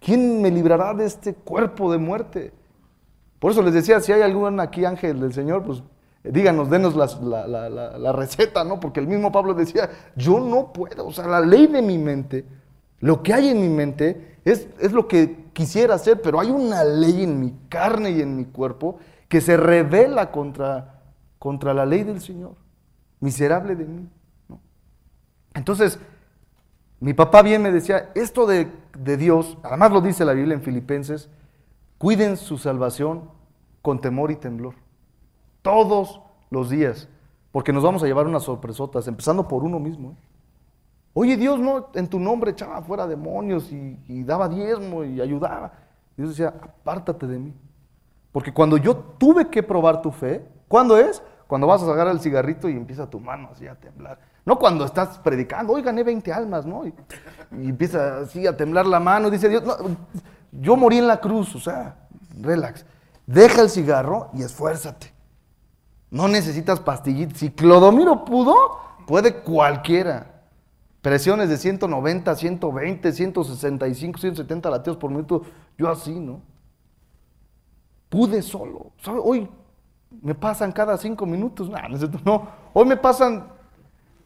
¿Quién 0.00 0.40
me 0.40 0.50
librará 0.50 0.94
de 0.94 1.04
este 1.04 1.34
cuerpo 1.34 1.92
de 1.92 1.98
muerte? 1.98 2.52
Por 3.38 3.52
eso 3.52 3.62
les 3.62 3.74
decía, 3.74 4.00
si 4.00 4.12
hay 4.12 4.22
algún 4.22 4.58
aquí 4.60 4.84
ángel 4.84 5.20
del 5.20 5.34
Señor, 5.34 5.62
pues 5.62 5.82
díganos, 6.30 6.70
denos 6.70 6.94
la, 6.96 7.46
la- 7.46 7.68
la- 7.98 8.12
receta, 8.12 8.64
¿no? 8.64 8.80
Porque 8.80 9.00
el 9.00 9.06
mismo 9.06 9.30
Pablo 9.32 9.54
decía, 9.54 9.90
yo 10.14 10.40
no 10.40 10.72
puedo, 10.72 11.06
o 11.06 11.12
sea, 11.12 11.26
la 11.26 11.40
ley 11.40 11.66
de 11.66 11.82
mi 11.82 11.98
mente, 11.98 12.44
lo 13.00 13.22
que 13.22 13.32
hay 13.34 13.48
en 13.48 13.60
mi 13.60 13.68
mente 13.68 14.38
es, 14.44 14.68
es 14.80 14.92
lo 14.92 15.06
que 15.08 15.46
quisiera 15.52 15.94
hacer, 15.94 16.20
pero 16.22 16.40
hay 16.40 16.50
una 16.50 16.84
ley 16.84 17.22
en 17.24 17.40
mi 17.40 17.54
carne 17.68 18.10
y 18.10 18.20
en 18.22 18.36
mi 18.36 18.44
cuerpo 18.46 18.98
que 19.28 19.40
se 19.40 19.56
revela 19.56 20.30
contra, 20.30 21.02
contra 21.38 21.74
la 21.74 21.84
ley 21.86 22.04
del 22.04 22.20
Señor. 22.20 22.54
Miserable 23.20 23.74
de 23.76 23.84
mí. 23.84 24.08
Entonces, 25.54 25.98
mi 27.00 27.14
papá 27.14 27.42
bien 27.42 27.62
me 27.62 27.72
decía, 27.72 28.10
esto 28.14 28.46
de, 28.46 28.68
de 28.98 29.16
Dios, 29.16 29.58
además 29.62 29.92
lo 29.92 30.00
dice 30.00 30.24
la 30.24 30.32
Biblia 30.32 30.54
en 30.54 30.62
Filipenses, 30.62 31.28
cuiden 31.98 32.36
su 32.36 32.58
salvación 32.58 33.30
con 33.82 34.00
temor 34.00 34.30
y 34.30 34.36
temblor. 34.36 34.74
Todos 35.66 36.20
los 36.48 36.70
días. 36.70 37.08
Porque 37.50 37.72
nos 37.72 37.82
vamos 37.82 38.00
a 38.04 38.06
llevar 38.06 38.24
unas 38.24 38.44
sorpresotas, 38.44 39.08
empezando 39.08 39.48
por 39.48 39.64
uno 39.64 39.80
mismo. 39.80 40.12
¿eh? 40.12 40.16
Oye, 41.12 41.36
Dios 41.36 41.58
no 41.58 41.88
en 41.94 42.06
tu 42.06 42.20
nombre 42.20 42.52
echaba 42.52 42.80
fuera 42.82 43.04
demonios 43.04 43.72
y, 43.72 44.22
daba 44.22 44.48
diezmo 44.48 45.02
y 45.02 45.20
ayudaba. 45.20 45.72
Dios 46.16 46.28
decía, 46.28 46.48
apártate 46.48 47.26
de 47.26 47.40
mí. 47.40 47.52
Porque 48.30 48.54
cuando 48.54 48.76
yo 48.76 48.94
tuve 48.94 49.48
que 49.48 49.60
probar 49.60 50.02
tu 50.02 50.12
fe, 50.12 50.46
¿cuándo 50.68 50.96
es? 50.98 51.20
Cuando 51.48 51.66
vas 51.66 51.82
a 51.82 51.86
sacar 51.86 52.06
el 52.06 52.20
cigarrito 52.20 52.68
y 52.68 52.76
empieza 52.76 53.10
tu 53.10 53.18
mano 53.18 53.48
así 53.50 53.66
a 53.66 53.74
temblar. 53.74 54.20
No 54.44 54.60
cuando 54.60 54.84
estás 54.84 55.18
predicando, 55.18 55.72
hoy 55.72 55.82
gané 55.82 56.04
20 56.04 56.32
almas, 56.32 56.64
¿no? 56.64 56.86
Y, 56.86 56.94
empieza 57.50 58.18
así 58.18 58.46
a 58.46 58.56
temblar 58.56 58.86
la 58.86 59.00
mano 59.00 59.30
dice 59.30 59.48
Dios, 59.48 59.64
no, 59.64 59.74
yo 60.52 60.76
morí 60.76 60.98
en 60.98 61.08
la 61.08 61.20
cruz, 61.20 61.56
o 61.56 61.58
sea, 61.58 61.96
relax. 62.40 62.86
Deja 63.26 63.62
el 63.62 63.70
cigarro 63.70 64.30
y 64.32 64.42
esfuérzate. 64.42 65.15
No 66.10 66.28
necesitas 66.28 66.80
pastillitas. 66.80 67.38
Si 67.38 67.50
Clodomiro 67.50 68.24
pudo, 68.24 68.54
puede 69.06 69.40
cualquiera. 69.42 70.42
Presiones 71.00 71.48
de 71.48 71.56
190, 71.56 72.34
120, 72.34 73.12
165, 73.12 74.18
170 74.18 74.70
latidos 74.70 74.96
por 74.96 75.10
minuto. 75.10 75.42
Yo 75.78 75.88
así, 75.88 76.18
¿no? 76.18 76.40
Pude 78.08 78.42
solo. 78.42 78.92
Hoy 79.22 79.48
me 80.22 80.34
pasan 80.34 80.72
cada 80.72 80.96
cinco 80.96 81.26
minutos. 81.26 81.70
No. 82.24 82.48
Hoy 82.72 82.86
me 82.86 82.96
pasan 82.96 83.48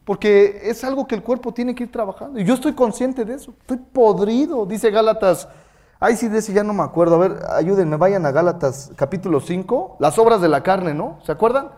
porque 0.03 0.61
es 0.63 0.83
algo 0.83 1.07
que 1.07 1.15
el 1.15 1.23
cuerpo 1.23 1.53
tiene 1.53 1.75
que 1.75 1.83
ir 1.83 1.91
trabajando. 1.91 2.39
Y 2.39 2.45
yo 2.45 2.55
estoy 2.55 2.73
consciente 2.73 3.25
de 3.25 3.35
eso. 3.35 3.53
Estoy 3.61 3.77
podrido, 3.77 4.65
dice 4.65 4.89
Gálatas. 4.89 5.47
Ay, 6.03 6.15
sí, 6.15 6.27
de 6.29 6.39
ese 6.39 6.51
ya 6.51 6.63
no 6.63 6.73
me 6.73 6.81
acuerdo. 6.81 7.13
A 7.13 7.19
ver, 7.19 7.37
ayúdenme, 7.51 7.95
vayan 7.95 8.25
a 8.25 8.31
Gálatas 8.31 8.91
capítulo 8.95 9.39
5. 9.39 9.97
Las 9.99 10.17
obras 10.17 10.41
de 10.41 10.49
la 10.49 10.63
carne, 10.63 10.95
¿no? 10.95 11.19
¿Se 11.23 11.31
acuerdan? 11.31 11.69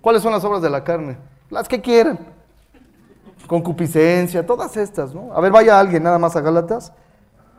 ¿Cuáles 0.00 0.22
son 0.22 0.32
las 0.32 0.42
obras 0.42 0.62
de 0.62 0.70
la 0.70 0.84
carne? 0.84 1.18
Las 1.50 1.68
que 1.68 1.82
quieran. 1.82 2.18
Concupiscencia, 3.46 4.46
todas 4.46 4.74
estas, 4.78 5.14
¿no? 5.14 5.34
A 5.34 5.40
ver, 5.42 5.52
vaya 5.52 5.78
alguien 5.78 6.02
nada 6.02 6.18
más 6.18 6.34
a 6.34 6.40
Gálatas. 6.40 6.94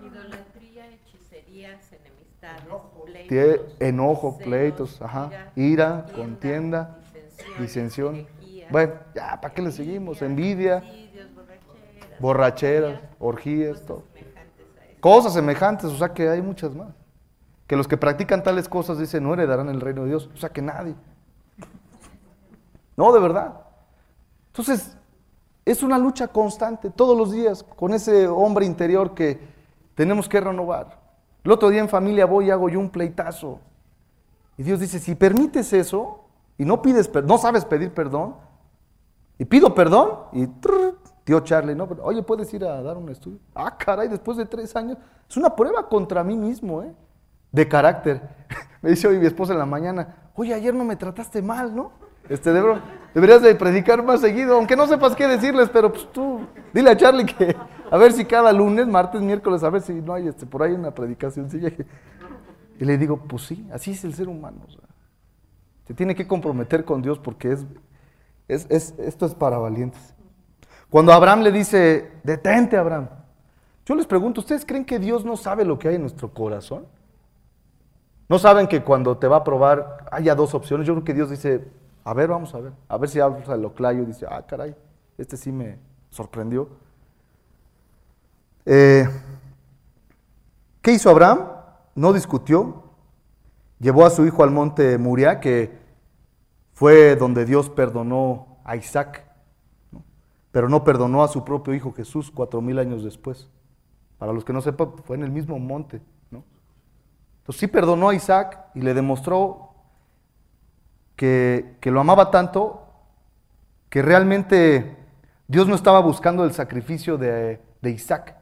Idolatría, 0.03 0.89
hechicerías, 0.89 1.80
enemistades, 1.91 2.64
pleitos, 3.05 3.76
enojo, 3.80 4.38
pleitos, 4.39 5.01
ajá, 5.03 5.51
ira, 5.55 6.07
contienda, 6.16 6.97
disensión, 7.60 8.26
Bueno, 8.72 8.93
ya, 9.14 9.39
¿para 9.39 9.53
qué 9.53 9.62
le 9.62 9.72
seguimos? 9.72 10.24
Envidia, 10.24 10.84
borracheras, 12.20 12.20
borracheras, 12.20 12.99
orgías, 13.20 13.86
todo. 13.86 14.03
Cosas 15.00 15.34
semejantes, 15.34 15.86
o 15.91 15.97
sea 15.97 16.14
que 16.14 16.30
hay 16.30 16.41
muchas 16.41 16.76
más. 16.76 16.93
Que 17.68 17.76
los 17.76 17.88
que 17.88 17.97
practican 17.97 18.43
tales 18.43 18.68
cosas 18.68 18.97
dicen 18.97 19.24
no 19.24 19.34
heredarán 19.34 19.70
el 19.70 19.80
reino 19.80 20.04
de 20.04 20.10
Dios, 20.10 20.30
o 20.34 20.38
sea 20.38 20.50
que 20.50 20.62
nadie. 20.62 20.95
No, 22.97 23.14
de 23.14 23.20
verdad. 23.20 23.62
Entonces, 24.47 24.97
es 25.64 25.84
una 25.84 25.97
lucha 25.97 26.28
constante 26.28 26.89
todos 26.89 27.18
los 27.18 27.32
días 27.32 27.64
con 27.64 27.93
ese 27.93 28.28
hombre 28.28 28.66
interior 28.66 29.14
que 29.14 29.39
tenemos 29.95 30.28
que 30.28 30.41
renovar. 30.41 31.00
El 31.43 31.52
otro 31.52 31.70
día 31.70 31.80
en 31.80 31.89
familia 31.89 32.26
voy 32.26 32.47
y 32.47 32.52
hago 32.52 32.70
yo 32.70 32.80
un 32.80 32.89
pleitazo. 32.89 33.60
Y 34.58 34.64
Dios 34.64 34.80
dice, 34.80 35.00
si 35.00 35.16
permites 35.16 35.72
eso 35.72 36.26
y 36.58 36.66
no 36.66 36.82
pides, 36.82 37.10
no 37.24 37.38
sabes 37.38 37.64
pedir 37.64 37.93
perdón, 37.93 38.36
y 39.38 39.45
pido 39.45 39.74
perdón, 39.74 40.20
y 40.34 40.47
trrr, 40.47 40.97
tío 41.30 41.40
Charlie, 41.42 41.76
¿no? 41.76 41.88
Oye, 42.02 42.24
¿puedes 42.24 42.52
ir 42.56 42.66
a 42.66 42.82
dar 42.82 42.98
un 42.98 43.08
estudio? 43.10 43.38
Ah, 43.54 43.78
caray, 43.78 44.08
después 44.08 44.36
de 44.36 44.48
tres 44.48 44.76
años. 44.76 44.98
Es 45.30 45.38
una 45.38 45.56
prueba 45.56 45.88
contra 45.88 46.24
mí 46.24 46.36
mismo, 46.36 46.82
¿eh? 46.82 46.92
De 47.52 47.68
carácter. 47.68 48.20
Me 48.82 48.90
dice 48.90 49.08
hoy 49.08 49.20
mi 49.20 49.28
esposa 49.28 49.54
en 49.54 49.60
la 49.60 49.68
mañana, 49.68 50.32
oye, 50.34 50.56
ayer 50.56 50.74
no 50.74 50.84
me 50.86 50.96
trataste 50.96 51.44
mal, 51.44 51.76
¿no? 51.76 51.92
Este, 52.30 52.52
deberías 53.14 53.44
de 53.44 53.54
predicar 53.54 54.02
más 54.04 54.22
seguido, 54.22 54.56
aunque 54.56 54.76
no 54.76 54.88
sepas 54.88 55.16
qué 55.16 55.28
decirles, 55.28 55.70
pero 55.72 55.92
pues 55.92 56.12
tú, 56.12 56.48
dile 56.74 56.90
a 56.92 56.98
Charlie 56.98 57.26
que 57.26 57.56
a 57.92 57.98
ver 57.98 58.12
si 58.14 58.26
cada 58.26 58.52
lunes, 58.52 58.88
martes, 58.88 59.22
miércoles, 59.22 59.62
a 59.64 59.70
ver 59.70 59.82
si 59.84 59.94
no 59.94 60.14
hay 60.14 60.28
este, 60.30 60.48
por 60.48 60.64
ahí 60.64 60.72
una 60.74 60.92
predicación. 60.96 61.48
Y 62.80 62.86
le 62.86 62.98
digo, 62.98 63.18
pues 63.18 63.44
sí, 63.44 63.68
así 63.72 63.92
es 63.92 64.04
el 64.04 64.16
ser 64.16 64.30
humano. 64.30 64.62
se 65.86 65.94
tiene 65.94 66.16
que 66.16 66.26
comprometer 66.28 66.86
con 66.86 67.02
Dios 67.04 67.20
porque 67.20 67.52
es, 67.52 67.66
es, 68.48 68.66
es- 68.70 68.96
esto 68.98 69.28
es 69.28 69.36
para 69.36 69.58
valientes. 69.60 70.16
Cuando 70.90 71.14
Abraham 71.14 71.42
le 71.42 71.52
dice, 71.52 72.12
detente 72.24 72.78
Abraham, 72.78 73.10
yo 73.86 73.96
les 73.96 74.06
pregunto, 74.06 74.42
¿ustedes 74.42 74.66
creen 74.66 74.86
que 74.86 75.00
Dios 75.00 75.26
no 75.26 75.36
sabe 75.38 75.66
lo 75.66 75.78
que 75.78 75.88
hay 75.88 75.96
en 75.96 76.02
nuestro 76.02 76.34
corazón? 76.34 76.86
¿No 78.28 78.38
saben 78.38 78.68
que 78.68 78.84
cuando 78.84 79.18
te 79.18 79.28
va 79.28 79.38
a 79.38 79.44
probar 79.44 80.06
haya 80.12 80.36
dos 80.36 80.54
opciones? 80.54 80.86
Yo 80.86 80.94
creo 80.94 81.04
que 81.04 81.14
Dios 81.14 81.30
dice, 81.30 81.68
a 82.04 82.14
ver, 82.14 82.30
vamos 82.30 82.54
a 82.54 82.60
ver, 82.60 82.74
a 82.88 82.98
ver 82.98 83.10
si 83.10 83.20
habla 83.20 83.56
el 83.56 83.66
oclayo 83.66 84.04
y 84.04 84.06
dice, 84.06 84.26
ah, 84.30 84.46
caray, 84.46 84.76
este 85.18 85.38
sí 85.38 85.52
me 85.52 85.80
sorprendió. 86.10 86.70
Eh, 88.66 89.08
¿Qué 90.82 90.92
hizo 90.92 91.10
Abraham? 91.10 91.48
No 91.96 92.14
discutió, 92.14 92.84
llevó 93.80 94.06
a 94.06 94.10
su 94.12 94.26
hijo 94.26 94.44
al 94.44 94.52
monte 94.52 94.98
Muriah, 94.98 95.40
que 95.40 95.78
fue 96.74 97.16
donde 97.16 97.46
Dios 97.46 97.70
perdonó 97.70 98.60
a 98.64 98.76
Isaac. 98.76 99.29
Pero 100.52 100.70
no 100.70 100.84
perdonó 100.84 101.24
a 101.24 101.28
su 101.28 101.43
propio 101.45 101.74
hijo 101.74 101.93
Jesús 101.93 102.32
cuatro 102.32 102.62
mil 102.62 102.80
años 102.80 103.04
después. 103.04 103.50
Para 104.18 104.34
los 104.34 104.43
que 104.43 104.54
no 104.54 104.62
sepan, 104.62 104.93
fue 105.06 105.16
en 105.16 105.24
el 105.24 105.32
mismo 105.32 105.60
monte. 105.60 106.02
¿no? 106.32 106.43
Entonces 107.39 107.60
sí 107.60 107.68
perdonó 107.68 108.10
a 108.10 108.16
Isaac 108.16 108.66
y 108.76 108.82
le 108.82 108.93
demostró 108.93 109.70
que, 111.16 111.78
que 111.80 111.91
lo 111.91 112.00
amaba 112.00 112.32
tanto 112.32 112.86
que 113.89 114.02
realmente 114.02 114.97
Dios 115.47 115.68
no 115.68 115.76
estaba 115.76 116.00
buscando 116.00 116.43
el 116.43 116.54
sacrificio 116.54 117.18
de, 117.18 117.62
de 117.82 117.89
Isaac. 117.91 118.36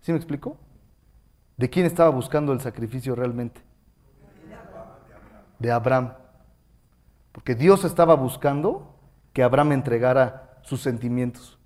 ¿Sí 0.00 0.12
me 0.12 0.18
explico? 0.18 0.56
¿De 1.56 1.70
quién 1.70 1.86
estaba 1.86 2.10
buscando 2.10 2.52
el 2.52 2.60
sacrificio 2.60 3.14
realmente? 3.14 3.60
De 5.58 5.70
Abraham. 5.70 6.14
Porque 7.32 7.54
Dios 7.54 7.84
estaba 7.84 8.14
buscando 8.14 8.96
que 9.32 9.42
Abraham 9.42 9.72
entregara 9.72 10.43
sus 10.64 10.80
sentimientos, 10.80 11.58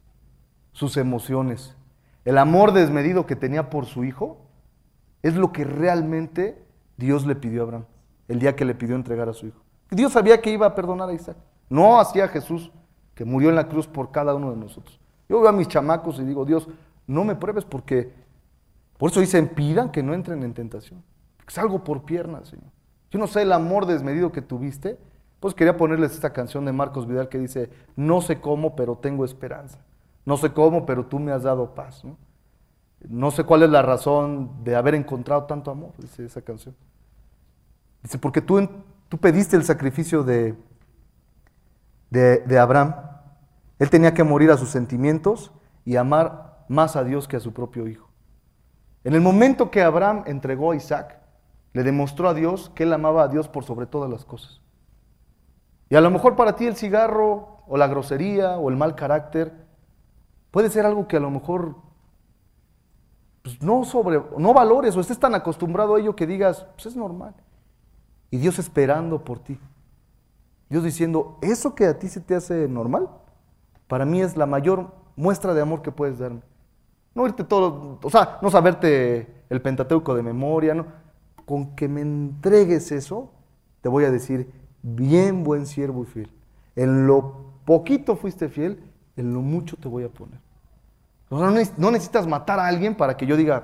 sus 0.73 0.97
emociones, 0.97 1.77
el 2.25 2.37
amor 2.37 2.73
desmedido 2.73 3.27
que 3.27 3.37
tenía 3.37 3.71
por 3.71 3.87
su 3.87 4.05
hijo, 4.05 4.39
es 5.23 5.35
lo 5.35 5.53
que 5.53 5.65
realmente 5.65 6.63
Dios 6.97 7.25
le 7.25 7.37
pidió 7.37 7.63
a 7.63 7.65
Abraham, 7.65 7.85
el 8.27 8.41
día 8.41 8.57
que 8.57 8.65
le 8.65 8.75
pidió 8.75 8.97
entregar 8.97 9.29
a 9.29 9.33
su 9.33 9.47
hijo. 9.47 9.61
Dios 9.91 10.13
sabía 10.13 10.43
que 10.43 10.51
iba 10.51 10.67
a 10.67 10.75
perdonar 10.75 11.09
a 11.09 11.15
Isaac, 11.15 11.37
no 11.71 12.01
hacía 12.01 12.29
Jesús, 12.29 12.71
que 13.15 13.25
murió 13.25 13.49
en 13.49 13.57
la 13.57 13.69
cruz 13.69 13.87
por 13.87 14.11
cada 14.11 14.35
uno 14.35 14.51
de 14.51 14.57
nosotros. 14.57 15.01
Yo 15.29 15.41
veo 15.41 15.49
a 15.49 15.53
mis 15.53 15.69
chamacos 15.69 16.19
y 16.19 16.25
digo, 16.25 16.45
Dios, 16.45 16.69
no 17.07 17.25
me 17.25 17.37
pruebes 17.37 17.65
porque, 17.65 18.13
por 18.97 19.11
eso 19.11 19.21
dicen, 19.21 19.49
pidan 19.49 19.91
que 19.91 20.03
no 20.03 20.13
entren 20.13 20.43
en 20.43 20.55
tentación. 20.55 21.03
Salgo 21.47 21.83
por 21.83 22.05
piernas, 22.05 22.49
Señor. 22.49 22.71
Yo 23.11 23.19
no 23.19 23.27
sé 23.27 23.43
el 23.43 23.53
amor 23.53 23.87
desmedido 23.87 24.33
que 24.33 24.43
tuviste, 24.43 24.99
pues 25.41 25.55
quería 25.55 25.77
ponerles 25.77 26.13
esta 26.13 26.33
canción 26.33 26.65
de 26.65 26.73
Marcos 26.73 27.07
Vidal 27.07 27.29
que 27.29 27.39
dice, 27.39 27.71
no 27.97 28.21
sé 28.21 28.41
cómo, 28.41 28.75
pero 28.75 28.97
tengo 28.97 29.25
esperanza. 29.25 29.79
No 30.25 30.37
sé 30.37 30.53
cómo, 30.53 30.85
pero 30.85 31.07
tú 31.07 31.19
me 31.19 31.33
has 31.33 31.45
dado 31.45 31.75
paz. 31.75 32.03
¿no? 33.09 33.31
Sé 33.31 33.45
cuál 33.45 33.63
es 33.63 33.71
la 33.71 33.83
razón 33.83 34.65
de 34.65 34.75
haber 34.77 34.95
encontrado 34.95 35.45
tanto 35.45 35.71
amor, 35.71 35.93
dice 35.99 36.25
esa 36.25 36.43
canción. 36.43 36.75
Dice, 38.03 38.19
porque 38.19 38.41
tú, 38.41 38.69
tú 39.09 39.19
pediste 39.19 39.57
el 39.57 39.65
sacrificio 39.65 40.25
de, 40.25 40.55
de, 42.11 42.39
de 42.39 42.59
Abraham. 42.59 42.95
Él 43.79 43.91
tenía 43.91 44.15
que 44.15 44.25
morir 44.25 44.51
a 44.51 44.57
sus 44.57 44.71
sentimientos 44.71 45.53
y 45.85 45.97
amar 45.97 46.65
más 46.69 46.97
a 46.97 47.05
Dios 47.05 47.29
que 47.29 47.37
a 47.37 47.41
su 47.41 47.53
propio 47.53 47.87
hijo. 47.87 48.09
En 49.05 49.15
el 49.15 49.21
momento 49.21 49.71
que 49.71 49.83
Abraham 49.83 50.25
entregó 50.27 50.73
a 50.73 50.77
Isaac, 50.77 51.19
le 51.73 51.85
demostró 51.85 52.29
a 52.29 52.35
Dios 52.35 52.71
que 52.75 52.83
él 52.83 52.93
amaba 52.93 53.23
a 53.23 53.29
Dios 53.29 53.49
por 53.49 53.65
sobre 53.65 53.87
todas 53.87 54.11
las 54.11 54.25
cosas. 54.25 54.61
Y 55.91 55.97
a 55.97 56.01
lo 56.01 56.11
mejor 56.11 56.37
para 56.37 56.57
ti 56.57 56.67
el 56.67 56.77
cigarro 56.77 57.63
o 57.67 57.77
la 57.77 57.87
grosería 57.87 58.59
o 58.59 58.69
el 58.69 58.77
mal 58.77 58.95
carácter 58.95 59.53
puede 60.51 60.71
ser 60.71 60.87
algo 60.87 61.09
que 61.09 61.17
a 61.17 61.21
lo 61.21 61.31
mejor 61.31 61.77
pues, 63.43 63.63
no, 63.63 63.85
sobre, 63.85 64.21
no 64.37 64.53
valores 64.53 64.97
o 64.97 65.01
estés 65.01 65.19
tan 65.19 65.35
acostumbrado 65.35 65.95
a 65.95 66.01
ello 66.01 66.17
que 66.17 66.27
digas, 66.27 66.67
pues 66.75 66.87
es 66.87 66.97
normal. 66.97 67.35
Y 68.31 68.39
Dios 68.39 68.59
esperando 68.59 69.25
por 69.25 69.39
ti. 69.39 69.59
Dios 70.69 70.85
diciendo, 70.85 71.39
eso 71.41 71.75
que 71.75 71.87
a 71.87 71.99
ti 71.99 72.09
se 72.09 72.21
te 72.21 72.35
hace 72.35 72.69
normal, 72.69 73.09
para 73.87 74.05
mí 74.05 74.21
es 74.21 74.37
la 74.37 74.45
mayor 74.45 74.93
muestra 75.17 75.55
de 75.55 75.63
amor 75.63 75.81
que 75.81 75.93
puedes 75.93 76.19
darme. 76.19 76.43
No 77.15 77.27
irte 77.27 77.43
todo, 77.43 77.99
o 78.03 78.11
sea, 78.11 78.39
no 78.43 78.51
saberte 78.51 79.45
el 79.49 79.63
Pentateuco 79.63 80.15
de 80.15 80.23
memoria. 80.23 80.85
Con 81.47 81.75
que 81.75 81.89
me 81.89 82.03
entregues 82.03 82.93
eso, 82.93 83.31
te 83.81 83.89
voy 83.89 84.05
a 84.05 84.11
decir, 84.11 84.53
bien 84.83 85.45
buen 85.45 85.67
siervo 85.67 86.03
y 86.03 86.07
fiel. 86.07 86.31
En 86.77 87.07
lo 87.07 87.47
poquito 87.65 88.17
fuiste 88.17 88.49
fiel, 88.49 88.83
en 89.17 89.35
lo 89.35 89.41
mucho 89.41 89.77
te 89.77 89.89
voy 89.89 90.05
a 90.05 90.09
poner. 90.09 90.39
O 91.29 91.39
sea, 91.39 91.51
no 91.51 91.57
neces- 91.57 91.75
no 91.77 91.91
necesitas 91.91 92.27
matar 92.27 92.59
a 92.59 92.67
alguien 92.67 92.95
para 92.95 93.17
que 93.17 93.27
yo 93.27 93.37
diga, 93.37 93.61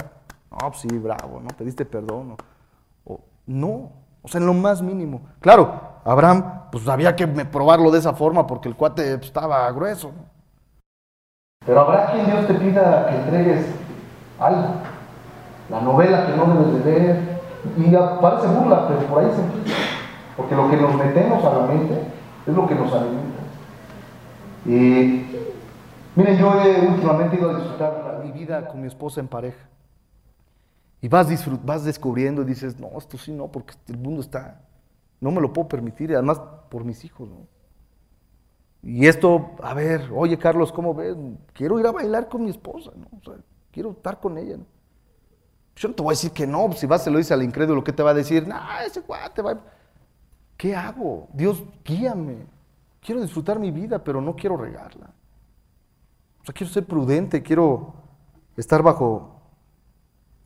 no, 0.51 0.59
pues 0.69 0.81
sí, 0.81 0.89
bravo, 0.99 1.41
¿no? 1.41 1.49
Pediste 1.57 1.85
perdón. 1.85 2.37
o- 3.05 3.21
no, 3.47 3.93
o 4.23 4.29
sea, 4.29 4.41
en 4.41 4.47
lo 4.47 4.55
más 4.55 4.81
mínimo. 4.83 5.23
Claro, 5.41 5.81
Abraham, 6.05 6.63
pues 6.73 6.89
había 6.89 7.15
que 7.17 7.27
probarlo 7.27 7.91
de 7.91 7.99
esa 7.99 8.13
forma 8.15 8.47
porque 8.47 8.69
el 8.69 8.77
cuate 8.77 9.17
pues, 9.17 9.27
estaba 9.29 9.71
grueso. 9.73 10.13
Pero 11.65 11.81
habrá 11.81 12.13
quien 12.13 12.27
Dios 12.27 12.47
te 12.47 12.55
pida 12.55 13.07
que 13.09 13.17
entregues 13.17 13.67
algo. 14.39 14.75
La 15.71 15.81
novela 15.81 16.27
que 16.27 16.37
no 16.37 16.47
debes 16.47 16.85
de 16.85 16.91
leer. 16.91 17.41
Y 17.79 17.91
ya 17.91 18.21
parece 18.21 18.47
burla, 18.49 18.87
pero 18.87 19.01
por 19.07 19.21
ahí 19.25 19.31
se. 19.31 19.84
Porque 20.37 20.55
lo 20.55 20.69
que 20.71 20.77
nos 20.77 20.95
metemos 20.97 21.45
a 21.45 21.59
la 21.59 21.67
mente 21.67 22.03
es 22.47 22.55
lo 22.55 22.67
que 22.67 22.75
nos 22.75 22.93
alimenta. 22.93 23.43
Y 24.67 25.27
miren, 26.17 26.39
yo 26.39 26.53
he 26.61 26.89
últimamente 26.89 27.37
ido 27.37 27.51
a 27.51 27.59
disfrutar 27.59 28.21
mi 28.25 28.33
vida 28.33 28.67
con 28.69 28.81
mi 28.81 28.89
esposa 28.89 29.21
en 29.21 29.29
pareja. 29.29 29.69
Y 31.01 31.09
vas, 31.09 31.29
vas 31.65 31.85
descubriendo 31.85 32.43
y 32.43 32.47
dices, 32.47 32.81
no, 32.81 32.89
esto 32.97 33.19
sí 33.19 33.33
no, 33.33 33.49
porque 33.49 33.75
el 33.89 33.99
mundo 33.99 34.23
está, 34.23 34.63
no 35.21 35.31
me 35.31 35.41
lo 35.41 35.53
puedo 35.53 35.69
permitir, 35.69 36.11
y 36.11 36.15
además 36.15 36.41
por 36.71 36.85
mis 36.85 37.05
hijos, 37.05 37.29
¿no? 37.29 37.47
Y 38.83 39.07
esto, 39.07 39.51
a 39.63 39.73
ver, 39.75 40.11
oye 40.15 40.39
Carlos, 40.39 40.73
¿cómo 40.73 40.95
ves? 40.95 41.17
Quiero 41.53 41.79
ir 41.81 41.87
a 41.87 41.93
bailar 41.93 42.29
con 42.29 42.45
mi 42.45 42.51
esposa, 42.51 42.91
¿no? 42.97 43.07
O 43.19 43.23
sea, 43.23 43.35
quiero 43.71 43.93
estar 43.93 44.21
con 44.21 44.37
ella, 44.39 44.59
¿no? 44.59 44.67
Yo 45.77 45.89
no 45.89 45.95
te 45.95 46.03
voy 46.03 46.13
a 46.13 46.17
decir 46.17 46.31
que 46.31 46.47
no, 46.47 46.71
si 46.73 46.87
vas 46.87 47.03
se 47.03 47.11
lo 47.11 47.19
dices 47.19 47.33
al 47.33 47.43
incrédulo, 47.43 47.83
¿qué 47.83 47.93
te 47.93 48.03
va 48.03 48.11
a 48.11 48.15
decir? 48.15 48.47
Nah, 48.47 48.83
ese 48.85 49.03
cuate 49.03 49.43
va. 49.43 49.59
¿Qué 50.65 50.75
hago? 50.75 51.29
Dios, 51.35 51.63
guíame. 51.85 52.47
Quiero 53.03 53.21
disfrutar 53.21 53.59
mi 53.59 53.71
vida, 53.71 54.03
pero 54.03 54.23
no 54.23 54.35
quiero 54.35 54.57
regarla. 54.57 55.11
O 56.41 56.45
sea, 56.47 56.55
quiero 56.55 56.73
ser 56.73 56.87
prudente, 56.87 57.43
quiero 57.43 57.93
estar 58.57 58.83
bajo, 58.83 59.43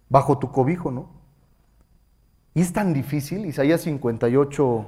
bajo 0.08 0.36
tu 0.36 0.50
cobijo, 0.50 0.90
¿no? 0.90 1.08
Y 2.52 2.62
es 2.62 2.72
tan 2.72 2.92
difícil, 2.92 3.46
Isaías 3.46 3.82
58, 3.82 4.86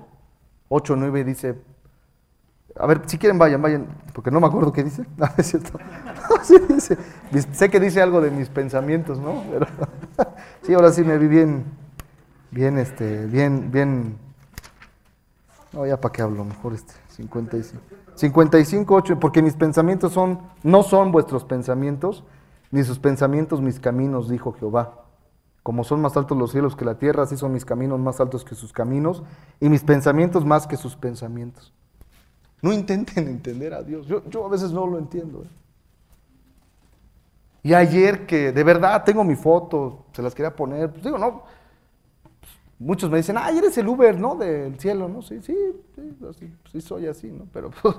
8, 0.69 0.97
9 0.97 1.23
dice, 1.23 1.63
a 2.75 2.89
ver, 2.89 3.03
si 3.07 3.17
quieren 3.17 3.39
vayan, 3.39 3.63
vayan, 3.63 3.87
porque 4.13 4.33
no 4.33 4.41
me 4.41 4.49
acuerdo 4.49 4.73
qué 4.73 4.83
dice. 4.83 5.05
No, 5.17 5.27
es 5.37 5.47
cierto. 5.47 5.79
Sé 7.53 7.71
que 7.71 7.79
dice 7.79 8.03
algo 8.03 8.21
de 8.21 8.33
mis 8.33 8.49
pensamientos, 8.49 9.21
¿no? 9.21 9.45
Sí, 10.63 10.75
ahora 10.75 10.91
sí 10.91 11.05
me 11.05 11.17
vi 11.19 11.29
bien, 11.29 11.67
bien, 12.51 12.79
este, 12.79 13.27
bien, 13.27 13.71
bien. 13.71 14.30
No, 15.73 15.87
ya 15.87 16.01
para 16.01 16.13
qué 16.13 16.23
hablo, 16.23 16.45
mejor 16.45 16.75
este, 16.75 16.93
55. 17.09 17.83
55, 18.15 18.95
8, 18.95 19.21
porque 19.21 19.43
mis 19.43 19.55
pensamientos 19.55 20.13
son, 20.13 20.41
no 20.63 20.83
son 20.83 21.13
vuestros 21.13 21.45
pensamientos, 21.45 22.25
ni 22.71 22.83
sus 22.83 22.99
pensamientos 22.99 23.61
mis 23.61 23.79
caminos, 23.81 24.29
dijo 24.29 24.53
Jehová. 24.53 25.05
Como 25.63 25.85
son 25.85 26.01
más 26.01 26.17
altos 26.17 26.37
los 26.37 26.53
cielos 26.53 26.75
que 26.75 26.85
la 26.85 26.99
tierra, 26.99 27.23
así 27.23 27.37
son 27.37 27.53
mis 27.53 27.65
caminos 27.65 28.01
más 28.01 28.21
altos 28.21 28.45
que 28.45 28.55
sus 28.55 28.73
caminos, 28.73 29.23
y 29.61 29.69
mis 29.69 29.83
pensamientos 29.83 30.45
más 30.45 30.67
que 30.67 30.77
sus 30.77 30.97
pensamientos. 30.97 31.73
No 32.63 32.73
intenten 32.73 33.29
entender 33.29 33.73
a 33.73 33.83
Dios. 33.83 34.07
Yo, 34.07 34.23
yo 34.29 34.45
a 34.45 34.49
veces 34.49 34.73
no 34.73 34.87
lo 34.87 34.99
entiendo. 34.99 35.45
¿eh? 35.45 35.49
Y 37.63 37.75
ayer 37.75 38.27
que 38.27 38.53
de 38.53 38.65
verdad 38.65 39.05
tengo 39.05 39.23
mi 39.23 39.37
foto, 39.37 40.07
se 40.13 40.23
las 40.23 40.35
quería 40.35 40.55
poner, 40.55 40.91
pues 40.91 41.05
digo, 41.05 41.19
no. 41.19 41.43
Muchos 42.81 43.11
me 43.11 43.19
dicen, 43.19 43.37
ay, 43.39 43.59
eres 43.59 43.77
el 43.77 43.87
Uber, 43.87 44.19
¿no? 44.19 44.37
Del 44.37 44.81
cielo, 44.81 45.07
¿no? 45.07 45.21
Sí, 45.21 45.39
sí, 45.43 45.55
sí, 46.33 46.51
sí 46.73 46.81
soy 46.81 47.07
así, 47.09 47.31
¿no? 47.31 47.47
Pero 47.53 47.71
pues, 47.83 47.95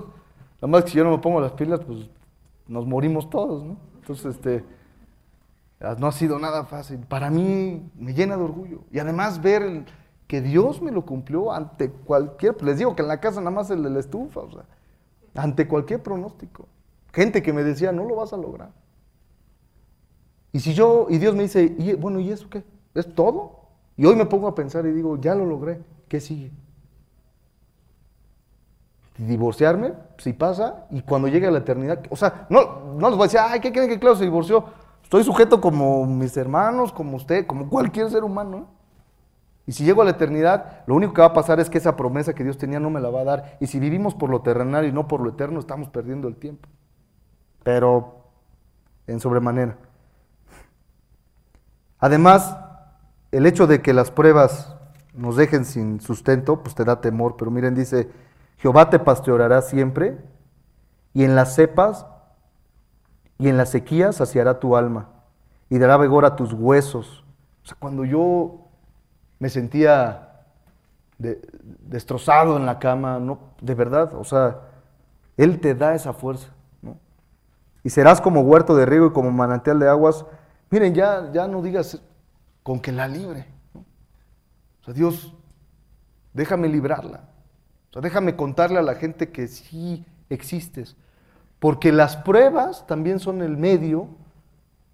nada 0.60 0.66
más 0.66 0.82
que 0.82 0.90
si 0.90 0.98
yo 0.98 1.04
no 1.04 1.12
me 1.12 1.18
pongo 1.18 1.40
las 1.40 1.52
pilas, 1.52 1.80
pues 1.86 2.10
nos 2.66 2.84
morimos 2.84 3.30
todos, 3.30 3.62
¿no? 3.62 3.76
Entonces, 4.00 4.34
este, 4.34 4.64
ah, 5.80 5.94
no 5.96 6.08
ha 6.08 6.12
sido 6.12 6.36
nada 6.40 6.64
fácil. 6.64 6.98
Para 6.98 7.30
mí 7.30 7.88
me 7.96 8.12
llena 8.12 8.36
de 8.36 8.42
orgullo. 8.42 8.80
Y 8.90 8.98
además 8.98 9.40
ver 9.40 9.84
que 10.26 10.40
Dios 10.40 10.82
me 10.82 10.90
lo 10.90 11.06
cumplió 11.06 11.52
ante 11.52 11.88
cualquier, 11.88 12.60
les 12.64 12.78
digo 12.78 12.96
que 12.96 13.02
en 13.02 13.08
la 13.08 13.20
casa 13.20 13.40
nada 13.40 13.52
más 13.52 13.70
el 13.70 13.84
de 13.84 13.90
la 13.90 14.00
estufa, 14.00 14.40
o 14.40 14.50
sea, 14.50 14.64
ante 15.36 15.68
cualquier 15.68 16.02
pronóstico. 16.02 16.66
Gente 17.12 17.40
que 17.40 17.52
me 17.52 17.62
decía, 17.62 17.92
no 17.92 18.02
lo 18.02 18.16
vas 18.16 18.32
a 18.32 18.36
lograr. 18.36 18.72
Y 20.50 20.58
si 20.58 20.74
yo, 20.74 21.06
y 21.08 21.18
Dios 21.18 21.36
me 21.36 21.44
dice, 21.44 21.96
bueno, 22.00 22.18
¿y 22.18 22.32
eso 22.32 22.50
qué? 22.50 22.64
¿Es 22.94 23.14
todo? 23.14 23.61
Y 23.96 24.06
hoy 24.06 24.16
me 24.16 24.26
pongo 24.26 24.48
a 24.48 24.54
pensar 24.54 24.86
y 24.86 24.92
digo, 24.92 25.16
ya 25.20 25.34
lo 25.34 25.44
logré, 25.44 25.80
¿qué 26.08 26.20
sigue? 26.20 26.50
Divorciarme, 29.18 29.92
si 30.18 30.32
pasa, 30.32 30.86
y 30.90 31.02
cuando 31.02 31.28
llegue 31.28 31.46
a 31.46 31.50
la 31.50 31.58
eternidad, 31.58 32.02
o 32.10 32.16
sea, 32.16 32.46
no, 32.48 32.94
no 32.96 33.08
les 33.08 33.16
voy 33.16 33.24
a 33.24 33.28
decir, 33.28 33.40
ay, 33.42 33.60
¿qué 33.60 33.70
creen 33.70 33.88
que 33.88 33.98
Claudio 33.98 34.18
se 34.18 34.24
divorció? 34.24 34.64
Estoy 35.02 35.24
sujeto 35.24 35.60
como 35.60 36.06
mis 36.06 36.36
hermanos, 36.36 36.92
como 36.92 37.16
usted, 37.16 37.46
como 37.46 37.68
cualquier 37.68 38.10
ser 38.10 38.24
humano. 38.24 38.68
Y 39.66 39.72
si 39.72 39.84
llego 39.84 40.02
a 40.02 40.04
la 40.04 40.12
eternidad, 40.12 40.82
lo 40.86 40.94
único 40.94 41.12
que 41.12 41.20
va 41.20 41.28
a 41.28 41.32
pasar 41.34 41.60
es 41.60 41.70
que 41.70 41.78
esa 41.78 41.96
promesa 41.96 42.34
que 42.34 42.42
Dios 42.42 42.58
tenía 42.58 42.80
no 42.80 42.90
me 42.90 43.00
la 43.00 43.10
va 43.10 43.20
a 43.20 43.24
dar. 43.24 43.58
Y 43.60 43.66
si 43.66 43.78
vivimos 43.78 44.14
por 44.14 44.30
lo 44.30 44.40
terrenal 44.40 44.86
y 44.86 44.92
no 44.92 45.06
por 45.06 45.20
lo 45.20 45.30
eterno, 45.30 45.60
estamos 45.60 45.88
perdiendo 45.90 46.28
el 46.28 46.36
tiempo. 46.36 46.68
Pero 47.62 48.22
en 49.06 49.20
sobremanera. 49.20 49.76
Además, 51.98 52.56
el 53.32 53.46
hecho 53.46 53.66
de 53.66 53.82
que 53.82 53.92
las 53.92 54.10
pruebas 54.10 54.76
nos 55.14 55.36
dejen 55.36 55.64
sin 55.64 56.00
sustento, 56.00 56.62
pues 56.62 56.74
te 56.74 56.84
da 56.84 57.00
temor. 57.00 57.36
Pero 57.36 57.50
miren, 57.50 57.74
dice, 57.74 58.10
Jehová 58.58 58.90
te 58.90 58.98
pastoreará 58.98 59.60
siempre, 59.62 60.18
y 61.12 61.24
en 61.24 61.34
las 61.34 61.54
cepas 61.54 62.06
y 63.38 63.48
en 63.48 63.56
la 63.56 63.66
sequía 63.66 64.12
saciará 64.12 64.60
tu 64.60 64.76
alma, 64.76 65.08
y 65.68 65.78
dará 65.78 65.96
vigor 65.96 66.24
a 66.24 66.36
tus 66.36 66.52
huesos. 66.52 67.24
O 67.64 67.66
sea, 67.66 67.76
cuando 67.78 68.04
yo 68.04 68.68
me 69.38 69.48
sentía 69.48 70.44
de- 71.18 71.40
destrozado 71.80 72.56
en 72.56 72.66
la 72.66 72.78
cama, 72.78 73.18
no, 73.18 73.38
de 73.60 73.74
verdad, 73.74 74.14
o 74.14 74.24
sea, 74.24 74.60
Él 75.36 75.60
te 75.60 75.74
da 75.74 75.94
esa 75.94 76.12
fuerza. 76.12 76.48
Y 77.84 77.90
serás 77.90 78.20
como 78.20 78.42
huerto 78.42 78.76
de 78.76 78.86
riego 78.86 79.06
y 79.06 79.12
como 79.12 79.32
manantial 79.32 79.80
de 79.80 79.88
aguas. 79.88 80.24
Miren, 80.70 80.94
ya, 80.94 81.32
ya 81.32 81.48
no 81.48 81.62
digas 81.62 82.00
con 82.62 82.80
que 82.80 82.92
la 82.92 83.08
libre. 83.08 83.46
O 83.74 84.84
sea, 84.84 84.94
Dios, 84.94 85.34
déjame 86.32 86.68
librarla. 86.68 87.28
O 87.90 87.92
sea, 87.92 88.02
déjame 88.02 88.36
contarle 88.36 88.78
a 88.78 88.82
la 88.82 88.94
gente 88.94 89.30
que 89.30 89.48
sí 89.48 90.04
existes. 90.28 90.96
Porque 91.58 91.92
las 91.92 92.16
pruebas 92.16 92.86
también 92.86 93.20
son 93.20 93.42
el 93.42 93.56
medio, 93.56 94.08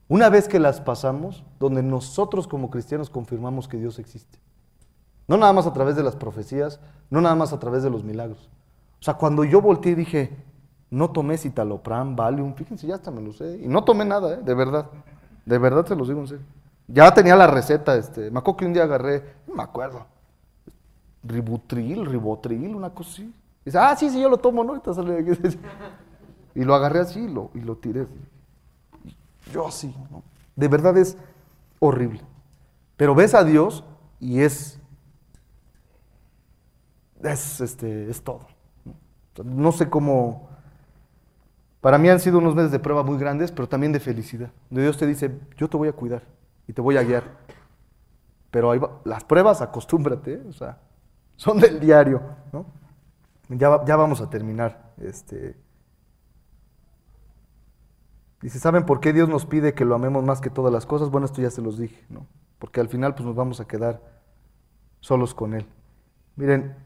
una 0.08 0.28
vez 0.28 0.48
que 0.48 0.58
las 0.58 0.80
pasamos, 0.80 1.44
donde 1.58 1.82
nosotros 1.82 2.46
como 2.46 2.70
cristianos 2.70 3.08
confirmamos 3.08 3.68
que 3.68 3.78
Dios 3.78 3.98
existe. 3.98 4.38
No 5.26 5.36
nada 5.36 5.52
más 5.52 5.66
a 5.66 5.72
través 5.72 5.96
de 5.96 6.02
las 6.02 6.16
profecías, 6.16 6.80
no 7.10 7.20
nada 7.20 7.34
más 7.34 7.52
a 7.52 7.58
través 7.58 7.82
de 7.82 7.90
los 7.90 8.04
milagros. 8.04 8.50
O 9.00 9.04
sea, 9.04 9.14
cuando 9.14 9.44
yo 9.44 9.60
volteé 9.60 9.92
y 9.92 9.94
dije, 9.94 10.36
no 10.90 11.10
tomé 11.10 11.38
citalopram, 11.38 12.16
Valium, 12.16 12.54
fíjense, 12.54 12.86
ya 12.86 12.96
hasta 12.96 13.10
me 13.10 13.20
lo 13.20 13.32
sé. 13.32 13.60
Y 13.62 13.68
no 13.68 13.84
tomé 13.84 14.04
nada, 14.04 14.34
¿eh? 14.34 14.40
de 14.42 14.54
verdad. 14.54 14.90
De 15.44 15.58
verdad 15.58 15.86
se 15.86 15.94
los 15.94 16.08
digo 16.08 16.20
en 16.20 16.28
serio. 16.28 16.46
Ya 16.90 17.12
tenía 17.12 17.36
la 17.36 17.46
receta, 17.46 17.96
este, 17.96 18.30
me 18.30 18.38
acuerdo 18.38 18.56
que 18.56 18.64
un 18.64 18.72
día 18.72 18.84
agarré, 18.84 19.22
no 19.46 19.54
me 19.54 19.62
acuerdo, 19.62 20.06
ributril, 21.22 22.06
ribotril, 22.06 22.74
una 22.74 22.88
cosa 22.90 23.10
así. 23.10 23.34
Dice, 23.62 23.78
ah, 23.78 23.94
sí, 23.94 24.08
sí, 24.08 24.18
yo 24.18 24.30
lo 24.30 24.38
tomo, 24.38 24.64
¿no? 24.64 24.82
Y 26.54 26.64
lo 26.64 26.74
agarré 26.74 27.00
así 27.00 27.20
y 27.20 27.28
lo, 27.28 27.50
y 27.54 27.60
lo 27.60 27.76
tiré. 27.76 28.06
Yo 29.52 29.68
así, 29.68 29.94
¿no? 30.10 30.22
De 30.56 30.66
verdad 30.66 30.96
es 30.96 31.16
horrible. 31.78 32.22
Pero 32.96 33.14
ves 33.14 33.34
a 33.34 33.44
Dios 33.44 33.84
y 34.18 34.40
es, 34.40 34.80
es, 37.22 37.60
este, 37.60 38.10
es 38.10 38.22
todo. 38.22 38.40
¿no? 39.44 39.70
Sé 39.70 39.88
cómo... 39.88 40.48
Para 41.80 41.96
mí 41.98 42.08
han 42.08 42.18
sido 42.18 42.38
unos 42.38 42.56
meses 42.56 42.72
de 42.72 42.80
prueba 42.80 43.04
muy 43.04 43.18
grandes, 43.18 43.52
pero 43.52 43.68
también 43.68 43.92
de 43.92 44.00
felicidad. 44.00 44.50
Dios 44.68 44.96
te 44.96 45.06
dice, 45.06 45.38
yo 45.56 45.68
te 45.68 45.76
voy 45.76 45.88
a 45.88 45.92
cuidar 45.92 46.22
y 46.68 46.72
te 46.72 46.80
voy 46.80 46.96
a 46.96 47.02
guiar. 47.02 47.24
Pero 48.52 48.70
ahí 48.70 48.78
va, 48.78 49.00
las 49.04 49.24
pruebas, 49.24 49.60
acostúmbrate, 49.60 50.42
o 50.48 50.52
sea, 50.52 50.78
son 51.34 51.58
del 51.58 51.80
diario, 51.80 52.22
¿no? 52.52 52.66
Ya, 53.48 53.84
ya 53.84 53.96
vamos 53.96 54.20
a 54.20 54.30
terminar. 54.30 54.92
Este. 54.98 55.56
Dice, 58.40 58.58
¿saben 58.58 58.86
por 58.86 59.00
qué 59.00 59.12
Dios 59.12 59.28
nos 59.28 59.46
pide 59.46 59.74
que 59.74 59.84
lo 59.84 59.94
amemos 59.94 60.22
más 60.22 60.40
que 60.40 60.50
todas 60.50 60.72
las 60.72 60.86
cosas? 60.86 61.10
Bueno, 61.10 61.24
esto 61.24 61.42
ya 61.42 61.50
se 61.50 61.62
los 61.62 61.78
dije, 61.78 62.04
¿no? 62.08 62.26
Porque 62.58 62.80
al 62.80 62.88
final 62.88 63.14
pues 63.14 63.26
nos 63.26 63.34
vamos 63.34 63.60
a 63.60 63.66
quedar 63.66 64.00
solos 65.00 65.34
con 65.34 65.54
Él. 65.54 65.66
Miren, 66.36 66.76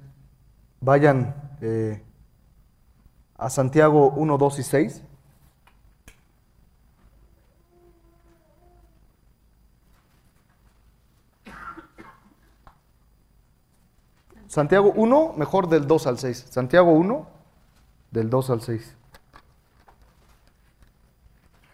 vayan 0.81 1.57
eh, 1.61 2.03
a 3.37 3.51
Santiago 3.51 4.11
1, 4.11 4.39
2 4.39 4.59
y 4.59 4.63
6. 4.63 5.05
Santiago 14.53 14.93
1, 14.95 15.33
mejor 15.39 15.67
del 15.71 15.87
2 15.87 16.07
al 16.07 16.19
6. 16.19 16.49
Santiago 16.51 16.93
1, 16.93 17.27
del 18.11 18.29
2 18.29 18.51
al 18.51 18.61
6. 18.61 18.95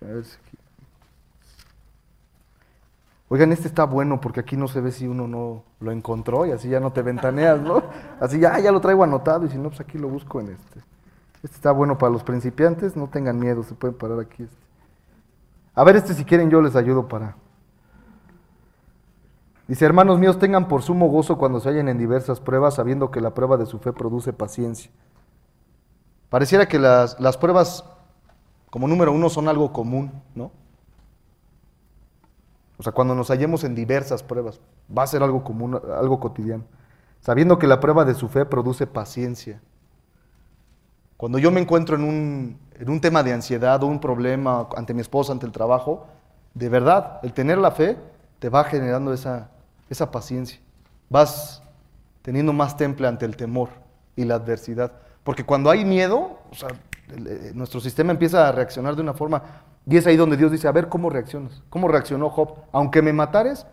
A 0.00 0.04
ver 0.04 0.24
si 0.24 0.36
aquí- 0.36 0.58
Oigan, 3.30 3.50
este 3.50 3.66
está 3.66 3.82
bueno 3.82 4.20
porque 4.20 4.38
aquí 4.38 4.56
no 4.56 4.68
se 4.68 4.80
ve 4.80 4.92
si 4.92 5.08
uno 5.08 5.26
no 5.26 5.64
lo 5.80 5.90
encontró 5.90 6.46
y 6.46 6.52
así 6.52 6.68
ya 6.68 6.78
no 6.78 6.92
te 6.92 7.02
ventaneas, 7.02 7.60
¿no? 7.60 7.82
Así 8.20 8.38
ya, 8.38 8.56
ya 8.60 8.70
lo 8.70 8.80
traigo 8.80 9.02
anotado 9.02 9.44
y 9.44 9.48
si 9.48 9.58
no, 9.58 9.70
pues 9.70 9.80
aquí 9.80 9.98
lo 9.98 10.08
busco 10.08 10.40
en 10.40 10.50
este. 10.50 10.78
Este 11.42 11.56
está 11.56 11.72
bueno 11.72 11.98
para 11.98 12.12
los 12.12 12.22
principiantes, 12.22 12.94
no 12.96 13.08
tengan 13.08 13.40
miedo, 13.40 13.64
se 13.64 13.74
pueden 13.74 13.98
parar 13.98 14.20
aquí. 14.20 14.44
Este. 14.44 14.56
A 15.74 15.82
ver, 15.82 15.96
este 15.96 16.14
si 16.14 16.24
quieren 16.24 16.48
yo 16.48 16.62
les 16.62 16.76
ayudo 16.76 17.08
para... 17.08 17.34
Dice, 19.68 19.84
hermanos 19.84 20.18
míos, 20.18 20.38
tengan 20.38 20.66
por 20.66 20.80
sumo 20.80 21.08
gozo 21.08 21.36
cuando 21.36 21.60
se 21.60 21.68
hallen 21.68 21.88
en 21.88 21.98
diversas 21.98 22.40
pruebas, 22.40 22.74
sabiendo 22.74 23.10
que 23.10 23.20
la 23.20 23.34
prueba 23.34 23.58
de 23.58 23.66
su 23.66 23.78
fe 23.78 23.92
produce 23.92 24.32
paciencia. 24.32 24.90
Pareciera 26.30 26.66
que 26.66 26.78
las, 26.78 27.20
las 27.20 27.36
pruebas, 27.36 27.84
como 28.70 28.88
número 28.88 29.12
uno, 29.12 29.28
son 29.28 29.46
algo 29.46 29.70
común, 29.74 30.10
¿no? 30.34 30.50
O 32.78 32.82
sea, 32.82 32.92
cuando 32.92 33.14
nos 33.14 33.28
hallemos 33.28 33.62
en 33.62 33.74
diversas 33.74 34.22
pruebas, 34.22 34.58
va 34.96 35.02
a 35.02 35.06
ser 35.06 35.22
algo 35.22 35.44
común, 35.44 35.78
algo 35.98 36.18
cotidiano. 36.18 36.64
Sabiendo 37.20 37.58
que 37.58 37.66
la 37.66 37.78
prueba 37.78 38.06
de 38.06 38.14
su 38.14 38.28
fe 38.28 38.46
produce 38.46 38.86
paciencia. 38.86 39.60
Cuando 41.18 41.38
yo 41.38 41.50
me 41.50 41.60
encuentro 41.60 41.96
en 41.96 42.04
un, 42.04 42.58
en 42.78 42.88
un 42.88 43.02
tema 43.02 43.22
de 43.22 43.34
ansiedad 43.34 43.82
o 43.82 43.86
un 43.86 44.00
problema 44.00 44.66
ante 44.76 44.94
mi 44.94 45.02
esposa, 45.02 45.32
ante 45.32 45.44
el 45.44 45.52
trabajo, 45.52 46.06
de 46.54 46.70
verdad, 46.70 47.20
el 47.22 47.34
tener 47.34 47.58
la 47.58 47.72
fe 47.72 47.98
te 48.38 48.48
va 48.48 48.64
generando 48.64 49.12
esa, 49.12 49.50
esa 49.90 50.10
paciencia. 50.10 50.60
Vas 51.08 51.62
teniendo 52.22 52.52
más 52.52 52.76
temple 52.76 53.06
ante 53.08 53.24
el 53.24 53.36
temor 53.36 53.70
y 54.16 54.24
la 54.24 54.34
adversidad. 54.36 54.92
Porque 55.24 55.44
cuando 55.44 55.70
hay 55.70 55.84
miedo, 55.84 56.38
el- 57.14 57.26
eh, 57.26 57.52
nuestro 57.54 57.80
sistema 57.80 58.12
empieza 58.12 58.48
a 58.48 58.52
reaccionar 58.52 58.96
de 58.96 59.02
una 59.02 59.14
forma, 59.14 59.42
y 59.86 59.96
es 59.96 60.06
ahí 60.06 60.16
donde 60.16 60.36
Dios 60.36 60.52
dice, 60.52 60.68
a 60.68 60.72
ver 60.72 60.88
cómo 60.88 61.08
reaccionas, 61.08 61.62
cómo 61.70 61.88
reaccionó 61.88 62.28
Job. 62.30 62.54
Aunque 62.72 63.00
me 63.00 63.12
matares, 63.12 63.66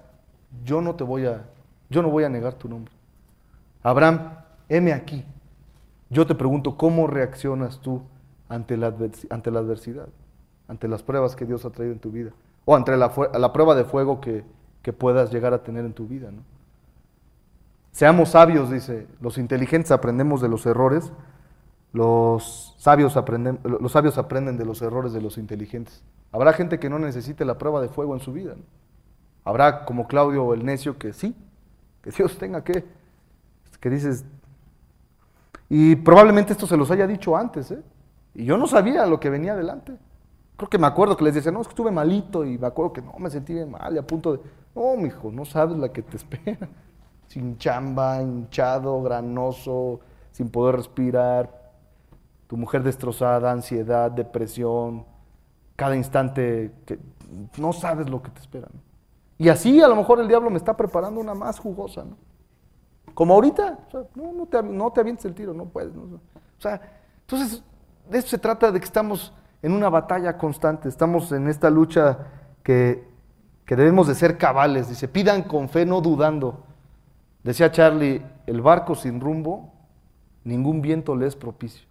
yo 0.63 0.81
no 0.81 0.95
te 0.95 1.03
voy 1.03 1.25
a, 1.25 1.43
yo 1.89 2.01
no 2.01 2.09
voy 2.09 2.23
a 2.23 2.29
negar 2.29 2.53
tu 2.53 2.69
nombre. 2.69 2.93
Abraham, 3.83 4.35
heme 4.69 4.93
aquí. 4.93 5.25
Yo 6.09 6.25
te 6.25 6.35
pregunto, 6.35 6.77
¿cómo 6.77 7.07
reaccionas 7.07 7.79
tú 7.79 8.01
ante 8.47 8.77
la, 8.77 8.93
ante 9.29 9.51
la 9.51 9.59
adversidad? 9.59 10.07
Ante 10.67 10.87
las 10.87 11.03
pruebas 11.03 11.35
que 11.35 11.45
Dios 11.45 11.65
ha 11.65 11.69
traído 11.69 11.93
en 11.93 11.99
tu 11.99 12.11
vida. 12.11 12.31
O 12.63 12.75
ante 12.75 12.95
la, 12.95 13.11
la 13.37 13.53
prueba 13.53 13.75
de 13.75 13.83
fuego 13.83 14.21
que, 14.21 14.43
que 14.85 14.93
puedas 14.93 15.31
llegar 15.31 15.51
a 15.51 15.63
tener 15.63 15.83
en 15.83 15.93
tu 15.93 16.05
vida. 16.05 16.29
¿no? 16.29 16.43
Seamos 17.91 18.29
sabios, 18.29 18.69
dice. 18.69 19.07
Los 19.19 19.39
inteligentes 19.39 19.89
aprendemos 19.89 20.41
de 20.41 20.47
los 20.47 20.67
errores. 20.67 21.11
Los 21.91 22.75
sabios, 22.77 23.17
aprenden, 23.17 23.57
los 23.63 23.91
sabios 23.91 24.19
aprenden 24.19 24.57
de 24.57 24.65
los 24.65 24.83
errores 24.83 25.11
de 25.11 25.21
los 25.21 25.39
inteligentes. 25.39 26.03
Habrá 26.31 26.53
gente 26.53 26.77
que 26.77 26.87
no 26.87 26.99
necesite 26.99 27.45
la 27.45 27.57
prueba 27.57 27.81
de 27.81 27.89
fuego 27.89 28.13
en 28.13 28.19
su 28.19 28.31
vida. 28.31 28.53
Habrá 29.43 29.85
como 29.85 30.07
Claudio 30.07 30.53
el 30.53 30.63
necio 30.63 30.99
que 30.99 31.13
sí, 31.13 31.35
que 32.03 32.11
Dios 32.11 32.37
tenga 32.37 32.63
que, 32.63 32.85
que 33.79 33.89
dices, 33.89 34.23
y 35.67 35.95
probablemente 35.95 36.51
esto 36.53 36.67
se 36.67 36.77
los 36.77 36.91
haya 36.91 37.07
dicho 37.07 37.35
antes, 37.35 37.71
¿eh? 37.71 37.81
Y 38.35 38.45
yo 38.45 38.55
no 38.55 38.67
sabía 38.67 39.07
lo 39.07 39.19
que 39.19 39.31
venía 39.31 39.53
adelante. 39.53 39.93
Creo 40.57 40.69
que 40.69 40.77
me 40.77 40.87
acuerdo 40.87 41.17
que 41.17 41.23
les 41.23 41.35
decía, 41.35 41.51
no, 41.51 41.61
es 41.61 41.67
que 41.67 41.71
estuve 41.71 41.91
malito 41.91 42.45
y 42.45 42.57
me 42.57 42.67
acuerdo 42.67 42.93
que 42.93 43.01
no, 43.01 43.13
me 43.19 43.29
sentí 43.29 43.53
bien 43.53 43.71
mal 43.71 43.93
y 43.93 43.97
a 43.97 44.07
punto 44.07 44.33
de, 44.33 44.39
no, 44.73 44.95
mijo, 44.95 45.31
no 45.31 45.43
sabes 45.45 45.77
la 45.77 45.91
que 45.91 46.01
te 46.01 46.17
espera. 46.17 46.69
Sin 47.27 47.57
chamba, 47.57 48.21
hinchado, 48.21 49.01
granoso, 49.01 49.99
sin 50.31 50.49
poder 50.49 50.75
respirar, 50.75 51.49
tu 52.47 52.55
mujer 52.55 52.83
destrozada, 52.83 53.51
ansiedad, 53.51 54.11
depresión, 54.11 55.05
cada 55.75 55.95
instante 55.95 56.71
que 56.85 56.99
no 57.57 57.73
sabes 57.73 58.09
lo 58.09 58.21
que 58.21 58.29
te 58.29 58.39
espera. 58.39 58.67
Y 59.37 59.49
así 59.49 59.81
a 59.81 59.87
lo 59.87 59.95
mejor 59.95 60.19
el 60.19 60.27
diablo 60.27 60.49
me 60.49 60.57
está 60.57 60.77
preparando 60.77 61.19
una 61.19 61.33
más 61.33 61.59
jugosa, 61.59 62.05
¿no? 62.05 62.17
Como 63.13 63.33
ahorita, 63.33 63.79
o 63.87 63.91
sea, 63.91 64.01
no, 64.15 64.33
no, 64.33 64.45
te, 64.45 64.61
no 64.61 64.91
te 64.91 64.99
avientes 64.99 65.25
el 65.25 65.33
tiro, 65.33 65.53
no 65.53 65.65
puedes. 65.65 65.95
O 65.95 66.19
sea, 66.59 66.81
entonces, 67.21 67.63
de 68.09 68.17
eso 68.17 68.27
se 68.27 68.37
trata 68.37 68.71
de 68.71 68.79
que 68.79 68.85
estamos 68.85 69.33
en 69.65 69.73
una 69.73 69.89
batalla 69.89 70.37
constante, 70.37 70.87
estamos 70.87 71.31
en 71.31 71.47
esta 71.47 71.71
lucha 71.71 72.19
que, 72.61 73.03
que 73.65 73.75
debemos 73.75 74.07
de 74.07 74.13
ser 74.13 74.37
cabales. 74.37 74.89
Dice, 74.89 75.07
pidan 75.07 75.41
con 75.41 75.69
fe, 75.69 75.87
no 75.87 76.01
dudando. 76.01 76.63
Decía 77.43 77.71
Charlie, 77.71 78.21
el 78.45 78.61
barco 78.61 78.93
sin 78.93 79.19
rumbo, 79.19 79.73
ningún 80.43 80.83
viento 80.83 81.15
le 81.15 81.25
es 81.25 81.35
propicio. 81.35 81.87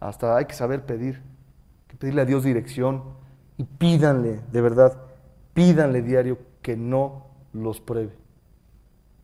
Hasta 0.00 0.36
hay 0.36 0.46
que 0.46 0.54
saber 0.54 0.84
pedir, 0.84 1.22
hay 1.82 1.86
que 1.86 1.96
pedirle 1.96 2.22
a 2.22 2.24
Dios 2.24 2.42
dirección 2.42 3.04
y 3.56 3.62
pídanle, 3.62 4.40
de 4.50 4.60
verdad, 4.60 5.00
pídanle 5.52 6.02
diario 6.02 6.38
que 6.60 6.76
no 6.76 7.26
los 7.52 7.80
pruebe 7.80 8.18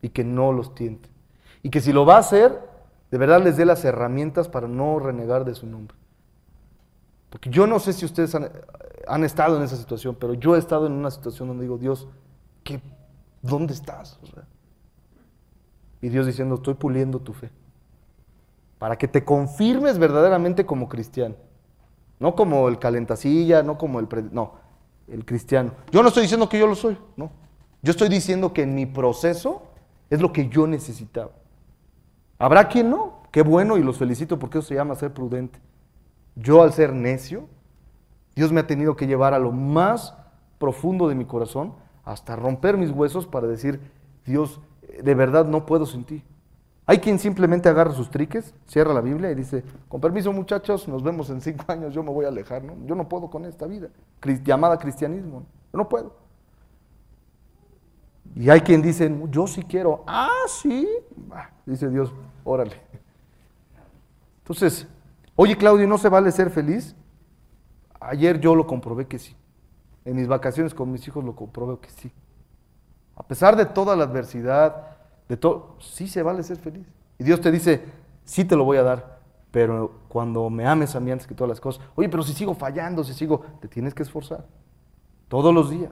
y 0.01 0.07
que 0.07 0.23
no 0.23 0.53
los 0.53 0.73
tiente. 0.73 1.09
Y 1.63 1.69
que 1.69 1.81
si 1.81 1.91
lo 1.91 2.05
va 2.05 2.15
a 2.15 2.19
hacer, 2.19 2.57
de 3.11 3.17
verdad 3.17 3.43
les 3.43 3.57
dé 3.57 3.65
las 3.65 3.83
herramientas 3.83 4.47
para 4.47 4.69
no 4.69 4.99
renegar 4.99 5.43
de 5.43 5.53
su 5.53 5.67
nombre. 5.67 5.97
Porque 7.31 7.49
yo 7.49 7.65
no 7.65 7.79
sé 7.79 7.93
si 7.93 8.03
ustedes 8.05 8.35
han, 8.35 9.23
estado 9.23 9.55
en 9.55 9.63
esa 9.63 9.77
situación, 9.77 10.17
pero 10.19 10.33
yo 10.33 10.55
he 10.55 10.59
estado 10.59 10.85
en 10.85 10.91
una 10.91 11.09
situación 11.09 11.47
donde 11.47 11.63
digo, 11.63 11.77
Dios, 11.77 12.09
¿qué, 12.61 12.81
¿dónde 13.41 13.73
estás? 13.73 14.19
Y 16.01 16.09
Dios 16.09 16.25
diciendo, 16.25 16.55
estoy 16.55 16.73
puliendo 16.73 17.19
tu 17.19 17.31
fe. 17.31 17.49
Para 18.77 18.97
que 18.97 19.07
te 19.07 19.23
confirmes 19.23 19.97
verdaderamente 19.97 20.65
como 20.65 20.89
cristiano. 20.89 21.35
No 22.19 22.35
como 22.35 22.67
el 22.67 22.79
calentacilla, 22.79 23.63
no 23.63 23.77
como 23.77 24.01
el... 24.01 24.09
no, 24.33 24.55
el 25.07 25.23
cristiano. 25.23 25.71
Yo 25.89 26.01
no 26.01 26.09
estoy 26.09 26.23
diciendo 26.23 26.49
que 26.49 26.59
yo 26.59 26.67
lo 26.67 26.75
soy, 26.75 26.97
no. 27.15 27.31
Yo 27.81 27.91
estoy 27.91 28.09
diciendo 28.09 28.51
que 28.51 28.63
en 28.63 28.75
mi 28.75 28.85
proceso 28.85 29.63
es 30.09 30.19
lo 30.19 30.33
que 30.33 30.49
yo 30.49 30.67
necesitaba. 30.67 31.31
Habrá 32.37 32.67
quien 32.67 32.89
no, 32.89 33.23
qué 33.31 33.41
bueno 33.41 33.77
y 33.77 33.83
los 33.83 33.97
felicito 33.97 34.37
porque 34.37 34.57
eso 34.57 34.67
se 34.67 34.75
llama 34.75 34.95
ser 34.95 35.13
prudente. 35.13 35.59
Yo 36.41 36.63
al 36.63 36.73
ser 36.73 36.93
necio, 36.93 37.47
Dios 38.35 38.51
me 38.51 38.61
ha 38.61 38.67
tenido 38.67 38.95
que 38.95 39.07
llevar 39.07 39.33
a 39.33 39.39
lo 39.39 39.51
más 39.51 40.15
profundo 40.57 41.07
de 41.07 41.15
mi 41.15 41.25
corazón 41.25 41.73
hasta 42.03 42.35
romper 42.35 42.77
mis 42.77 42.91
huesos 42.91 43.27
para 43.27 43.47
decir, 43.47 43.79
Dios, 44.25 44.61
de 45.01 45.15
verdad 45.15 45.45
no 45.45 45.65
puedo 45.65 45.85
sin 45.85 46.03
ti. 46.03 46.23
Hay 46.85 46.99
quien 46.99 47.19
simplemente 47.19 47.69
agarra 47.69 47.93
sus 47.93 48.09
triques, 48.09 48.53
cierra 48.65 48.93
la 48.93 49.01
Biblia 49.01 49.31
y 49.31 49.35
dice, 49.35 49.63
con 49.87 50.01
permiso 50.01 50.33
muchachos, 50.33 50.87
nos 50.87 51.03
vemos 51.03 51.29
en 51.29 51.39
cinco 51.41 51.63
años, 51.67 51.93
yo 51.93 52.03
me 52.03 52.11
voy 52.11 52.25
a 52.25 52.29
alejar, 52.29 52.63
¿no? 52.63 52.75
Yo 52.85 52.95
no 52.95 53.07
puedo 53.07 53.29
con 53.29 53.45
esta 53.45 53.67
vida, 53.67 53.89
llamada 54.43 54.77
cristianismo, 54.77 55.45
yo 55.71 55.77
no 55.77 55.87
puedo. 55.87 56.15
Y 58.35 58.49
hay 58.49 58.61
quien 58.61 58.81
dice, 58.81 59.13
yo 59.29 59.45
sí 59.47 59.63
quiero, 59.63 60.03
ah, 60.07 60.29
sí, 60.47 60.87
dice 61.65 61.89
Dios, 61.89 62.13
órale. 62.43 62.81
Entonces, 64.39 64.87
oye 65.35 65.57
Claudio, 65.57 65.87
¿no 65.87 65.97
se 65.97 66.09
vale 66.09 66.31
ser 66.31 66.49
feliz? 66.49 66.95
Ayer 67.99 68.39
yo 68.39 68.55
lo 68.55 68.65
comprobé 68.65 69.07
que 69.07 69.19
sí. 69.19 69.35
En 70.05 70.15
mis 70.15 70.27
vacaciones 70.27 70.73
con 70.73 70.91
mis 70.91 71.07
hijos 71.07 71.23
lo 71.23 71.35
comprobé 71.35 71.79
que 71.79 71.89
sí. 71.89 72.11
A 73.15 73.23
pesar 73.23 73.55
de 73.55 73.65
toda 73.65 73.95
la 73.95 74.05
adversidad, 74.05 74.97
de 75.29 75.37
todo, 75.37 75.75
sí 75.79 76.07
se 76.07 76.23
vale 76.23 76.43
ser 76.43 76.57
feliz. 76.57 76.87
Y 77.19 77.23
Dios 77.23 77.39
te 77.39 77.51
dice, 77.51 77.85
sí 78.25 78.45
te 78.45 78.55
lo 78.55 78.63
voy 78.63 78.77
a 78.77 78.83
dar, 78.83 79.19
pero 79.51 79.99
cuando 80.07 80.49
me 80.49 80.65
ames 80.65 80.95
a 80.95 80.99
mí 80.99 81.11
antes 81.11 81.27
que 81.27 81.35
todas 81.35 81.49
las 81.49 81.61
cosas, 81.61 81.85
oye, 81.95 82.09
pero 82.09 82.23
si 82.23 82.33
sigo 82.33 82.55
fallando, 82.55 83.03
si 83.03 83.13
sigo, 83.13 83.41
te 83.61 83.67
tienes 83.67 83.93
que 83.93 84.03
esforzar. 84.03 84.45
Todos 85.27 85.53
los 85.53 85.69
días. 85.69 85.91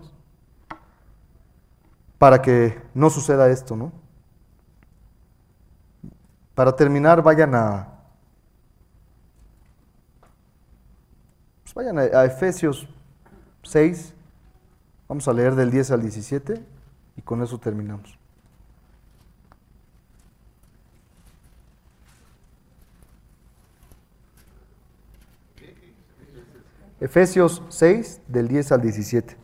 Para 2.18 2.42
que 2.42 2.82
no 2.94 3.10
suceda 3.10 3.50
esto, 3.50 3.76
¿no? 3.76 3.92
Para 6.56 6.76
terminar, 6.76 7.22
vayan 7.22 7.56
a. 7.56 7.99
vayan 11.80 11.98
a, 11.98 12.02
a 12.02 12.26
Efesios 12.26 12.90
6. 13.64 14.14
Vamos 15.08 15.28
a 15.30 15.34
leer 15.34 15.56
del 15.56 15.72
10 15.72 15.92
al 15.92 16.02
17 16.02 16.62
y 17.16 17.22
con 17.22 17.42
eso 17.42 17.58
terminamos. 17.58 18.18
Efesios 27.00 27.64
6, 27.70 28.24
del 28.28 28.50
10 28.50 28.74
al 28.74 28.82
17. 28.82 29.38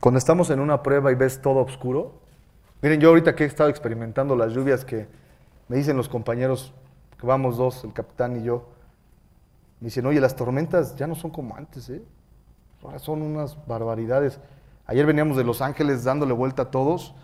Cuando 0.00 0.18
estamos 0.18 0.50
en 0.50 0.58
una 0.58 0.82
prueba 0.82 1.12
y 1.12 1.14
ves 1.14 1.40
todo 1.40 1.60
oscuro, 1.60 2.20
miren, 2.82 3.00
yo 3.00 3.10
ahorita 3.10 3.36
que 3.36 3.44
he 3.44 3.46
estado 3.46 3.70
experimentando 3.70 4.34
las 4.34 4.52
lluvias 4.52 4.84
que 4.84 5.06
me 5.68 5.76
dicen 5.76 5.96
los 5.96 6.08
compañeros, 6.08 6.74
que 7.18 7.26
vamos 7.26 7.56
dos, 7.56 7.84
el 7.84 7.92
capitán 7.92 8.36
y 8.36 8.44
yo, 8.44 8.66
me 9.80 9.86
dicen, 9.86 10.06
oye, 10.06 10.20
las 10.20 10.36
tormentas 10.36 10.96
ya 10.96 11.06
no 11.06 11.14
son 11.14 11.30
como 11.30 11.56
antes, 11.56 11.88
¿eh? 11.90 12.02
Ahora 12.82 12.98
son 12.98 13.22
unas 13.22 13.56
barbaridades. 13.66 14.38
Ayer 14.86 15.04
veníamos 15.04 15.36
de 15.36 15.44
Los 15.44 15.60
Ángeles 15.60 16.04
dándole 16.04 16.32
vuelta 16.32 16.62
a 16.62 16.70
todos. 16.70 17.14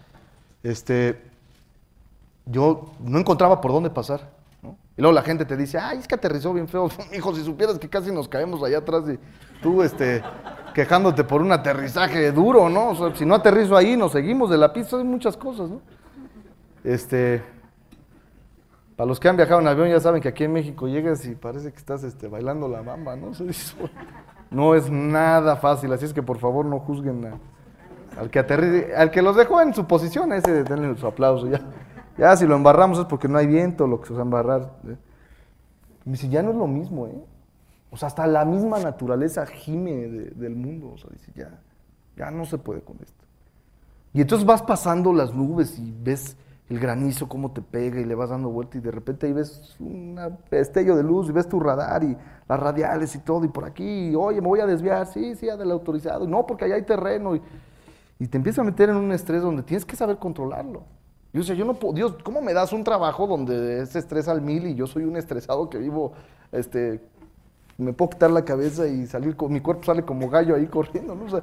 Este, 0.62 1.22
yo 2.46 2.90
no 3.00 3.18
encontraba 3.18 3.60
por 3.60 3.72
dónde 3.72 3.90
pasar. 3.90 4.28
¿no? 4.62 4.76
Y 4.96 5.02
luego 5.02 5.14
la 5.14 5.22
gente 5.22 5.44
te 5.44 5.56
dice, 5.56 5.78
ay, 5.78 5.98
es 5.98 6.08
que 6.08 6.16
aterrizó 6.16 6.52
bien 6.52 6.66
feo. 6.66 6.90
Hijo, 7.16 7.34
si 7.34 7.44
supieras 7.44 7.78
que 7.78 7.88
casi 7.88 8.10
nos 8.10 8.28
caemos 8.28 8.62
allá 8.62 8.78
atrás 8.78 9.04
y 9.08 9.18
tú 9.62 9.82
este, 9.82 10.22
quejándote 10.74 11.22
por 11.22 11.40
un 11.40 11.52
aterrizaje 11.52 12.32
duro, 12.32 12.68
¿no? 12.68 12.90
O 12.90 12.94
sea, 12.96 13.16
si 13.16 13.24
no 13.24 13.36
aterrizo 13.36 13.76
ahí, 13.76 13.96
nos 13.96 14.12
seguimos 14.12 14.50
de 14.50 14.58
la 14.58 14.72
pista, 14.72 14.96
hay 14.96 15.04
muchas 15.04 15.36
cosas, 15.36 15.70
¿no? 15.70 15.80
Este, 16.82 17.42
para 19.02 19.08
los 19.08 19.18
que 19.18 19.28
han 19.28 19.36
viajado 19.36 19.60
en 19.60 19.66
avión 19.66 19.88
ya 19.88 19.98
saben 19.98 20.22
que 20.22 20.28
aquí 20.28 20.44
en 20.44 20.52
México 20.52 20.86
llegas 20.86 21.26
y 21.26 21.34
parece 21.34 21.72
que 21.72 21.76
estás 21.76 22.04
este, 22.04 22.28
bailando 22.28 22.68
la 22.68 22.82
bamba, 22.82 23.16
¿no? 23.16 23.32
No 24.52 24.76
es 24.76 24.88
nada 24.92 25.56
fácil, 25.56 25.92
así 25.92 26.04
es 26.04 26.12
que 26.12 26.22
por 26.22 26.38
favor 26.38 26.64
no 26.66 26.78
juzguen 26.78 27.26
al 28.16 28.30
que 28.30 28.38
aterrice, 28.38 28.94
al 28.94 29.10
que 29.10 29.20
los 29.20 29.34
dejó 29.34 29.60
en 29.60 29.74
su 29.74 29.88
posición, 29.88 30.32
ese 30.32 30.62
denle 30.62 30.96
su 30.98 31.08
aplauso. 31.08 31.48
Ya, 31.48 31.60
ya 32.16 32.36
si 32.36 32.46
lo 32.46 32.54
embarramos 32.54 32.96
es 33.00 33.06
porque 33.06 33.26
no 33.26 33.38
hay 33.38 33.48
viento, 33.48 33.88
lo 33.88 34.00
que 34.00 34.06
se 34.06 34.12
va 34.14 34.20
a 34.20 34.22
embarrar. 34.22 34.70
¿eh? 34.86 34.96
Me 36.04 36.12
dice, 36.12 36.28
ya 36.28 36.44
no 36.44 36.50
es 36.50 36.56
lo 36.56 36.68
mismo, 36.68 37.08
¿eh? 37.08 37.24
O 37.90 37.96
sea, 37.96 38.06
hasta 38.06 38.24
la 38.28 38.44
misma 38.44 38.78
naturaleza 38.78 39.44
gime 39.46 39.90
de- 40.06 40.30
del 40.30 40.54
mundo. 40.54 40.92
O 40.94 40.98
sea, 40.98 41.10
dice, 41.10 41.32
ya, 41.34 41.58
ya 42.16 42.30
no 42.30 42.44
se 42.44 42.56
puede 42.56 42.82
con 42.82 42.98
esto. 43.02 43.24
Y 44.12 44.20
entonces 44.20 44.46
vas 44.46 44.62
pasando 44.62 45.12
las 45.12 45.34
nubes 45.34 45.76
y 45.80 45.92
ves 46.04 46.36
el 46.68 46.78
granizo 46.78 47.28
cómo 47.28 47.52
te 47.52 47.60
pega 47.60 48.00
y 48.00 48.04
le 48.04 48.14
vas 48.14 48.30
dando 48.30 48.48
vuelta 48.48 48.78
y 48.78 48.80
de 48.80 48.90
repente 48.90 49.26
ahí 49.26 49.32
ves 49.32 49.76
un 49.78 50.18
destello 50.50 50.96
de 50.96 51.02
luz 51.02 51.28
y 51.28 51.32
ves 51.32 51.48
tu 51.48 51.60
radar 51.60 52.02
y 52.04 52.16
las 52.48 52.60
radiales 52.60 53.14
y 53.14 53.18
todo 53.18 53.44
y 53.44 53.48
por 53.48 53.64
aquí, 53.64 54.14
oye, 54.14 54.40
me 54.40 54.48
voy 54.48 54.60
a 54.60 54.66
desviar, 54.66 55.06
sí, 55.06 55.34
sí, 55.34 55.46
del 55.46 55.70
autorizado, 55.70 56.26
no, 56.26 56.46
porque 56.46 56.64
allá 56.64 56.76
hay 56.76 56.82
terreno 56.82 57.36
y, 57.36 57.42
y 58.18 58.26
te 58.26 58.36
empieza 58.36 58.62
a 58.62 58.64
meter 58.64 58.88
en 58.88 58.96
un 58.96 59.12
estrés 59.12 59.42
donde 59.42 59.62
tienes 59.62 59.84
que 59.84 59.96
saber 59.96 60.18
controlarlo. 60.18 60.84
Yo 61.32 61.40
decía, 61.40 61.54
yo 61.54 61.64
no 61.64 61.74
puedo, 61.74 61.94
Dios, 61.94 62.14
¿cómo 62.22 62.42
me 62.42 62.52
das 62.52 62.72
un 62.72 62.84
trabajo 62.84 63.26
donde 63.26 63.80
es 63.80 63.96
estrés 63.96 64.28
al 64.28 64.42
mil 64.42 64.66
y 64.66 64.74
yo 64.74 64.86
soy 64.86 65.04
un 65.04 65.16
estresado 65.16 65.68
que 65.70 65.78
vivo, 65.78 66.12
este, 66.52 67.00
me 67.78 67.92
puedo 67.94 68.10
quitar 68.10 68.30
la 68.30 68.44
cabeza 68.44 68.86
y 68.86 69.06
salir, 69.06 69.34
con, 69.34 69.52
mi 69.52 69.60
cuerpo 69.60 69.84
sale 69.84 70.04
como 70.04 70.28
gallo 70.28 70.54
ahí 70.54 70.66
corriendo, 70.66 71.14
¿no? 71.14 71.24
O 71.24 71.30
sea, 71.30 71.42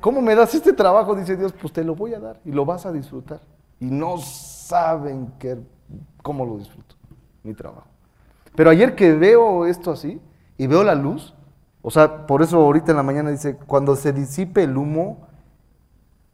¿cómo 0.00 0.22
me 0.22 0.34
das 0.34 0.54
este 0.54 0.72
trabajo? 0.72 1.14
Dice 1.14 1.36
Dios, 1.36 1.52
pues 1.52 1.72
te 1.72 1.84
lo 1.84 1.94
voy 1.94 2.14
a 2.14 2.20
dar 2.20 2.40
y 2.44 2.52
lo 2.52 2.64
vas 2.64 2.86
a 2.86 2.92
disfrutar. 2.92 3.40
Y 3.80 3.86
no 3.86 4.18
saben 4.18 5.32
qué, 5.38 5.58
cómo 6.22 6.44
lo 6.44 6.58
disfruto, 6.58 6.96
mi 7.42 7.54
trabajo. 7.54 7.88
Pero 8.54 8.70
ayer 8.70 8.94
que 8.94 9.12
veo 9.12 9.66
esto 9.66 9.92
así 9.92 10.20
y 10.56 10.66
veo 10.66 10.82
la 10.82 10.94
luz, 10.94 11.34
o 11.82 11.90
sea, 11.90 12.26
por 12.26 12.42
eso 12.42 12.58
ahorita 12.58 12.90
en 12.90 12.96
la 12.96 13.02
mañana 13.02 13.30
dice, 13.30 13.56
cuando 13.56 13.94
se 13.94 14.12
disipe 14.12 14.64
el 14.64 14.76
humo 14.76 15.28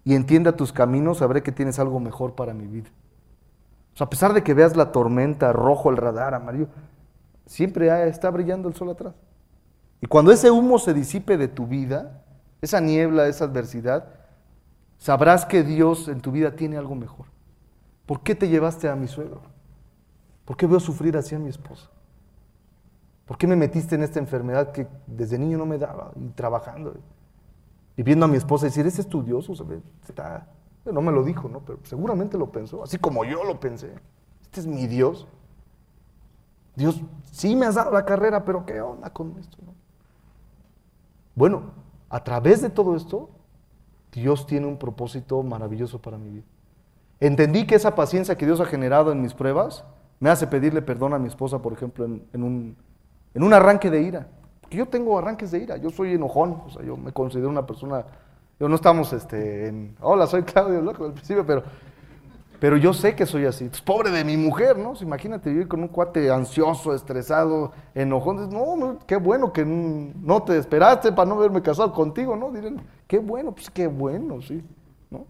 y 0.05 0.15
entienda 0.15 0.57
tus 0.57 0.73
caminos, 0.73 1.19
sabré 1.19 1.43
que 1.43 1.53
tienes 1.53 1.79
algo 1.79 2.01
mejor 2.01 2.35
para 2.35 2.55
mi 2.55 2.67
vida. 2.67 2.89
O 3.93 3.97
sea, 3.97 4.07
a 4.07 4.11
pesar 4.11 4.33
de 4.33 4.43
que 4.43 4.55
veas 4.55 4.77
la 4.77 4.91
tormenta, 4.91 5.53
rojo 5.53 5.91
el 5.91 5.97
radar, 5.97 6.35
amarillo, 6.35 6.69
siempre 7.47 8.09
está 8.09 8.31
brillando 8.31 8.69
el 8.69 8.75
sol 8.75 8.91
atrás. 8.91 9.15
Y 10.01 10.07
cuando 10.07 10.33
ese 10.33 10.51
humo 10.51 10.79
se 10.79 10.93
disipe 10.93 11.37
de 11.37 11.49
tu 11.49 11.67
vida, 11.67 12.23
esa 12.61 12.81
niebla, 12.81 13.27
esa 13.27 13.45
adversidad, 13.45 14.09
sabrás 14.99 15.45
que 15.47 15.63
Dios 15.63 16.09
en 16.09 16.21
tu 16.21 16.33
vida 16.33 16.57
tiene 16.57 16.77
algo 16.77 16.95
mejor. 16.95 17.27
¿Por 18.07 18.21
qué 18.21 18.35
te 18.35 18.49
llevaste 18.49 18.89
a 18.89 18.97
mi 18.97 19.09
suegro? 19.09 19.41
¿Por 20.45 20.57
qué 20.57 20.67
veo 20.67 20.81
sufrir 20.81 21.17
así 21.17 21.35
a 21.35 21.39
mi 21.39 21.49
esposa? 21.49 21.89
¿Por 23.27 23.39
qué 23.39 23.47
me 23.47 23.57
metiste 23.57 23.95
en 23.95 24.03
esta 24.03 24.19
enfermedad 24.19 24.73
que 24.73 24.87
desde 25.07 25.39
niño 25.39 25.57
no 25.57 25.65
me 25.65 25.79
daba 25.79 26.13
y 26.17 26.29
trabajando? 26.31 26.95
Y 27.97 28.03
viendo 28.03 28.27
a 28.27 28.29
mi 28.29 28.37
esposa 28.37 28.67
decir, 28.67 28.87
es 28.87 28.99
estudioso, 28.99 29.55
¿sabes? 29.55 29.81
Está... 30.07 30.49
No 30.85 31.01
me 31.01 31.13
lo 31.13 31.25
dijo, 31.25 31.49
¿no? 31.49 31.61
Pero 31.61 31.79
seguramente 31.85 32.37
lo 32.37 32.53
pensó, 32.53 32.83
así 32.83 32.99
como 32.99 33.25
yo 33.25 33.43
lo 33.45 33.59
pensé. 33.59 33.95
Este 34.43 34.61
es 34.61 34.67
mi 34.67 34.87
Dios. 34.87 35.27
Dios, 36.77 37.01
sí 37.31 37.57
me 37.57 37.65
has 37.65 37.77
dado 37.77 37.91
la 37.93 38.05
carrera, 38.05 38.45
pero 38.45 38.67
¿qué 38.67 38.83
onda 38.83 39.09
con 39.09 39.39
esto? 39.39 39.57
no? 39.65 39.73
Bueno, 41.35 41.73
a 42.11 42.23
través 42.23 42.61
de 42.61 42.69
todo 42.69 42.97
esto, 42.97 43.31
Dios 44.13 44.47
tiene 44.47 44.67
un 44.67 44.79
propósito 44.79 45.43
maravilloso 45.43 46.03
para 46.03 46.19
mi 46.19 46.31
vida. 46.31 46.45
Entendí 47.21 47.67
que 47.67 47.75
esa 47.75 47.95
paciencia 47.95 48.37
que 48.37 48.47
Dios 48.47 48.61
ha 48.61 48.67
generado 48.67 49.13
en 49.13 49.23
mis 49.23 49.35
pruebas 49.35 49.85
me 50.21 50.31
hace 50.31 50.47
pedirle 50.47 50.83
perdón 50.83 51.15
a 51.15 51.19
mi 51.19 51.29
esposa, 51.29 51.61
por 51.61 51.73
ejemplo, 51.73 52.05
en, 52.05 52.43
un, 52.43 52.77
en 53.35 53.43
un 53.43 53.53
arranque 53.53 53.91
de 53.91 54.03
ira. 54.03 54.27
Porque 54.61 54.77
yo 54.77 54.87
tengo 54.87 55.19
arranques 55.19 55.51
de 55.51 55.59
ira, 55.59 55.77
yo 55.77 55.91
soy 55.91 56.15
enojón, 56.15 56.63
o 56.67 56.71
sea, 56.71 56.83
yo 56.83 56.97
me 56.97 57.13
considero 57.13 57.51
una 57.51 57.67
persona, 57.67 58.05
yo 58.59 58.69
no 58.69 58.75
estamos 58.77 59.13
este, 59.13 59.69
en, 59.69 59.97
hola, 60.01 60.27
soy 60.27 60.43
Claudio 60.43 60.81
Loco 60.81 61.05
al 61.05 61.13
principio, 61.13 61.45
pero, 61.45 61.63
pero 62.59 62.79
yo 62.79 62.95
sé 62.95 63.15
que 63.15 63.27
soy 63.27 63.45
así. 63.45 63.65
Entonces, 63.65 63.85
pobre 63.85 64.11
de 64.11 64.25
mi 64.25 64.39
mujer, 64.39 64.79
¿no? 64.79 64.95
Imagínate 65.01 65.51
vivir 65.51 65.69
con 65.69 65.81
un 65.81 65.89
cuate 65.89 66.31
ansioso, 66.31 66.95
estresado, 66.95 67.73
enojón. 67.95 68.49
No, 68.49 68.77
no, 68.77 68.99
qué 69.07 69.17
bueno 69.17 69.53
que 69.53 69.67
no 69.67 70.43
te 70.43 70.57
esperaste 70.57 71.13
para 71.13 71.29
no 71.29 71.35
haberme 71.35 71.61
casado 71.61 71.93
contigo, 71.93 72.35
¿no? 72.35 72.51
Dirán, 72.51 72.81
qué 73.07 73.19
bueno, 73.19 73.53
pues 73.53 73.69
qué 73.69 73.87
bueno, 73.87 74.41
sí, 74.41 74.65
¿no? 75.11 75.27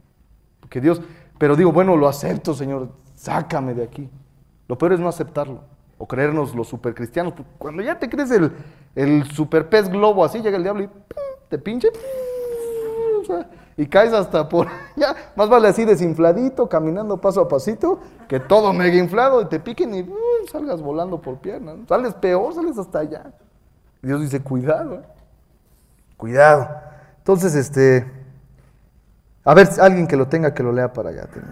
Porque 0.61 0.81
Dios, 0.81 1.03
pero 1.39 1.57
digo, 1.57 1.73
bueno, 1.73 1.97
lo 1.97 2.09
acepto, 2.09 2.55
Señor, 2.55 2.89
sácame 3.15 3.75
de 3.75 3.85
aquí. 3.85 4.11
Lo 4.69 4.79
peor 4.79 4.95
es 4.95 5.01
no 5.01 5.09
aceptarlo 5.09 5.61
o 5.99 6.07
creernos 6.07 6.55
los 6.55 6.69
supercristianos. 6.69 7.35
porque 7.35 7.51
Cuando 7.59 7.83
ya 7.83 7.99
te 7.99 8.09
crees 8.09 8.31
el, 8.31 8.53
el 8.95 9.25
super 9.31 9.69
pez 9.69 9.89
globo 9.89 10.25
así, 10.25 10.41
llega 10.41 10.57
el 10.57 10.63
diablo 10.63 10.85
y 10.85 10.91
te 11.49 11.59
pinche 11.59 11.89
y 13.77 13.87
caes 13.87 14.13
hasta 14.13 14.49
por 14.49 14.69
ya 14.97 15.15
más 15.37 15.49
vale 15.49 15.69
así 15.69 15.85
desinfladito, 15.85 16.69
caminando 16.69 17.21
paso 17.21 17.41
a 17.41 17.49
pasito, 17.49 18.01
que 18.29 18.41
todo 18.41 18.73
mega 18.73 18.97
inflado 18.97 19.41
y 19.43 19.47
te 19.47 19.59
piquen 19.61 19.95
y 19.95 20.09
salgas 20.51 20.81
volando 20.83 21.21
por 21.21 21.39
piernas. 21.39 21.77
Sales 21.89 22.15
peor, 22.15 22.55
sales 22.55 22.79
hasta 22.79 23.01
allá. 23.01 23.33
Dios 24.03 24.21
dice, 24.21 24.41
cuidado, 24.41 24.97
¿eh? 24.97 25.03
cuidado. 26.17 26.69
Entonces, 27.19 27.55
este, 27.55 28.07
a 29.45 29.53
ver, 29.53 29.69
alguien 29.79 30.07
que 30.07 30.17
lo 30.17 30.27
tenga, 30.27 30.55
que 30.55 30.63
lo 30.63 30.73
lea 30.73 30.91
para 30.91 31.11
allá. 31.11 31.29
Por 31.29 31.45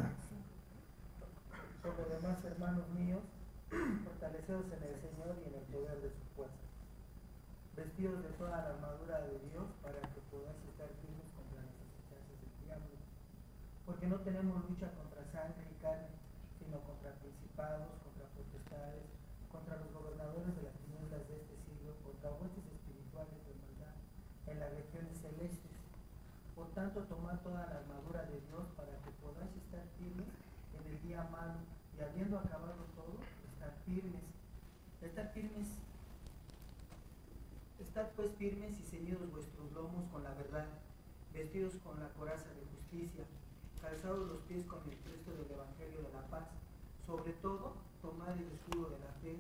lo 1.92 2.08
demás, 2.08 2.42
hermanos 2.42 2.88
míos, 2.96 3.20
fortaleceos 3.68 4.64
en 4.72 4.80
el 4.80 4.96
Señor 4.96 5.36
y 5.44 5.52
en 5.52 5.60
el 5.60 5.68
poder 5.68 6.00
de 6.00 6.08
su 6.08 6.24
fuerza. 6.34 6.56
Vestidos 7.76 8.24
de 8.24 8.32
toda 8.40 8.64
la 8.64 8.80
armadura 8.80 9.20
de 9.28 9.36
Dios 9.52 9.68
para 9.84 10.00
que 10.08 10.24
podáis 10.32 10.56
estar 10.72 10.88
firmes 11.04 11.28
contra 11.36 11.68
las 11.68 11.76
acechanzas 11.84 12.40
del 12.40 12.56
diablo. 12.64 12.96
Porque 13.84 14.08
no 14.08 14.24
tenemos 14.24 14.56
lucha 14.72 14.88
contra 14.96 15.28
sangre 15.28 15.68
y 15.68 15.76
carne, 15.84 16.16
sino 16.56 16.80
contra 16.88 17.12
principados, 17.20 17.92
contra 18.00 18.24
potestades, 18.32 19.04
contra 19.52 19.76
los 19.76 19.92
gobernadores 19.92 20.56
de 20.56 20.64
las 20.64 20.80
tinieblas 20.80 21.28
de 21.28 21.44
este 21.44 21.60
siglo, 21.68 21.92
contra 22.00 22.32
huestes 22.40 22.64
espirituales 22.72 23.36
de 23.44 23.52
maldad 23.52 23.92
en 24.48 24.64
las 24.64 24.72
regiones 24.80 25.20
celestes. 25.20 25.76
Por 26.54 26.68
tanto, 26.72 27.00
tomad 27.04 27.40
toda 27.40 27.66
la 27.66 27.78
armadura 27.80 28.24
de 28.28 28.40
Dios 28.48 28.68
para 28.76 28.92
que 29.00 29.10
podáis 29.24 29.56
estar 29.56 29.80
firmes 29.96 30.28
en 30.76 30.84
el 30.92 31.00
día 31.02 31.24
malo 31.32 31.60
y 31.96 32.02
habiendo 32.02 32.38
acabado 32.38 32.84
todo, 32.94 33.16
estar 33.52 33.72
firmes. 33.86 34.20
Estar 35.00 35.32
firmes. 35.32 35.68
Estad 37.80 38.08
pues 38.16 38.31
firmes 38.42 38.74
y 38.80 38.82
ceñidos 38.82 39.30
vuestros 39.30 39.70
lomos 39.70 40.10
con 40.10 40.24
la 40.24 40.34
verdad, 40.34 40.66
vestidos 41.32 41.74
con 41.84 42.00
la 42.00 42.08
coraza 42.08 42.48
de 42.58 42.66
justicia, 42.74 43.22
calzados 43.80 44.26
los 44.26 44.40
pies 44.48 44.66
con 44.66 44.82
el 44.90 44.96
presto 44.96 45.30
del 45.30 45.48
Evangelio 45.48 46.02
de 46.02 46.10
la 46.12 46.26
paz. 46.26 46.50
Sobre 47.06 47.34
todo, 47.34 47.76
tomad 48.02 48.34
el 48.36 48.50
escudo 48.50 48.90
de 48.90 48.98
la 48.98 49.12
fe, 49.22 49.38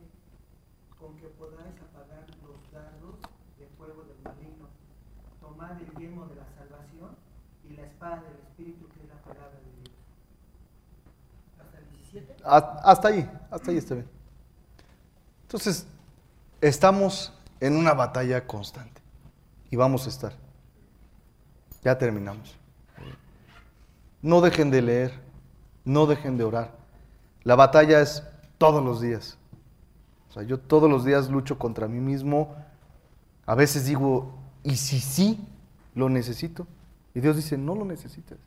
con 1.00 1.16
que 1.16 1.26
podáis 1.34 1.74
apagar 1.82 2.30
los 2.46 2.62
dardos 2.70 3.18
de 3.58 3.66
fuego 3.76 4.04
del 4.04 4.22
maligno. 4.22 4.68
Tomad 5.40 5.82
el 5.82 5.90
yelmo 5.98 6.26
de 6.26 6.36
la 6.36 6.46
salvación 6.54 7.16
y 7.68 7.74
la 7.74 7.86
espada 7.86 8.22
del 8.22 8.38
Espíritu, 8.46 8.86
que 8.86 9.02
es 9.02 9.08
la 9.08 9.20
palabra 9.20 9.58
de 9.58 9.82
Dios. 9.82 9.96
Hasta 11.58 11.78
el 11.78 11.90
17. 11.90 12.36
Hasta 12.44 12.78
hasta 12.88 13.08
ahí, 13.08 13.30
hasta 13.50 13.70
ahí 13.72 13.76
está 13.78 13.94
bien. 13.94 14.08
Entonces, 15.42 15.88
estamos 16.60 17.32
en 17.62 17.76
una 17.76 17.94
batalla 17.94 18.44
constante 18.44 19.00
y 19.70 19.76
vamos 19.76 20.06
a 20.06 20.08
estar. 20.08 20.32
Ya 21.84 21.96
terminamos. 21.96 22.56
No 24.20 24.40
dejen 24.40 24.72
de 24.72 24.82
leer, 24.82 25.12
no 25.84 26.06
dejen 26.06 26.36
de 26.36 26.42
orar. 26.42 26.72
La 27.44 27.54
batalla 27.54 28.00
es 28.00 28.24
todos 28.58 28.84
los 28.84 29.00
días. 29.00 29.38
O 30.28 30.32
sea, 30.32 30.42
yo 30.42 30.58
todos 30.58 30.90
los 30.90 31.04
días 31.04 31.30
lucho 31.30 31.56
contra 31.56 31.86
mí 31.86 32.00
mismo. 32.00 32.56
A 33.46 33.54
veces 33.54 33.86
digo, 33.86 34.34
¿y 34.64 34.74
si 34.74 34.98
sí 34.98 35.38
lo 35.94 36.08
necesito? 36.08 36.66
Y 37.14 37.20
Dios 37.20 37.36
dice, 37.36 37.56
no 37.56 37.76
lo 37.76 37.84
necesites. 37.84 38.38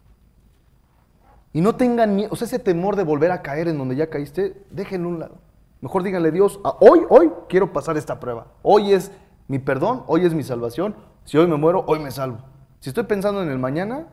Y 1.53 1.61
no 1.61 1.75
tengan 1.75 2.17
miedo, 2.17 2.31
o 2.33 2.35
sea, 2.35 2.47
ese 2.47 2.59
temor 2.59 2.97
de 2.97 3.03
volver 3.03 3.31
a 3.31 3.41
caer 3.41 3.69
en 3.69 3.77
donde 3.77 3.95
ya 3.95 4.09
caíste, 4.09 4.61
déjenlo 4.71 5.07
a 5.07 5.11
un 5.11 5.19
lado. 5.21 5.37
Mejor 5.85 6.01
díganle, 6.01 6.31
Dios, 6.31 6.59
"Ah, 6.63 6.75
hoy, 6.79 7.01
hoy 7.09 7.31
quiero 7.47 7.71
pasar 7.71 7.95
esta 7.95 8.19
prueba. 8.19 8.47
Hoy 8.63 8.91
es 8.91 9.11
mi 9.47 9.59
perdón, 9.59 10.01
hoy 10.07 10.25
es 10.25 10.33
mi 10.33 10.41
salvación. 10.41 10.95
Si 11.25 11.37
hoy 11.37 11.45
me 11.45 11.57
muero, 11.57 11.83
hoy 11.85 11.99
me 11.99 12.09
salvo. 12.09 12.39
Si 12.79 12.89
estoy 12.89 13.03
pensando 13.03 13.43
en 13.43 13.51
el 13.51 13.59
mañana, 13.59 14.07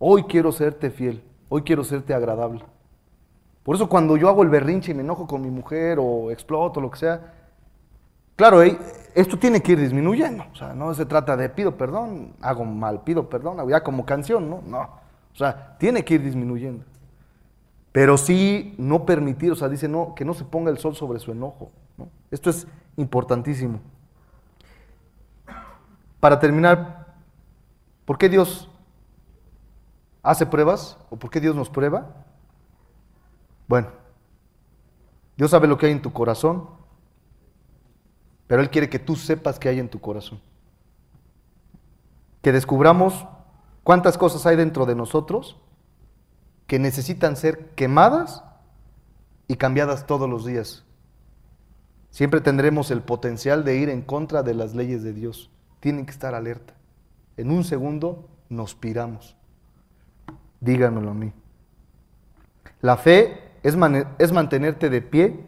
hoy 0.00 0.24
quiero 0.24 0.50
serte 0.50 0.90
fiel, 0.90 1.22
hoy 1.48 1.62
quiero 1.62 1.84
serte 1.84 2.14
agradable. 2.14 2.64
Por 3.62 3.76
eso 3.76 3.88
cuando 3.88 4.16
yo 4.16 4.28
hago 4.28 4.42
el 4.42 4.48
berrinche 4.48 4.90
y 4.90 4.94
me 4.96 5.02
enojo 5.02 5.24
con 5.24 5.40
mi 5.42 5.50
mujer 5.50 5.98
o 6.00 6.32
exploto, 6.32 6.80
lo 6.80 6.90
que 6.90 6.98
sea, 6.98 7.32
claro, 8.34 8.60
esto 8.60 9.38
tiene 9.38 9.60
que 9.62 9.72
ir 9.72 9.78
disminuyendo. 9.78 10.42
O 10.52 10.56
sea, 10.56 10.74
no 10.74 10.92
se 10.94 11.06
trata 11.06 11.36
de 11.36 11.48
pido 11.48 11.76
perdón, 11.76 12.34
hago 12.40 12.64
mal, 12.64 13.02
pido 13.04 13.28
perdón, 13.28 13.58
ya 13.68 13.84
como 13.84 14.04
canción, 14.04 14.50
¿no? 14.50 14.60
No. 14.66 14.80
O 15.32 15.36
sea, 15.36 15.76
tiene 15.78 16.04
que 16.04 16.14
ir 16.14 16.24
disminuyendo. 16.24 16.84
Pero 17.92 18.16
sí 18.16 18.74
no 18.78 19.04
permitir, 19.04 19.52
o 19.52 19.54
sea, 19.54 19.68
dice 19.68 19.86
no, 19.86 20.14
que 20.14 20.24
no 20.24 20.32
se 20.32 20.44
ponga 20.44 20.70
el 20.70 20.78
sol 20.78 20.96
sobre 20.96 21.18
su 21.18 21.30
enojo. 21.30 21.70
¿no? 21.98 22.08
Esto 22.30 22.48
es 22.48 22.66
importantísimo. 22.96 23.80
Para 26.18 26.38
terminar, 26.38 27.14
¿por 28.06 28.16
qué 28.16 28.30
Dios 28.30 28.70
hace 30.22 30.46
pruebas? 30.46 30.96
¿O 31.10 31.16
por 31.16 31.30
qué 31.30 31.40
Dios 31.40 31.54
nos 31.54 31.68
prueba? 31.68 32.24
Bueno, 33.68 33.88
Dios 35.36 35.50
sabe 35.50 35.68
lo 35.68 35.76
que 35.76 35.86
hay 35.86 35.92
en 35.92 36.02
tu 36.02 36.12
corazón, 36.12 36.68
pero 38.46 38.62
Él 38.62 38.70
quiere 38.70 38.88
que 38.88 38.98
tú 38.98 39.16
sepas 39.16 39.58
qué 39.58 39.68
hay 39.68 39.78
en 39.78 39.88
tu 39.88 40.00
corazón. 40.00 40.40
Que 42.40 42.52
descubramos 42.52 43.26
cuántas 43.82 44.16
cosas 44.16 44.46
hay 44.46 44.56
dentro 44.56 44.86
de 44.86 44.94
nosotros 44.94 45.58
que 46.72 46.78
necesitan 46.78 47.36
ser 47.36 47.66
quemadas 47.74 48.42
y 49.46 49.56
cambiadas 49.56 50.06
todos 50.06 50.26
los 50.26 50.46
días. 50.46 50.86
Siempre 52.08 52.40
tendremos 52.40 52.90
el 52.90 53.02
potencial 53.02 53.62
de 53.62 53.76
ir 53.76 53.90
en 53.90 54.00
contra 54.00 54.42
de 54.42 54.54
las 54.54 54.74
leyes 54.74 55.02
de 55.02 55.12
Dios. 55.12 55.50
Tienen 55.80 56.06
que 56.06 56.12
estar 56.12 56.34
alerta. 56.34 56.72
En 57.36 57.50
un 57.50 57.64
segundo 57.64 58.26
nos 58.48 58.74
piramos. 58.74 59.36
Díganmelo 60.62 61.10
a 61.10 61.14
mí. 61.14 61.34
La 62.80 62.96
fe 62.96 63.50
es, 63.62 63.76
es 64.18 64.32
mantenerte 64.32 64.88
de 64.88 65.02
pie 65.02 65.44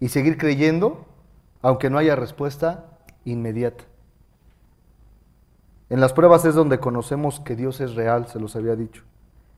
y 0.00 0.08
seguir 0.08 0.38
creyendo 0.38 1.06
aunque 1.60 1.88
no 1.88 1.98
haya 1.98 2.16
respuesta 2.16 2.98
inmediata. 3.24 3.84
En 5.88 6.00
las 6.00 6.12
pruebas 6.12 6.44
es 6.44 6.56
donde 6.56 6.80
conocemos 6.80 7.38
que 7.38 7.54
Dios 7.54 7.80
es 7.80 7.94
real, 7.94 8.26
se 8.26 8.40
los 8.40 8.56
había 8.56 8.74
dicho. 8.74 9.04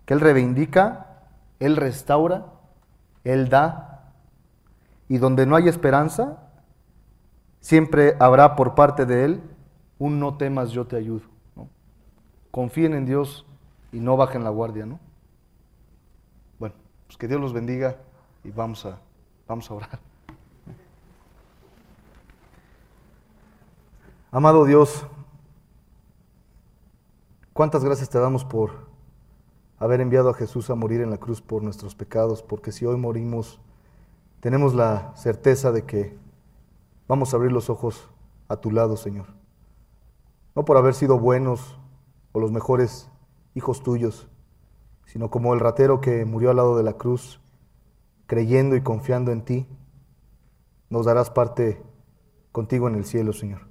Que 0.04 0.14
Él 0.14 0.20
reivindica, 0.20 1.22
Él 1.58 1.76
restaura, 1.76 2.46
Él 3.24 3.48
da. 3.48 4.12
Y 5.08 5.18
donde 5.18 5.46
no 5.46 5.56
hay 5.56 5.68
esperanza, 5.68 6.50
siempre 7.60 8.16
habrá 8.20 8.56
por 8.56 8.74
parte 8.74 9.06
de 9.06 9.24
Él 9.24 9.42
un 9.98 10.20
no 10.20 10.36
temas, 10.36 10.70
yo 10.70 10.86
te 10.86 10.96
ayudo. 10.96 11.22
Confíen 12.50 12.94
en 12.94 13.06
Dios 13.06 13.46
y 13.92 14.00
no 14.00 14.16
bajen 14.16 14.44
la 14.44 14.50
guardia, 14.50 14.86
¿no? 14.86 15.00
Bueno, 16.58 16.74
pues 17.06 17.16
que 17.16 17.26
Dios 17.26 17.40
los 17.40 17.52
bendiga 17.52 17.96
y 18.44 18.50
vamos 18.50 18.84
a, 18.86 18.98
vamos 19.48 19.70
a 19.70 19.74
orar. 19.74 19.98
Amado 24.30 24.64
Dios, 24.64 25.06
cuántas 27.52 27.84
gracias 27.84 28.10
te 28.10 28.18
damos 28.18 28.44
por 28.44 28.93
haber 29.84 30.00
enviado 30.00 30.30
a 30.30 30.34
Jesús 30.34 30.70
a 30.70 30.74
morir 30.74 31.02
en 31.02 31.10
la 31.10 31.18
cruz 31.18 31.42
por 31.42 31.62
nuestros 31.62 31.94
pecados, 31.94 32.42
porque 32.42 32.72
si 32.72 32.86
hoy 32.86 32.96
morimos, 32.96 33.60
tenemos 34.40 34.74
la 34.74 35.14
certeza 35.14 35.72
de 35.72 35.84
que 35.84 36.16
vamos 37.06 37.34
a 37.34 37.36
abrir 37.36 37.52
los 37.52 37.68
ojos 37.68 38.08
a 38.48 38.56
tu 38.56 38.70
lado, 38.70 38.96
Señor. 38.96 39.26
No 40.54 40.64
por 40.64 40.78
haber 40.78 40.94
sido 40.94 41.18
buenos 41.18 41.78
o 42.32 42.40
los 42.40 42.50
mejores 42.50 43.10
hijos 43.54 43.82
tuyos, 43.82 44.26
sino 45.04 45.28
como 45.28 45.52
el 45.52 45.60
ratero 45.60 46.00
que 46.00 46.24
murió 46.24 46.48
al 46.48 46.56
lado 46.56 46.78
de 46.78 46.82
la 46.82 46.94
cruz, 46.94 47.42
creyendo 48.24 48.76
y 48.76 48.80
confiando 48.80 49.32
en 49.32 49.44
ti, 49.44 49.68
nos 50.88 51.04
darás 51.04 51.28
parte 51.28 51.82
contigo 52.52 52.88
en 52.88 52.94
el 52.94 53.04
cielo, 53.04 53.34
Señor. 53.34 53.68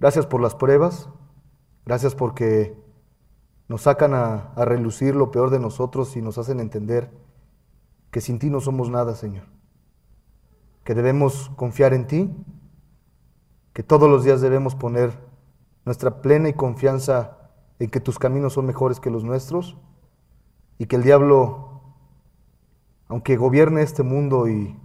Gracias 0.00 0.26
por 0.26 0.40
las 0.40 0.56
pruebas, 0.56 1.08
gracias 1.86 2.16
porque 2.16 2.81
nos 3.72 3.80
sacan 3.80 4.12
a, 4.12 4.52
relucir 4.54 5.16
lo 5.16 5.30
peor 5.30 5.48
de 5.48 5.58
nosotros 5.58 6.14
y 6.18 6.20
nos 6.20 6.36
hacen 6.36 6.60
entender 6.60 7.10
que 8.10 8.20
sin 8.20 8.38
ti 8.38 8.50
no 8.50 8.60
somos 8.60 8.90
nada, 8.90 9.14
Señor. 9.14 9.46
Que 10.84 10.94
debemos 10.94 11.50
confiar 11.56 11.94
en 11.94 12.06
ti, 12.06 12.30
que 13.72 13.82
todos 13.82 14.10
los 14.10 14.24
días 14.24 14.42
debemos 14.42 14.74
poner 14.74 15.18
nuestra 15.86 16.20
plena 16.20 16.50
y 16.50 16.52
confianza 16.52 17.38
en 17.78 17.88
que 17.88 17.98
tus 17.98 18.18
caminos 18.18 18.52
son 18.52 18.66
mejores 18.66 19.00
que 19.00 19.10
los 19.10 19.24
nuestros 19.24 19.78
y 20.76 20.84
que 20.84 20.96
el 20.96 21.02
diablo, 21.02 21.80
aunque 23.08 23.38
gobierne 23.38 23.80
este 23.80 24.02
mundo 24.02 24.48
y, 24.48 24.78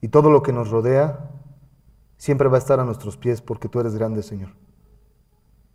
y 0.00 0.08
todo 0.08 0.30
lo 0.30 0.42
que 0.42 0.54
nos 0.54 0.70
rodea, 0.70 1.30
siempre 2.16 2.48
va 2.48 2.56
a 2.56 2.60
estar 2.60 2.80
a 2.80 2.86
nuestros 2.86 3.18
pies 3.18 3.42
porque 3.42 3.68
tú 3.68 3.80
eres 3.80 3.94
grande, 3.94 4.22
Señor. 4.22 4.65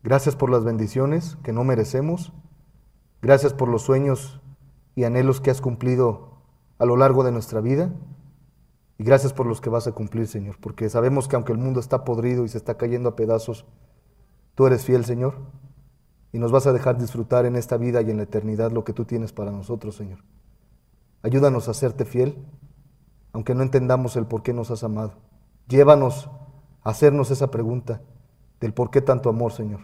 Gracias 0.04 0.36
por 0.36 0.50
las 0.50 0.64
bendiciones 0.64 1.38
que 1.44 1.54
no 1.54 1.64
merecemos. 1.64 2.34
Gracias 3.22 3.54
por 3.54 3.70
los 3.70 3.84
sueños 3.84 4.42
y 4.96 5.04
anhelos 5.04 5.42
que 5.42 5.52
has 5.52 5.62
cumplido 5.62 6.42
a 6.80 6.86
lo 6.86 6.98
largo 6.98 7.24
de 7.24 7.32
nuestra 7.32 7.62
vida. 7.62 7.94
Y 8.98 9.04
gracias 9.04 9.34
por 9.34 9.46
los 9.46 9.62
que 9.62 9.70
vas 9.70 9.88
a 9.88 9.92
cumplir, 9.92 10.28
Señor, 10.28 10.58
porque 10.60 10.90
sabemos 10.90 11.28
que 11.28 11.36
aunque 11.36 11.52
el 11.52 11.60
mundo 11.60 11.80
está 11.80 12.04
podrido 12.04 12.46
y 12.46 12.50
se 12.50 12.58
está 12.58 12.78
cayendo 12.78 13.10
a 13.10 13.16
pedazos, 13.16 13.66
tú 14.56 14.66
eres 14.66 14.86
fiel, 14.86 15.06
Señor, 15.06 15.38
y 16.32 16.40
nos 16.40 16.52
vas 16.52 16.66
a 16.68 16.74
dejar 16.74 16.98
disfrutar 16.98 17.46
en 17.46 17.56
esta 17.56 17.78
vida 17.78 18.02
y 18.02 18.10
en 18.10 18.18
la 18.18 18.24
eternidad 18.24 18.72
lo 18.72 18.84
que 18.84 18.94
tú 18.94 19.06
tienes 19.06 19.34
para 19.34 19.52
nosotros, 19.52 19.96
Señor. 19.96 20.20
Ayúdanos 21.24 21.68
a 21.68 21.74
serte 21.74 22.06
fiel, 22.06 22.44
aunque 23.34 23.54
no 23.54 23.64
entendamos 23.64 24.16
el 24.16 24.26
por 24.26 24.42
qué 24.42 24.54
nos 24.54 24.72
has 24.72 24.84
amado. 24.84 25.14
Llévanos 25.68 26.30
a 26.84 26.90
hacernos 26.90 27.30
esa 27.30 27.52
pregunta 27.52 28.02
del 28.62 28.74
por 28.74 28.92
qué 28.92 29.02
tanto 29.02 29.30
amor, 29.30 29.52
Señor. 29.52 29.82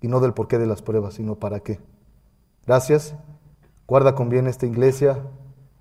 Y 0.00 0.08
no 0.08 0.20
del 0.20 0.34
por 0.34 0.46
qué 0.46 0.58
de 0.58 0.66
las 0.66 0.82
pruebas, 0.82 1.14
sino 1.14 1.36
para 1.36 1.60
qué. 1.60 1.80
Gracias. 2.66 3.16
Guarda 3.88 4.14
con 4.14 4.28
bien 4.28 4.46
esta 4.46 4.66
iglesia, 4.66 5.24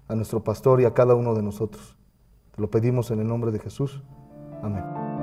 a 0.08 0.16
nuestro 0.16 0.44
pastor 0.44 0.82
y 0.82 0.86
a 0.86 0.94
cada 0.94 1.16
uno 1.16 1.36
de 1.36 1.44
nosotros. 1.44 1.98
Te 2.56 2.62
lo 2.62 2.70
pedimos 2.70 3.12
en 3.12 3.20
el 3.20 3.28
nombre 3.28 3.52
de 3.52 3.60
Jesús. 3.60 4.04
Amén. 4.62 5.21